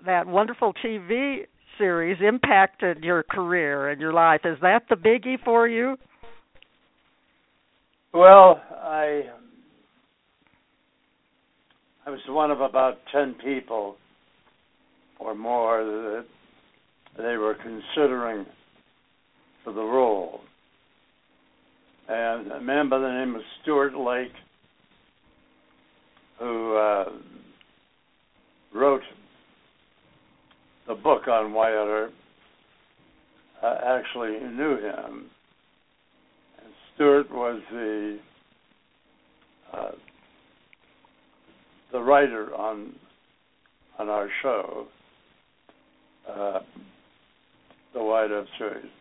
that 0.04 0.26
wonderful 0.28 0.74
TV 0.84 1.44
series 1.78 2.18
impacted 2.28 3.04
your 3.04 3.24
career 3.24 3.90
and 3.90 4.02
your 4.02 4.12
life. 4.12 4.42
Is 4.44 4.58
that 4.62 4.82
the 4.90 4.96
biggie 4.96 5.42
for 5.46 5.68
you? 5.68 5.96
Well, 8.14 8.62
I 8.72 9.22
I 12.06 12.10
was 12.10 12.20
one 12.28 12.52
of 12.52 12.60
about 12.60 12.98
ten 13.12 13.36
people 13.44 13.96
or 15.20 15.36
more 15.36 15.84
that 15.84 16.26
they 17.18 17.38
were 17.38 17.56
considering 17.56 18.46
for 19.64 19.72
the 19.72 19.82
role. 19.82 20.42
And 22.10 22.52
a 22.52 22.60
man 22.60 22.90
by 22.90 23.00
the 23.00 23.10
name 23.10 23.36
of 23.36 23.42
Stuart 23.62 23.96
Lake, 23.98 24.34
who 26.40 26.76
uh, 26.76 27.06
wrote 28.74 29.02
the 30.88 30.96
book 30.96 31.28
on 31.28 31.54
Wyatt 31.54 31.88
Earp, 31.88 32.14
uh, 33.64 33.76
actually 33.86 34.40
knew 34.40 34.78
him. 34.78 35.26
And 36.62 36.74
Stuart 36.94 37.32
was 37.32 37.62
the 37.72 38.20
uh, 39.74 39.92
the 41.92 42.00
writer 42.02 42.54
on 42.56 42.94
on 44.00 44.10
our 44.10 44.28
show, 44.42 44.88
uh, 46.30 46.60
the 47.94 48.04
Wyatt 48.04 48.32
Earp 48.32 48.48
series. 48.58 48.92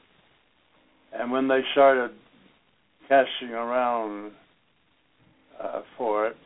And 1.12 1.32
when 1.32 1.48
they 1.48 1.60
started 1.72 2.12
casting 3.08 3.50
around 3.50 4.32
uh, 5.62 5.82
for 5.96 6.28
it, 6.28 6.36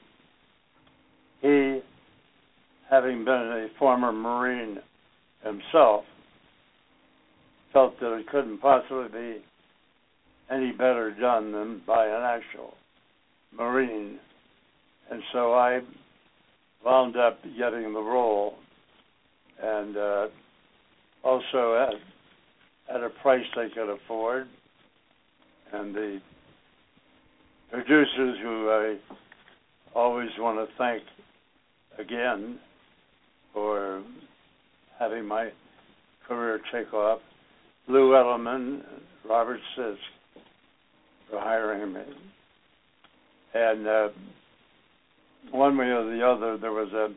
he, 1.40 1.80
having 2.90 3.24
been 3.24 3.34
a 3.34 3.68
former 3.78 4.12
Marine 4.12 4.78
himself, 5.42 6.04
felt 7.72 7.98
that 8.00 8.14
it 8.14 8.26
couldn't 8.28 8.58
possibly 8.58 9.08
be 9.08 9.42
any 10.50 10.72
better 10.72 11.14
done 11.18 11.52
than 11.52 11.82
by 11.86 12.06
an 12.06 12.22
actual 12.22 12.74
Marine. 13.56 14.18
And 15.10 15.22
so 15.32 15.54
I 15.54 15.80
wound 16.84 17.16
up 17.16 17.42
getting 17.42 17.92
the 17.92 18.00
role 18.00 18.54
and 19.62 19.96
uh, 19.96 20.26
also 21.24 21.88
at, 21.88 22.94
at 22.94 23.02
a 23.02 23.10
price 23.22 23.44
they 23.54 23.68
could 23.74 23.92
afford. 23.92 24.46
And 25.72 25.94
the 25.94 26.20
producers 27.70 28.38
who 28.42 28.70
I 28.70 28.96
always 29.94 30.30
want 30.38 30.58
to 30.58 30.74
thank 30.76 31.02
again 31.98 32.58
for 33.52 34.02
having 34.98 35.26
my 35.26 35.50
career 36.26 36.60
take 36.72 36.92
off. 36.92 37.20
Lou 37.88 38.10
Edelman, 38.10 38.82
Robert 39.28 39.60
Sisk 39.76 39.96
for 41.30 41.40
hiring 41.40 41.92
me. 41.92 42.02
And 43.54 43.86
uh, 43.86 44.08
one 45.50 45.76
way 45.78 45.86
or 45.86 46.04
the 46.04 46.26
other, 46.26 46.58
there 46.58 46.72
was 46.72 46.92
a, 46.92 47.08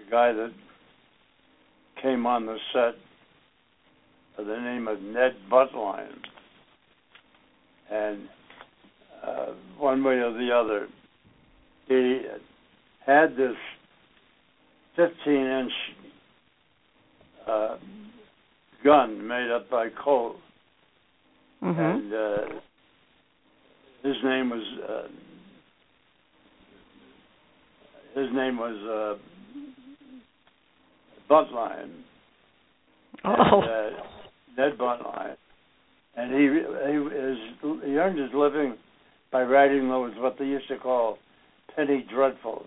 a 0.00 0.10
guy 0.10 0.32
that 0.32 0.52
came 2.02 2.26
on 2.26 2.46
the 2.46 2.56
set 2.72 2.94
by 4.36 4.44
the 4.44 4.60
name 4.60 4.88
of 4.88 5.00
Ned 5.00 5.32
Buntline. 5.50 6.18
And 7.90 8.28
uh, 9.24 9.46
one 9.78 10.04
way 10.04 10.14
or 10.14 10.32
the 10.32 10.50
other, 10.52 10.88
he 11.88 12.22
had 13.06 13.36
this 13.36 13.56
15 14.96 15.32
inch 15.34 15.72
uh, 17.46 17.76
gun 18.84 19.26
made 19.26 19.50
up 19.50 19.70
by 19.70 19.88
Colt, 19.90 20.36
Mhm. 21.62 21.94
and 21.94 22.12
uh, 22.12 22.60
his 24.02 24.16
name 24.24 24.50
was 24.50 24.62
uh, 24.88 25.08
his 28.20 28.32
name 28.32 28.56
was 28.58 28.76
uh, 28.84 29.18
Buntline. 31.30 31.90
Oh. 33.24 33.60
And, 33.62 33.64
uh, 33.64 34.02
Ned 34.56 34.78
Buntline, 34.78 35.36
and 36.16 36.32
he 36.32 36.40
he 36.40 36.96
is 37.16 37.38
he 37.84 37.96
earned 37.98 38.18
his 38.18 38.32
living 38.34 38.76
by 39.30 39.42
writing 39.42 39.88
those 39.88 40.12
what 40.16 40.38
they 40.38 40.46
used 40.46 40.68
to 40.68 40.78
call 40.78 41.18
penny 41.74 42.06
dreadfuls. 42.12 42.66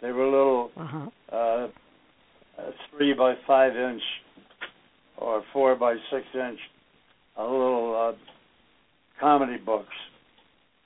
They 0.00 0.12
were 0.12 0.26
little 0.26 0.70
Uh-huh. 0.76 1.08
uh, 1.32 1.68
three 2.90 3.12
by 3.14 3.34
five 3.46 3.76
inch 3.76 4.02
or 5.16 5.42
four 5.52 5.74
by 5.74 5.96
six 6.10 6.24
inch, 6.34 6.60
a 7.36 7.42
little 7.42 7.94
uh, 7.96 8.12
comedy 9.18 9.56
books 9.58 9.94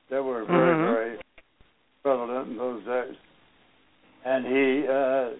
that 0.08 0.22
were 0.22 0.44
very 0.44 0.74
Mhm. 0.74 0.84
very 0.84 1.18
prevalent 2.02 2.48
in 2.48 2.56
those 2.56 2.84
days. 2.84 3.16
And 4.24 4.46
he 4.46 4.86
uh, 4.88 5.30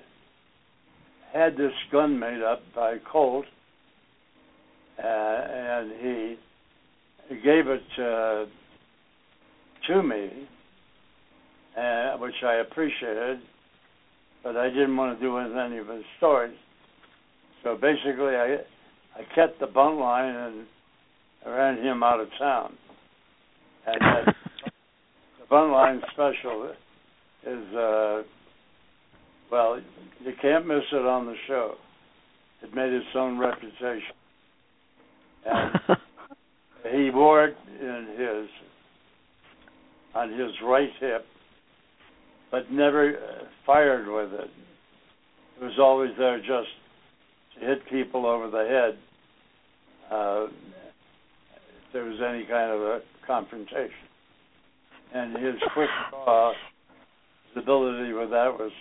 had 1.32 1.56
this 1.56 1.72
gun 1.90 2.18
made 2.18 2.42
up 2.42 2.62
by 2.74 2.98
Colt, 2.98 3.46
uh, 4.98 5.06
and 5.06 5.92
he, 5.92 6.38
he 7.28 7.36
gave 7.40 7.68
it 7.68 7.98
uh, 7.98 8.46
to 9.86 10.02
me, 10.02 10.48
uh, 11.76 12.16
which 12.18 12.42
I 12.42 12.54
appreciated, 12.56 13.40
but 14.42 14.56
I 14.56 14.68
didn't 14.68 14.96
want 14.96 15.18
to 15.18 15.24
do 15.24 15.34
with 15.34 15.56
any 15.56 15.78
of 15.78 15.88
his 15.88 16.04
stories. 16.18 16.56
So 17.62 17.74
basically, 17.74 18.36
I 18.36 18.58
I 19.16 19.22
kept 19.34 19.60
the 19.60 19.66
Buntline 19.66 20.48
and 20.48 20.66
I 21.44 21.50
ran 21.50 21.78
him 21.78 22.02
out 22.02 22.20
of 22.20 22.28
town. 22.38 22.76
And 23.86 24.00
that, 24.00 24.24
the 24.64 25.54
Buntline 25.54 26.00
special 26.12 26.72
is 27.46 27.74
uh, 27.74 28.22
well, 29.50 29.80
you 30.24 30.32
can't 30.40 30.66
miss 30.66 30.84
it 30.92 31.06
on 31.06 31.26
the 31.26 31.34
show. 31.48 31.74
It 32.62 32.74
made 32.74 32.92
its 32.92 33.06
own 33.14 33.38
reputation, 33.38 34.14
and 35.46 35.80
he 36.92 37.10
wore 37.10 37.46
it 37.46 37.56
in 37.80 38.06
his 38.18 38.48
on 40.14 40.30
his 40.30 40.50
right 40.64 40.90
hip, 41.00 41.24
but 42.50 42.70
never 42.70 43.10
uh, 43.10 43.44
fired 43.64 44.08
with 44.08 44.32
it. 44.40 44.50
It 45.60 45.64
was 45.64 45.78
always 45.78 46.10
there 46.18 46.38
just 46.38 46.68
to 47.54 47.66
hit 47.66 47.88
people 47.88 48.26
over 48.26 48.50
the 48.50 48.66
head 48.68 48.98
uh, 50.10 50.46
if 50.46 51.92
there 51.92 52.04
was 52.04 52.18
any 52.26 52.44
kind 52.44 52.72
of 52.72 52.80
a 52.80 53.00
confrontation. 53.26 53.90
And 55.12 55.36
his 55.36 55.56
quick 55.74 55.90
draw, 56.10 56.52
his 57.54 57.62
ability 57.62 58.12
with 58.12 58.30
that 58.30 58.56
was 58.58 58.72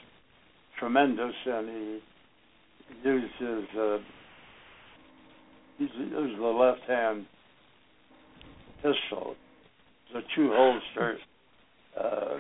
tremendous, 0.80 1.34
and 1.46 1.70
he 1.70 2.00
used 3.04 3.34
his 3.40 3.78
uh, 3.78 3.98
he 5.78 5.86
used 5.86 6.40
the 6.40 6.44
left 6.44 6.82
hand 6.88 7.26
pistol, 8.78 9.36
the 10.14 10.22
two 10.36 10.52
holsters, 10.54 11.20
uh, 12.00 12.38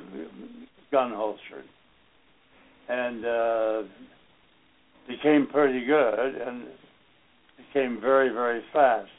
gun 0.91 1.11
holstered, 1.13 1.65
and 2.87 3.25
uh, 3.25 3.81
became 5.07 5.47
pretty 5.47 5.85
good 5.85 6.35
and 6.35 6.65
became 7.57 7.99
very 8.01 8.29
very 8.29 8.61
fast. 8.73 9.09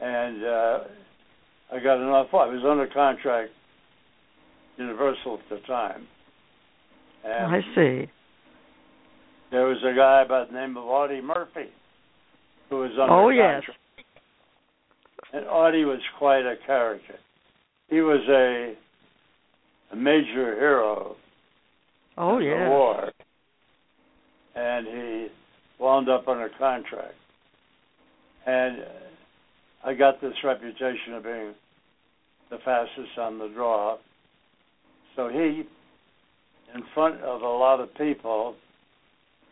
And 0.00 0.44
uh, 0.44 0.78
I 1.72 1.80
got 1.82 1.98
an 1.98 2.08
offer. 2.08 2.36
I 2.36 2.46
was 2.46 2.62
under 2.68 2.86
contract, 2.86 3.50
Universal 4.76 5.40
at 5.42 5.48
the 5.50 5.66
time. 5.66 6.06
And 7.24 7.56
I 7.56 7.60
see. 7.74 8.10
there 9.50 9.66
was 9.66 9.78
a 9.82 9.96
guy 9.96 10.24
by 10.28 10.44
the 10.44 10.52
name 10.52 10.76
of 10.76 10.84
Audie 10.84 11.20
Murphy 11.20 11.70
who 12.68 12.80
was 12.80 12.90
under 13.00 13.12
Oh, 13.12 13.28
yes. 13.30 13.62
And 15.32 15.46
Audie 15.46 15.84
was 15.84 16.00
quite 16.18 16.44
a 16.46 16.54
character. 16.66 17.16
He 17.88 18.00
was 18.00 18.20
a 18.28 18.74
major 19.96 20.54
hero 20.54 21.16
Oh 22.18 22.38
in 22.38 22.44
the 22.44 22.68
war, 22.70 23.12
and 24.54 24.86
he 24.86 25.26
wound 25.78 26.08
up 26.08 26.28
under 26.28 26.48
contract. 26.58 27.14
And 28.46 28.80
uh, 28.80 29.88
I 29.88 29.94
got 29.94 30.20
this 30.20 30.32
reputation 30.42 31.14
of 31.14 31.24
being 31.24 31.54
the 32.50 32.58
fastest 32.64 33.18
on 33.18 33.38
the 33.38 33.48
draw. 33.48 33.98
So 35.14 35.28
he, 35.28 35.64
in 36.74 36.82
front 36.94 37.20
of 37.22 37.42
a 37.42 37.44
lot 37.44 37.80
of 37.80 37.94
people, 37.94 38.54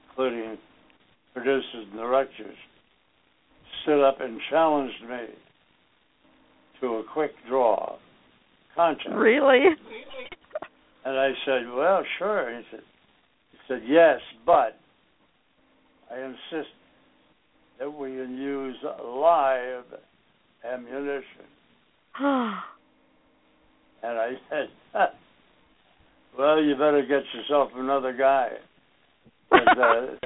including 0.08 0.56
producers 1.34 1.86
and 1.90 1.94
directors, 1.94 2.56
stood 3.82 4.06
up 4.06 4.20
and 4.20 4.40
challenged 4.50 5.02
me 5.02 5.26
to 6.80 6.86
a 6.86 7.04
quick 7.12 7.32
draw 7.48 7.96
contest. 8.74 9.08
Really? 9.14 9.60
And 11.04 11.18
I 11.18 11.32
said, 11.44 11.70
"Well, 11.70 12.02
sure." 12.18 12.48
And 12.48 12.64
he 12.64 12.70
said, 12.70 12.84
"He 13.52 13.58
said 13.68 13.82
yes, 13.86 14.20
but 14.46 14.78
I 16.10 16.20
insist 16.20 16.72
that 17.78 17.90
we 17.90 18.12
use 18.12 18.76
live 18.82 19.84
ammunition." 20.64 21.46
And 24.06 24.18
I 24.18 24.32
said, 24.50 24.68
"Well, 26.38 26.62
you 26.62 26.74
better 26.74 27.00
get 27.00 27.22
yourself 27.34 27.70
another 27.74 28.12
guy, 28.12 28.50
uh, 29.50 29.56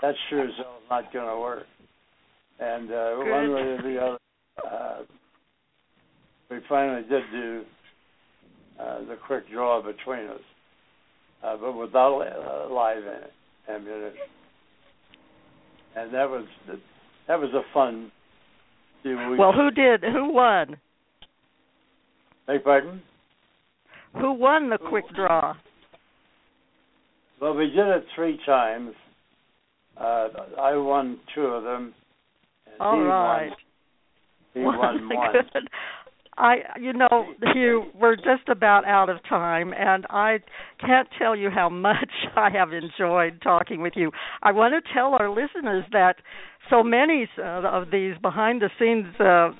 that 0.00 0.14
sure 0.30 0.44
as 0.44 0.54
hell 0.56 0.78
not 0.88 1.12
going 1.12 1.28
to 1.28 1.38
work." 1.38 1.66
And 2.58 2.90
uh, 2.90 3.10
one 3.16 3.52
way 3.52 3.60
or 3.60 3.82
the 3.82 3.98
other, 4.02 4.18
uh, 4.66 5.02
we 6.50 6.60
finally 6.66 7.02
did 7.02 7.24
do 7.30 7.64
uh, 8.80 9.00
the 9.00 9.16
quick 9.26 9.50
draw 9.52 9.82
between 9.82 10.26
us, 10.26 10.40
uh, 11.44 11.56
but 11.60 11.72
without 11.76 12.20
uh, 12.20 12.72
live 12.72 13.02
am- 13.04 13.74
ammunition. 13.76 14.18
And 15.96 16.14
that 16.14 16.28
was 16.30 16.44
that 17.28 17.38
was 17.40 17.50
a 17.52 17.62
fun 17.74 18.10
few 19.02 19.16
weeks. 19.28 19.38
well, 19.38 19.52
who 19.52 19.70
did? 19.70 20.02
Who 20.02 20.32
won? 20.32 20.76
Beg 22.46 22.62
pardon? 22.64 23.02
Who 24.20 24.32
won 24.32 24.70
the 24.70 24.78
quick 24.78 25.04
draw? 25.14 25.54
Well, 27.40 27.54
we 27.54 27.66
did 27.68 27.86
it 27.86 28.04
three 28.14 28.38
times. 28.44 28.92
Uh, 29.96 30.28
I 30.60 30.76
won 30.76 31.18
two 31.34 31.42
of 31.42 31.62
them. 31.64 31.94
All 32.78 32.96
he 32.96 33.02
right. 33.02 33.48
Won, 33.48 33.56
he 34.54 34.60
Well, 34.64 34.78
won 34.78 35.08
one. 35.08 35.32
good. 35.52 35.68
I, 36.40 36.56
you 36.80 36.94
know, 36.94 37.26
Hugh, 37.52 37.84
we're 37.94 38.16
just 38.16 38.48
about 38.48 38.86
out 38.86 39.10
of 39.10 39.18
time, 39.28 39.74
and 39.76 40.06
I 40.08 40.38
can't 40.80 41.06
tell 41.18 41.36
you 41.36 41.50
how 41.50 41.68
much 41.68 42.10
I 42.36 42.48
have 42.50 42.72
enjoyed 42.72 43.42
talking 43.42 43.82
with 43.82 43.92
you. 43.94 44.10
I 44.42 44.52
want 44.52 44.72
to 44.72 44.94
tell 44.94 45.14
our 45.14 45.28
listeners 45.28 45.84
that 45.92 46.16
so 46.70 46.82
many 46.82 47.28
uh, 47.38 47.42
of 47.42 47.90
these 47.90 48.14
behind-the-scenes 48.22 49.20
uh, 49.20 49.50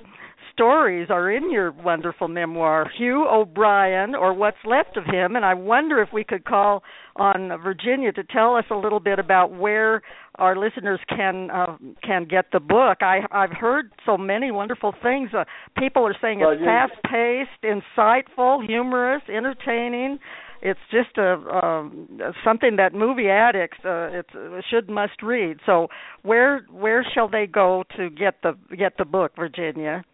stories 0.61 1.09
are 1.09 1.31
in 1.31 1.51
your 1.51 1.73
wonderful 1.73 2.29
memoir, 2.29 2.87
Hugh 2.99 3.27
O'Brian, 3.27 4.15
or 4.15 4.35
what's 4.35 4.59
left 4.67 4.99
of 4.99 5.07
him. 5.07 5.35
And 5.35 5.43
I 5.43 5.55
wonder 5.55 6.03
if 6.03 6.11
we 6.13 6.23
could 6.23 6.45
call 6.45 6.83
on 7.17 7.51
Virginia 7.63 8.13
to 8.13 8.23
tell 8.25 8.57
us 8.57 8.67
a 8.71 8.75
little 8.75 9.01
bit 9.01 9.19
about 9.19 9.57
where 9.57 10.03
our 10.35 10.59
listeners 10.59 11.01
can 11.09 11.51
uh, 11.51 11.79
can 12.05 12.27
get 12.27 12.47
the 12.53 12.61
book. 12.61 12.99
I 13.01 13.21
I've 13.31 13.53
heard 13.53 13.91
so 14.05 14.19
many 14.19 14.51
wonderful 14.51 14.93
things. 15.03 15.31
Uh, 15.33 15.45
people 15.79 16.07
are 16.07 16.17
saying 16.21 16.41
Well, 16.41 16.51
it's 16.51 16.63
fast-paced, 16.63 17.63
insightful, 17.65 18.67
humorous, 18.67 19.23
entertaining. 19.35 20.19
It's 20.61 20.81
just 20.91 21.17
a 21.17 21.33
um, 21.65 22.21
something 22.45 22.77
that 22.77 22.93
movie 22.93 23.31
addicts 23.31 23.79
uh, 23.83 24.09
it's, 24.13 24.35
uh, 24.35 24.61
should 24.71 24.91
must 24.91 25.23
read. 25.23 25.57
So 25.65 25.89
where 26.23 26.67
where 26.71 27.03
shall 27.15 27.29
they 27.31 27.47
go 27.47 27.85
to 27.97 28.11
get 28.11 28.43
the 28.43 28.59
get 28.77 28.99
the 28.99 29.07
book, 29.07 29.33
Virginia? 29.37 30.05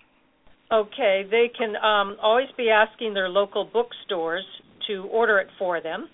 Okay, 0.72 1.22
they 1.30 1.48
can 1.56 1.76
um, 1.76 2.16
always 2.20 2.48
be 2.56 2.70
asking 2.70 3.14
their 3.14 3.28
local 3.28 3.64
bookstores 3.72 4.44
to 4.88 5.04
order 5.12 5.38
it 5.38 5.46
for 5.58 5.80
them. 5.80 6.08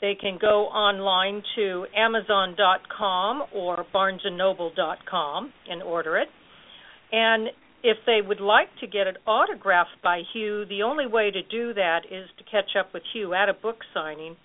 They 0.00 0.14
can 0.14 0.38
go 0.40 0.66
online 0.66 1.42
to 1.56 1.86
Amazon.com 1.96 3.42
or 3.52 3.84
BarnesandNoble.com 3.92 5.52
and 5.68 5.82
order 5.82 6.18
it. 6.18 6.28
And 7.10 7.48
if 7.82 7.96
they 8.06 8.20
would 8.24 8.40
like 8.40 8.68
to 8.80 8.86
get 8.86 9.08
it 9.08 9.16
autographed 9.26 10.00
by 10.02 10.22
Hugh, 10.32 10.64
the 10.68 10.84
only 10.84 11.06
way 11.06 11.32
to 11.32 11.42
do 11.42 11.74
that 11.74 12.00
is 12.10 12.28
to 12.38 12.44
catch 12.44 12.76
up 12.78 12.94
with 12.94 13.02
Hugh 13.12 13.34
at 13.34 13.48
a 13.48 13.54
book 13.54 13.78
signing 13.92 14.36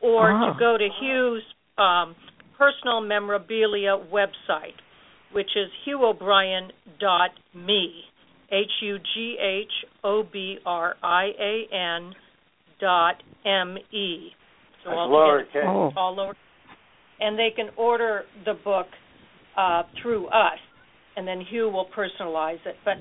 or 0.00 0.30
Ah. 0.32 0.52
to 0.52 0.58
go 0.58 0.78
to 0.78 0.88
Hugh's 1.00 1.42
um, 1.76 2.14
personal 2.56 3.02
memorabilia 3.02 3.98
website, 4.10 4.76
which 5.32 5.50
is 5.56 5.70
hughObrian.me. 5.86 8.04
H 8.50 8.70
U 8.82 8.98
G 8.98 9.36
H 9.40 9.72
O 10.02 10.22
B 10.22 10.58
R 10.64 10.94
I 11.02 11.30
A 11.40 11.74
N 11.74 12.14
dot 12.80 13.22
M 13.44 13.76
E. 13.92 14.30
So 14.84 14.90
all 14.90 15.10
lowercase. 15.10 15.64
Oh. 15.66 15.92
All 15.96 16.14
lower. 16.14 16.36
And 17.20 17.38
they 17.38 17.50
can 17.54 17.70
order 17.76 18.24
the 18.44 18.54
book 18.64 18.86
uh, 19.56 19.84
through 20.02 20.26
us, 20.28 20.58
and 21.16 21.26
then 21.26 21.40
Hugh 21.48 21.70
will 21.70 21.86
personalize 21.96 22.58
it. 22.66 22.76
But 22.84 22.96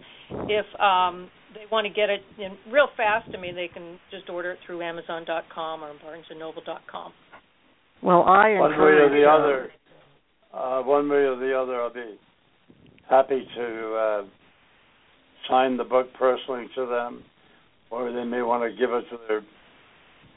if 0.48 0.66
um, 0.80 1.30
they 1.54 1.66
want 1.72 1.88
to 1.88 1.94
get 1.94 2.10
it 2.10 2.22
in 2.38 2.58
real 2.72 2.88
fast 2.96 3.32
to 3.32 3.38
me, 3.38 3.52
they 3.54 3.68
can 3.68 4.00
just 4.12 4.30
order 4.30 4.52
it 4.52 4.60
through 4.66 4.82
Amazon.com 4.82 5.84
or 5.84 5.94
BarnesandNoble.com. 5.94 7.12
Well, 8.02 8.24
I 8.24 8.60
one 8.60 8.72
way 8.72 8.78
or 8.78 9.10
the 9.10 9.26
other, 9.26 9.72
uh, 10.54 10.84
one 10.84 11.10
way 11.10 11.18
or 11.18 11.38
the 11.38 11.58
other, 11.58 11.82
I'll 11.82 11.94
be 11.94 12.20
happy 13.10 13.48
to 13.56 13.96
uh, 13.96 14.24
sign 15.50 15.78
the 15.78 15.84
book 15.84 16.08
personally 16.18 16.68
to 16.76 16.86
them, 16.86 17.24
or 17.90 18.12
they 18.12 18.24
may 18.24 18.42
want 18.42 18.64
to 18.64 18.78
give 18.78 18.92
it 18.92 19.06
to 19.10 19.18
their 19.28 19.42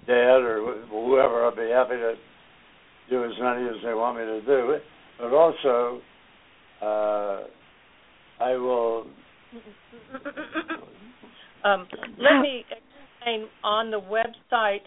dad 0.07 0.45
or 0.45 0.85
whoever. 0.89 1.45
I'll 1.45 1.57
be 1.57 1.71
happy 1.71 1.97
to 1.97 2.15
do 3.11 3.25
as 3.25 3.33
many 3.41 3.69
as 3.69 3.77
they 3.85 3.95
want 3.95 4.19
me 4.19 4.25
to 4.25 4.41
do. 4.43 4.79
But 5.19 5.33
also, 5.33 6.01
uh, 6.83 7.45
I 8.43 8.57
will. 8.57 9.07
um, 11.65 11.87
let 12.19 12.41
me 12.41 12.65
explain 12.71 13.49
on 13.65 13.91
the 13.91 14.01
website. 14.01 14.83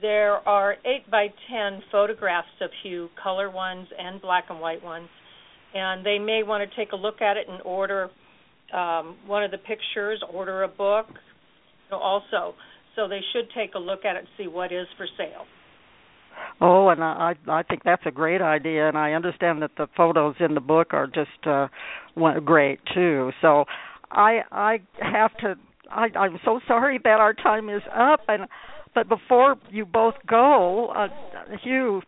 There 0.00 0.36
are 0.48 0.72
eight 0.84 1.08
by 1.10 1.28
ten 1.50 1.80
photographs 1.92 2.48
of 2.60 2.70
Hugh, 2.82 3.08
color 3.22 3.50
ones 3.50 3.86
and 3.96 4.20
black 4.20 4.46
and 4.50 4.60
white 4.60 4.82
ones, 4.82 5.08
and 5.74 6.04
they 6.04 6.18
may 6.18 6.42
want 6.42 6.68
to 6.68 6.76
take 6.76 6.92
a 6.92 6.96
look 6.96 7.22
at 7.22 7.36
it 7.36 7.48
and 7.48 7.62
order 7.62 8.10
um, 8.74 9.16
one 9.26 9.44
of 9.44 9.50
the 9.50 9.58
pictures, 9.58 10.22
order 10.32 10.62
a 10.64 10.68
book. 10.68 11.06
also, 11.92 12.54
so 12.96 13.08
they 13.08 13.20
should 13.32 13.48
take 13.56 13.74
a 13.74 13.78
look 13.78 14.04
at 14.04 14.16
it 14.16 14.20
and 14.20 14.28
see 14.36 14.48
what 14.48 14.72
is 14.72 14.86
for 14.96 15.06
sale. 15.16 15.46
Oh, 16.60 16.88
and 16.88 17.02
I 17.02 17.34
I 17.48 17.62
think 17.62 17.82
that's 17.84 18.02
a 18.06 18.10
great 18.10 18.42
idea, 18.42 18.88
and 18.88 18.98
I 18.98 19.12
understand 19.12 19.62
that 19.62 19.70
the 19.76 19.86
photos 19.96 20.34
in 20.40 20.54
the 20.54 20.60
book 20.60 20.92
are 20.92 21.06
just 21.06 21.46
uh 21.46 21.68
great 22.44 22.80
too. 22.92 23.30
So 23.40 23.64
I 24.10 24.40
I 24.50 24.80
have 25.00 25.36
to 25.38 25.54
I 25.90 26.08
I'm 26.16 26.38
so 26.44 26.60
sorry 26.66 26.98
that 27.04 27.20
our 27.20 27.34
time 27.34 27.68
is 27.68 27.82
up 27.94 28.20
and 28.28 28.48
but 28.94 29.08
before 29.08 29.56
you 29.70 29.84
both 29.84 30.14
go, 30.24 30.92
uh, 30.96 31.08
Hugh, 31.64 32.02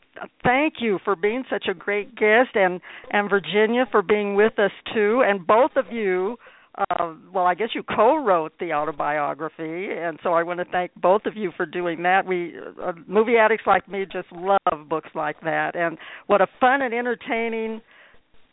thank 0.45 0.75
you 0.79 1.01
for 1.05 1.17
being 1.17 1.43
such 1.51 1.67
a 1.69 1.75
great 1.75 2.15
guest, 2.15 2.51
and 2.55 2.81
and 3.11 3.29
Virginia 3.29 3.87
for 3.91 4.03
being 4.03 4.37
with 4.37 4.59
us 4.59 4.71
too, 4.95 5.23
and 5.27 5.47
both 5.47 5.73
of 5.77 5.87
you 5.91 6.37
uh, 6.79 7.15
well, 7.33 7.47
I 7.47 7.55
guess 7.55 7.69
you 7.75 7.83
co-wrote 7.83 8.53
the 8.61 8.73
autobiography, 8.73 9.89
and 9.91 10.19
so 10.23 10.35
I 10.35 10.43
want 10.43 10.61
to 10.61 10.67
thank 10.67 10.91
both 10.95 11.23
of 11.25 11.37
you 11.37 11.51
for 11.57 11.65
doing 11.65 12.03
that. 12.03 12.27
We 12.27 12.55
uh, 12.83 12.93
movie 13.07 13.37
addicts 13.37 13.67
like 13.67 13.89
me 13.89 14.05
just 14.11 14.31
love 14.33 14.89
books 14.89 15.09
like 15.15 15.41
that, 15.41 15.75
and 15.75 15.97
what 16.27 16.41
a 16.43 16.47
fun 16.61 16.83
and 16.83 16.93
entertaining 16.93 17.81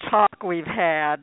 talk 0.09 0.43
we've 0.43 0.65
had. 0.65 1.17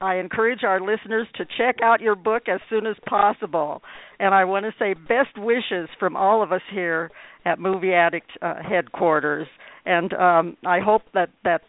I 0.00 0.16
encourage 0.16 0.62
our 0.62 0.80
listeners 0.80 1.26
to 1.34 1.44
check 1.58 1.76
out 1.82 2.00
your 2.00 2.14
book 2.14 2.44
as 2.48 2.60
soon 2.70 2.86
as 2.86 2.96
possible, 3.06 3.82
and 4.18 4.34
I 4.34 4.44
want 4.44 4.64
to 4.64 4.72
say 4.78 4.94
best 4.94 5.36
wishes 5.36 5.88
from 5.98 6.16
all 6.16 6.42
of 6.42 6.52
us 6.52 6.62
here 6.72 7.10
at 7.44 7.58
Movie 7.58 7.92
Addict 7.92 8.30
uh, 8.40 8.54
headquarters. 8.62 9.48
And 9.84 10.14
um, 10.14 10.56
I 10.64 10.80
hope 10.80 11.02
that 11.14 11.30
that 11.44 11.62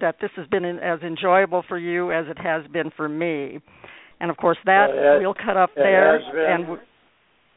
that 0.00 0.16
this 0.20 0.30
has 0.36 0.46
been 0.48 0.64
as 0.64 1.00
enjoyable 1.02 1.64
for 1.68 1.78
you 1.78 2.10
as 2.10 2.26
it 2.28 2.38
has 2.38 2.64
been 2.72 2.90
for 2.96 3.08
me. 3.08 3.60
And 4.20 4.30
of 4.30 4.36
course, 4.36 4.58
that 4.64 4.90
uh, 4.90 5.18
we'll 5.20 5.34
cut 5.34 5.56
up 5.56 5.70
there. 5.74 6.16
and 6.16 6.78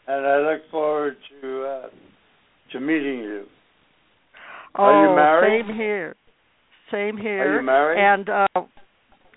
and 0.07 0.25
I 0.25 0.51
look 0.51 0.61
forward 0.71 1.17
to 1.41 1.63
uh, 1.63 1.87
to 2.71 2.79
meeting 2.79 3.19
you. 3.19 3.45
Oh, 4.77 4.83
Are 4.83 5.09
you 5.09 5.15
married? 5.15 5.65
same 5.65 5.75
here. 5.75 6.15
Same 6.91 7.17
here. 7.17 7.55
Are 7.55 7.59
you 7.59 7.65
married? 7.65 7.99
And 7.99 8.29
uh, 8.29 8.61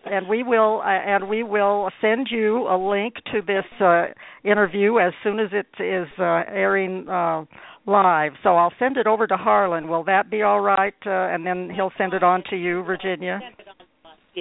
and 0.04 0.28
we 0.28 0.42
will 0.42 0.80
uh, 0.84 0.88
and 0.88 1.28
we 1.28 1.42
will 1.42 1.90
send 2.00 2.28
you 2.30 2.66
a 2.68 2.76
link 2.76 3.14
to 3.32 3.40
this 3.46 3.64
uh, 3.80 4.06
interview 4.44 4.98
as 4.98 5.12
soon 5.22 5.40
as 5.40 5.48
it 5.52 5.66
is 5.82 6.08
uh, 6.18 6.42
airing 6.48 7.08
uh, 7.08 7.44
live. 7.86 8.32
So 8.42 8.50
I'll 8.50 8.72
send 8.78 8.96
it 8.96 9.06
over 9.06 9.26
to 9.26 9.36
Harlan. 9.36 9.88
Will 9.88 10.04
that 10.04 10.30
be 10.30 10.42
all 10.42 10.60
right? 10.60 10.94
Uh, 11.04 11.10
and 11.10 11.46
then 11.46 11.70
he'll 11.74 11.92
send 11.98 12.14
it 12.14 12.22
on 12.22 12.42
to 12.50 12.56
you, 12.56 12.82
Virginia. 12.84 13.40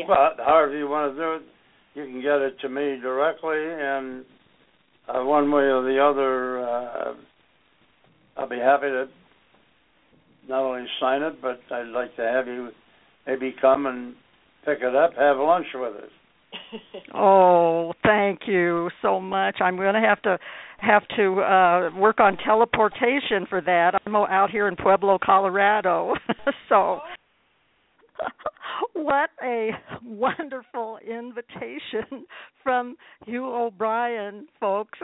Well, 0.07 0.31
however 0.37 0.77
you 0.77 0.87
want 0.87 1.15
to 1.15 1.19
do 1.19 1.33
it 1.35 1.41
you 1.95 2.05
can 2.05 2.21
get 2.21 2.41
it 2.41 2.59
to 2.61 2.69
me 2.69 2.99
directly, 3.01 3.57
and 3.57 4.25
uh, 5.07 5.23
one 5.23 5.51
way 5.51 5.63
or 5.63 5.81
the 5.83 5.99
other, 5.99 6.59
uh, 6.59 7.13
I'll 8.37 8.49
be 8.49 8.57
happy 8.57 8.87
to 8.87 9.07
not 10.47 10.63
only 10.63 10.87
sign 10.99 11.21
it, 11.21 11.41
but 11.41 11.59
I'd 11.71 11.87
like 11.87 12.15
to 12.15 12.23
have 12.23 12.47
you 12.47 12.69
maybe 13.27 13.55
come 13.61 13.85
and 13.85 14.15
pick 14.65 14.79
it 14.81 14.95
up, 14.95 15.11
have 15.17 15.37
lunch 15.37 15.67
with 15.73 15.95
us. 15.95 16.09
oh, 17.13 17.93
thank 18.03 18.41
you 18.47 18.89
so 19.01 19.19
much. 19.19 19.57
I'm 19.61 19.75
going 19.77 19.93
to 19.93 19.99
have 19.99 20.21
to 20.23 20.39
have 20.79 21.03
to 21.17 21.41
uh 21.41 21.89
work 21.99 22.19
on 22.19 22.37
teleportation 22.37 23.45
for 23.49 23.61
that. 23.61 23.99
I'm 24.05 24.15
out 24.15 24.49
here 24.49 24.67
in 24.67 24.75
Pueblo, 24.75 25.19
Colorado. 25.23 26.13
so 26.69 27.01
what 28.93 29.29
a 29.43 29.71
wonderful 30.03 30.99
invitation 31.07 32.25
from 32.63 32.95
Hugh 33.25 33.47
O'Brian, 33.47 34.47
folks. 34.59 34.99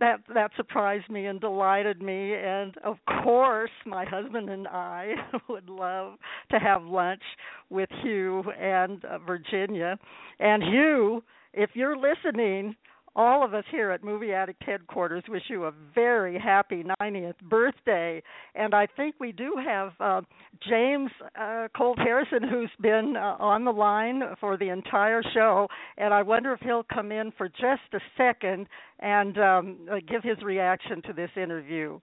That 0.00 0.20
that 0.32 0.50
surprised 0.56 1.08
me 1.10 1.26
and 1.26 1.40
delighted 1.40 2.00
me, 2.02 2.34
and 2.34 2.76
of 2.84 2.96
course, 3.22 3.70
my 3.86 4.04
husband 4.04 4.48
and 4.48 4.68
I 4.68 5.14
would 5.48 5.68
love 5.68 6.14
to 6.50 6.58
have 6.58 6.84
lunch 6.84 7.22
with 7.70 7.88
Hugh 8.02 8.44
and 8.58 9.04
uh, 9.04 9.18
Virginia. 9.18 9.98
And 10.38 10.62
Hugh, 10.62 11.22
if 11.52 11.70
you're 11.74 11.96
listening, 11.96 12.76
all 13.18 13.44
of 13.44 13.52
us 13.52 13.64
here 13.72 13.90
at 13.90 14.04
Movie 14.04 14.32
Addict 14.32 14.62
headquarters 14.62 15.24
wish 15.28 15.42
you 15.48 15.64
a 15.64 15.72
very 15.92 16.38
happy 16.38 16.84
90th 17.02 17.38
birthday. 17.42 18.22
And 18.54 18.72
I 18.72 18.86
think 18.96 19.16
we 19.18 19.32
do 19.32 19.56
have 19.62 19.92
uh, 19.98 20.20
James 20.68 21.10
uh, 21.38 21.66
Colt 21.76 21.98
Harrison, 21.98 22.48
who's 22.48 22.70
been 22.80 23.16
uh, 23.16 23.34
on 23.40 23.64
the 23.64 23.72
line 23.72 24.22
for 24.38 24.56
the 24.56 24.68
entire 24.68 25.20
show. 25.34 25.66
And 25.96 26.14
I 26.14 26.22
wonder 26.22 26.52
if 26.52 26.60
he'll 26.60 26.84
come 26.84 27.10
in 27.10 27.32
for 27.36 27.48
just 27.48 27.92
a 27.92 27.98
second 28.16 28.68
and 29.00 29.36
um, 29.36 29.78
uh, 29.90 29.96
give 30.08 30.22
his 30.22 30.40
reaction 30.44 31.02
to 31.02 31.12
this 31.12 31.30
interview. 31.36 31.98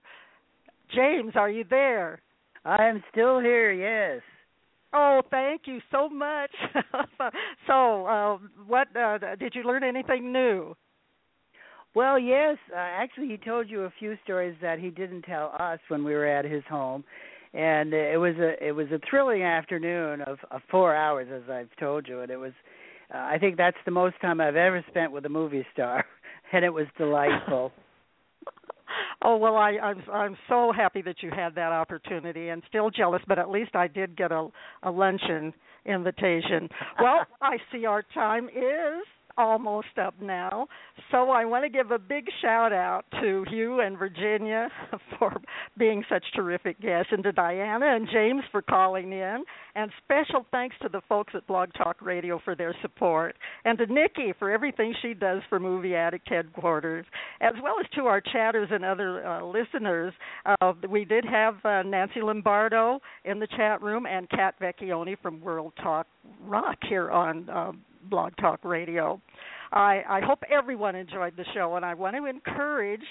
James, 0.94 1.32
are 1.34 1.50
you 1.50 1.64
there? 1.70 2.20
I 2.66 2.88
am 2.88 3.02
still 3.10 3.40
here, 3.40 3.72
yes. 3.72 4.20
Oh, 4.92 5.22
thank 5.30 5.62
you 5.64 5.78
so 5.90 6.10
much. 6.10 6.50
so, 7.66 8.06
uh, 8.06 8.38
what 8.66 8.94
uh, 8.94 9.18
did 9.38 9.54
you 9.54 9.62
learn 9.62 9.82
anything 9.82 10.30
new? 10.30 10.76
Well, 11.96 12.18
yes. 12.18 12.58
Uh, 12.70 12.76
actually, 12.76 13.28
he 13.28 13.38
told 13.38 13.70
you 13.70 13.84
a 13.84 13.92
few 13.98 14.18
stories 14.22 14.54
that 14.60 14.78
he 14.78 14.90
didn't 14.90 15.22
tell 15.22 15.54
us 15.58 15.78
when 15.88 16.04
we 16.04 16.12
were 16.12 16.26
at 16.26 16.44
his 16.44 16.62
home, 16.68 17.02
and 17.54 17.94
it 17.94 18.20
was 18.20 18.34
a 18.36 18.62
it 18.62 18.72
was 18.72 18.88
a 18.92 19.00
thrilling 19.08 19.42
afternoon 19.42 20.20
of, 20.20 20.36
of 20.50 20.60
four 20.70 20.94
hours, 20.94 21.26
as 21.34 21.48
I've 21.50 21.74
told 21.80 22.06
you, 22.06 22.20
and 22.20 22.30
it 22.30 22.36
was. 22.36 22.52
Uh, 23.14 23.16
I 23.16 23.38
think 23.40 23.56
that's 23.56 23.78
the 23.86 23.92
most 23.92 24.16
time 24.20 24.42
I've 24.42 24.56
ever 24.56 24.84
spent 24.90 25.10
with 25.10 25.24
a 25.24 25.30
movie 25.30 25.64
star, 25.72 26.04
and 26.52 26.66
it 26.66 26.68
was 26.68 26.84
delightful. 26.98 27.72
oh 29.22 29.38
well, 29.38 29.56
I, 29.56 29.78
I'm 29.78 30.02
I'm 30.12 30.36
so 30.50 30.72
happy 30.76 31.00
that 31.00 31.22
you 31.22 31.30
had 31.34 31.54
that 31.54 31.72
opportunity, 31.72 32.50
and 32.50 32.62
still 32.68 32.90
jealous, 32.90 33.22
but 33.26 33.38
at 33.38 33.48
least 33.48 33.74
I 33.74 33.86
did 33.86 34.18
get 34.18 34.32
a 34.32 34.48
a 34.82 34.90
luncheon 34.90 35.54
invitation. 35.86 36.68
Well, 37.00 37.24
I 37.40 37.56
see 37.72 37.86
our 37.86 38.04
time 38.12 38.50
is 38.50 39.06
almost 39.36 39.98
up 40.00 40.14
now. 40.20 40.66
So 41.10 41.30
I 41.30 41.44
want 41.44 41.64
to 41.64 41.68
give 41.70 41.90
a 41.90 41.98
big 41.98 42.26
shout 42.42 42.72
out 42.72 43.04
to 43.20 43.44
Hugh 43.48 43.80
and 43.80 43.98
Virginia 43.98 44.68
for 45.18 45.32
being 45.78 46.04
such 46.08 46.24
terrific 46.34 46.80
guests, 46.80 47.12
and 47.12 47.22
to 47.24 47.32
Diana 47.32 47.94
and 47.94 48.08
James 48.12 48.42
for 48.50 48.62
calling 48.62 49.12
in. 49.12 49.44
And 49.74 49.90
special 50.04 50.46
thanks 50.50 50.76
to 50.82 50.88
the 50.88 51.02
folks 51.08 51.34
at 51.34 51.46
Blog 51.46 51.70
Talk 51.76 52.00
Radio 52.00 52.40
for 52.44 52.54
their 52.54 52.74
support, 52.82 53.36
and 53.64 53.78
to 53.78 53.86
Nikki 53.86 54.32
for 54.38 54.50
everything 54.50 54.94
she 55.02 55.14
does 55.14 55.42
for 55.48 55.60
Movie 55.60 55.94
Addict 55.94 56.28
headquarters, 56.28 57.04
as 57.40 57.54
well 57.62 57.74
as 57.80 57.86
to 57.96 58.06
our 58.06 58.20
chatters 58.20 58.68
and 58.70 58.84
other 58.84 59.26
uh, 59.26 59.44
listeners. 59.44 60.12
Uh, 60.44 60.72
we 60.88 61.04
did 61.04 61.24
have 61.24 61.56
uh, 61.64 61.82
Nancy 61.82 62.20
Lombardo 62.22 63.00
in 63.24 63.38
the 63.38 63.46
chat 63.56 63.82
room 63.82 64.06
and 64.06 64.28
Kat 64.30 64.54
Vecchione 64.60 65.16
from 65.20 65.40
World 65.40 65.72
Talk 65.82 66.06
Rock 66.44 66.78
here 66.88 67.10
on. 67.10 67.48
Blog 68.08 68.32
Talk 68.40 68.64
Radio. 68.64 69.20
I, 69.72 70.02
I 70.08 70.20
hope 70.24 70.40
everyone 70.50 70.94
enjoyed 70.94 71.36
the 71.36 71.44
show, 71.54 71.76
and 71.76 71.84
I 71.84 71.94
want 71.94 72.16
to 72.16 72.26
encourage 72.26 73.02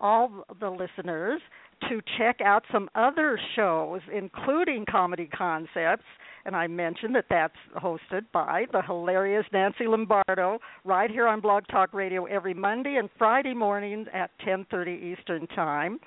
all 0.00 0.44
the 0.58 0.70
listeners 0.70 1.40
to 1.88 2.00
check 2.18 2.40
out 2.44 2.64
some 2.72 2.88
other 2.94 3.38
shows, 3.56 4.00
including 4.12 4.84
Comedy 4.90 5.26
Concepts 5.26 6.04
And 6.44 6.56
I 6.56 6.66
mentioned 6.66 7.14
that 7.16 7.26
that's 7.28 7.54
hosted 7.82 8.24
by 8.32 8.64
the 8.72 8.82
hilarious 8.82 9.44
Nancy 9.52 9.86
Lombardo 9.86 10.58
right 10.84 11.10
here 11.10 11.26
on 11.26 11.40
Blog 11.40 11.64
Talk 11.70 11.92
Radio 11.92 12.24
every 12.26 12.54
Monday 12.54 12.96
and 12.96 13.08
Friday 13.18 13.54
mornings 13.54 14.08
at 14.12 14.30
10:30 14.40 15.12
Eastern 15.12 15.46
Time. 15.48 16.00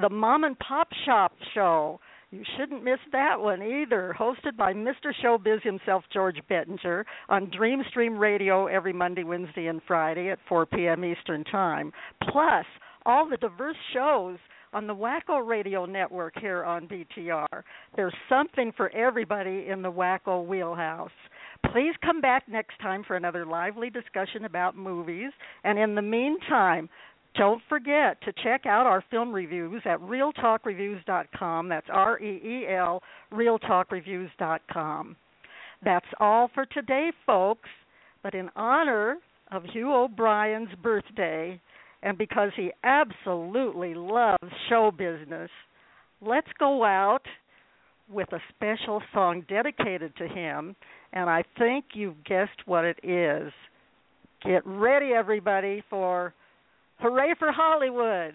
The 0.00 0.10
Mom 0.10 0.44
and 0.44 0.58
Pop 0.58 0.88
Shop 1.04 1.32
show 1.54 2.00
you 2.30 2.42
shouldn't 2.56 2.84
miss 2.84 2.98
that 3.12 3.40
one 3.40 3.62
either. 3.62 4.14
Hosted 4.18 4.56
by 4.56 4.74
Mr. 4.74 5.12
Showbiz 5.22 5.62
himself, 5.62 6.04
George 6.12 6.40
Bettinger, 6.48 7.06
on 7.28 7.50
Dreamstream 7.50 8.18
Radio 8.18 8.66
every 8.66 8.92
Monday, 8.92 9.24
Wednesday, 9.24 9.66
and 9.66 9.80
Friday 9.86 10.30
at 10.30 10.38
4 10.48 10.66
p.m. 10.66 11.04
Eastern 11.04 11.42
Time. 11.44 11.92
Plus, 12.30 12.66
all 13.06 13.28
the 13.28 13.38
diverse 13.38 13.76
shows 13.94 14.36
on 14.72 14.86
the 14.86 14.94
Wacko 14.94 15.46
Radio 15.46 15.86
Network 15.86 16.34
here 16.38 16.64
on 16.64 16.86
BTR. 16.86 17.62
There's 17.96 18.14
something 18.28 18.72
for 18.76 18.90
everybody 18.94 19.66
in 19.68 19.80
the 19.80 19.90
Wacko 19.90 20.46
wheelhouse. 20.46 21.10
Please 21.72 21.94
come 22.04 22.20
back 22.20 22.48
next 22.48 22.78
time 22.80 23.02
for 23.06 23.16
another 23.16 23.44
lively 23.44 23.90
discussion 23.90 24.44
about 24.44 24.76
movies. 24.76 25.32
And 25.64 25.78
in 25.78 25.94
the 25.94 26.02
meantime, 26.02 26.88
don't 27.38 27.62
forget 27.68 28.20
to 28.22 28.32
check 28.42 28.66
out 28.66 28.86
our 28.86 29.02
film 29.10 29.32
reviews 29.32 29.80
at 29.84 30.00
reeltalkreviews.com. 30.00 31.68
That's 31.68 31.86
R 31.90 32.20
E 32.20 32.40
E 32.44 32.66
L, 32.68 33.02
reeltalkreviews.com. 33.32 35.16
That's 35.84 36.06
all 36.18 36.50
for 36.52 36.66
today, 36.66 37.12
folks. 37.24 37.68
But 38.22 38.34
in 38.34 38.50
honor 38.56 39.18
of 39.52 39.62
Hugh 39.72 39.94
O'Brian's 39.94 40.74
birthday, 40.82 41.60
and 42.02 42.18
because 42.18 42.50
he 42.56 42.72
absolutely 42.82 43.94
loves 43.94 44.42
show 44.68 44.90
business, 44.90 45.50
let's 46.20 46.48
go 46.58 46.84
out 46.84 47.22
with 48.10 48.32
a 48.32 48.40
special 48.56 49.00
song 49.14 49.44
dedicated 49.48 50.16
to 50.16 50.26
him. 50.26 50.74
And 51.12 51.30
I 51.30 51.44
think 51.56 51.86
you've 51.94 52.24
guessed 52.24 52.66
what 52.66 52.84
it 52.84 52.98
is. 53.02 53.52
Get 54.44 54.66
ready, 54.66 55.12
everybody, 55.12 55.82
for 55.88 56.34
Hooray 57.00 57.34
for 57.38 57.52
Hollywood! 57.52 58.34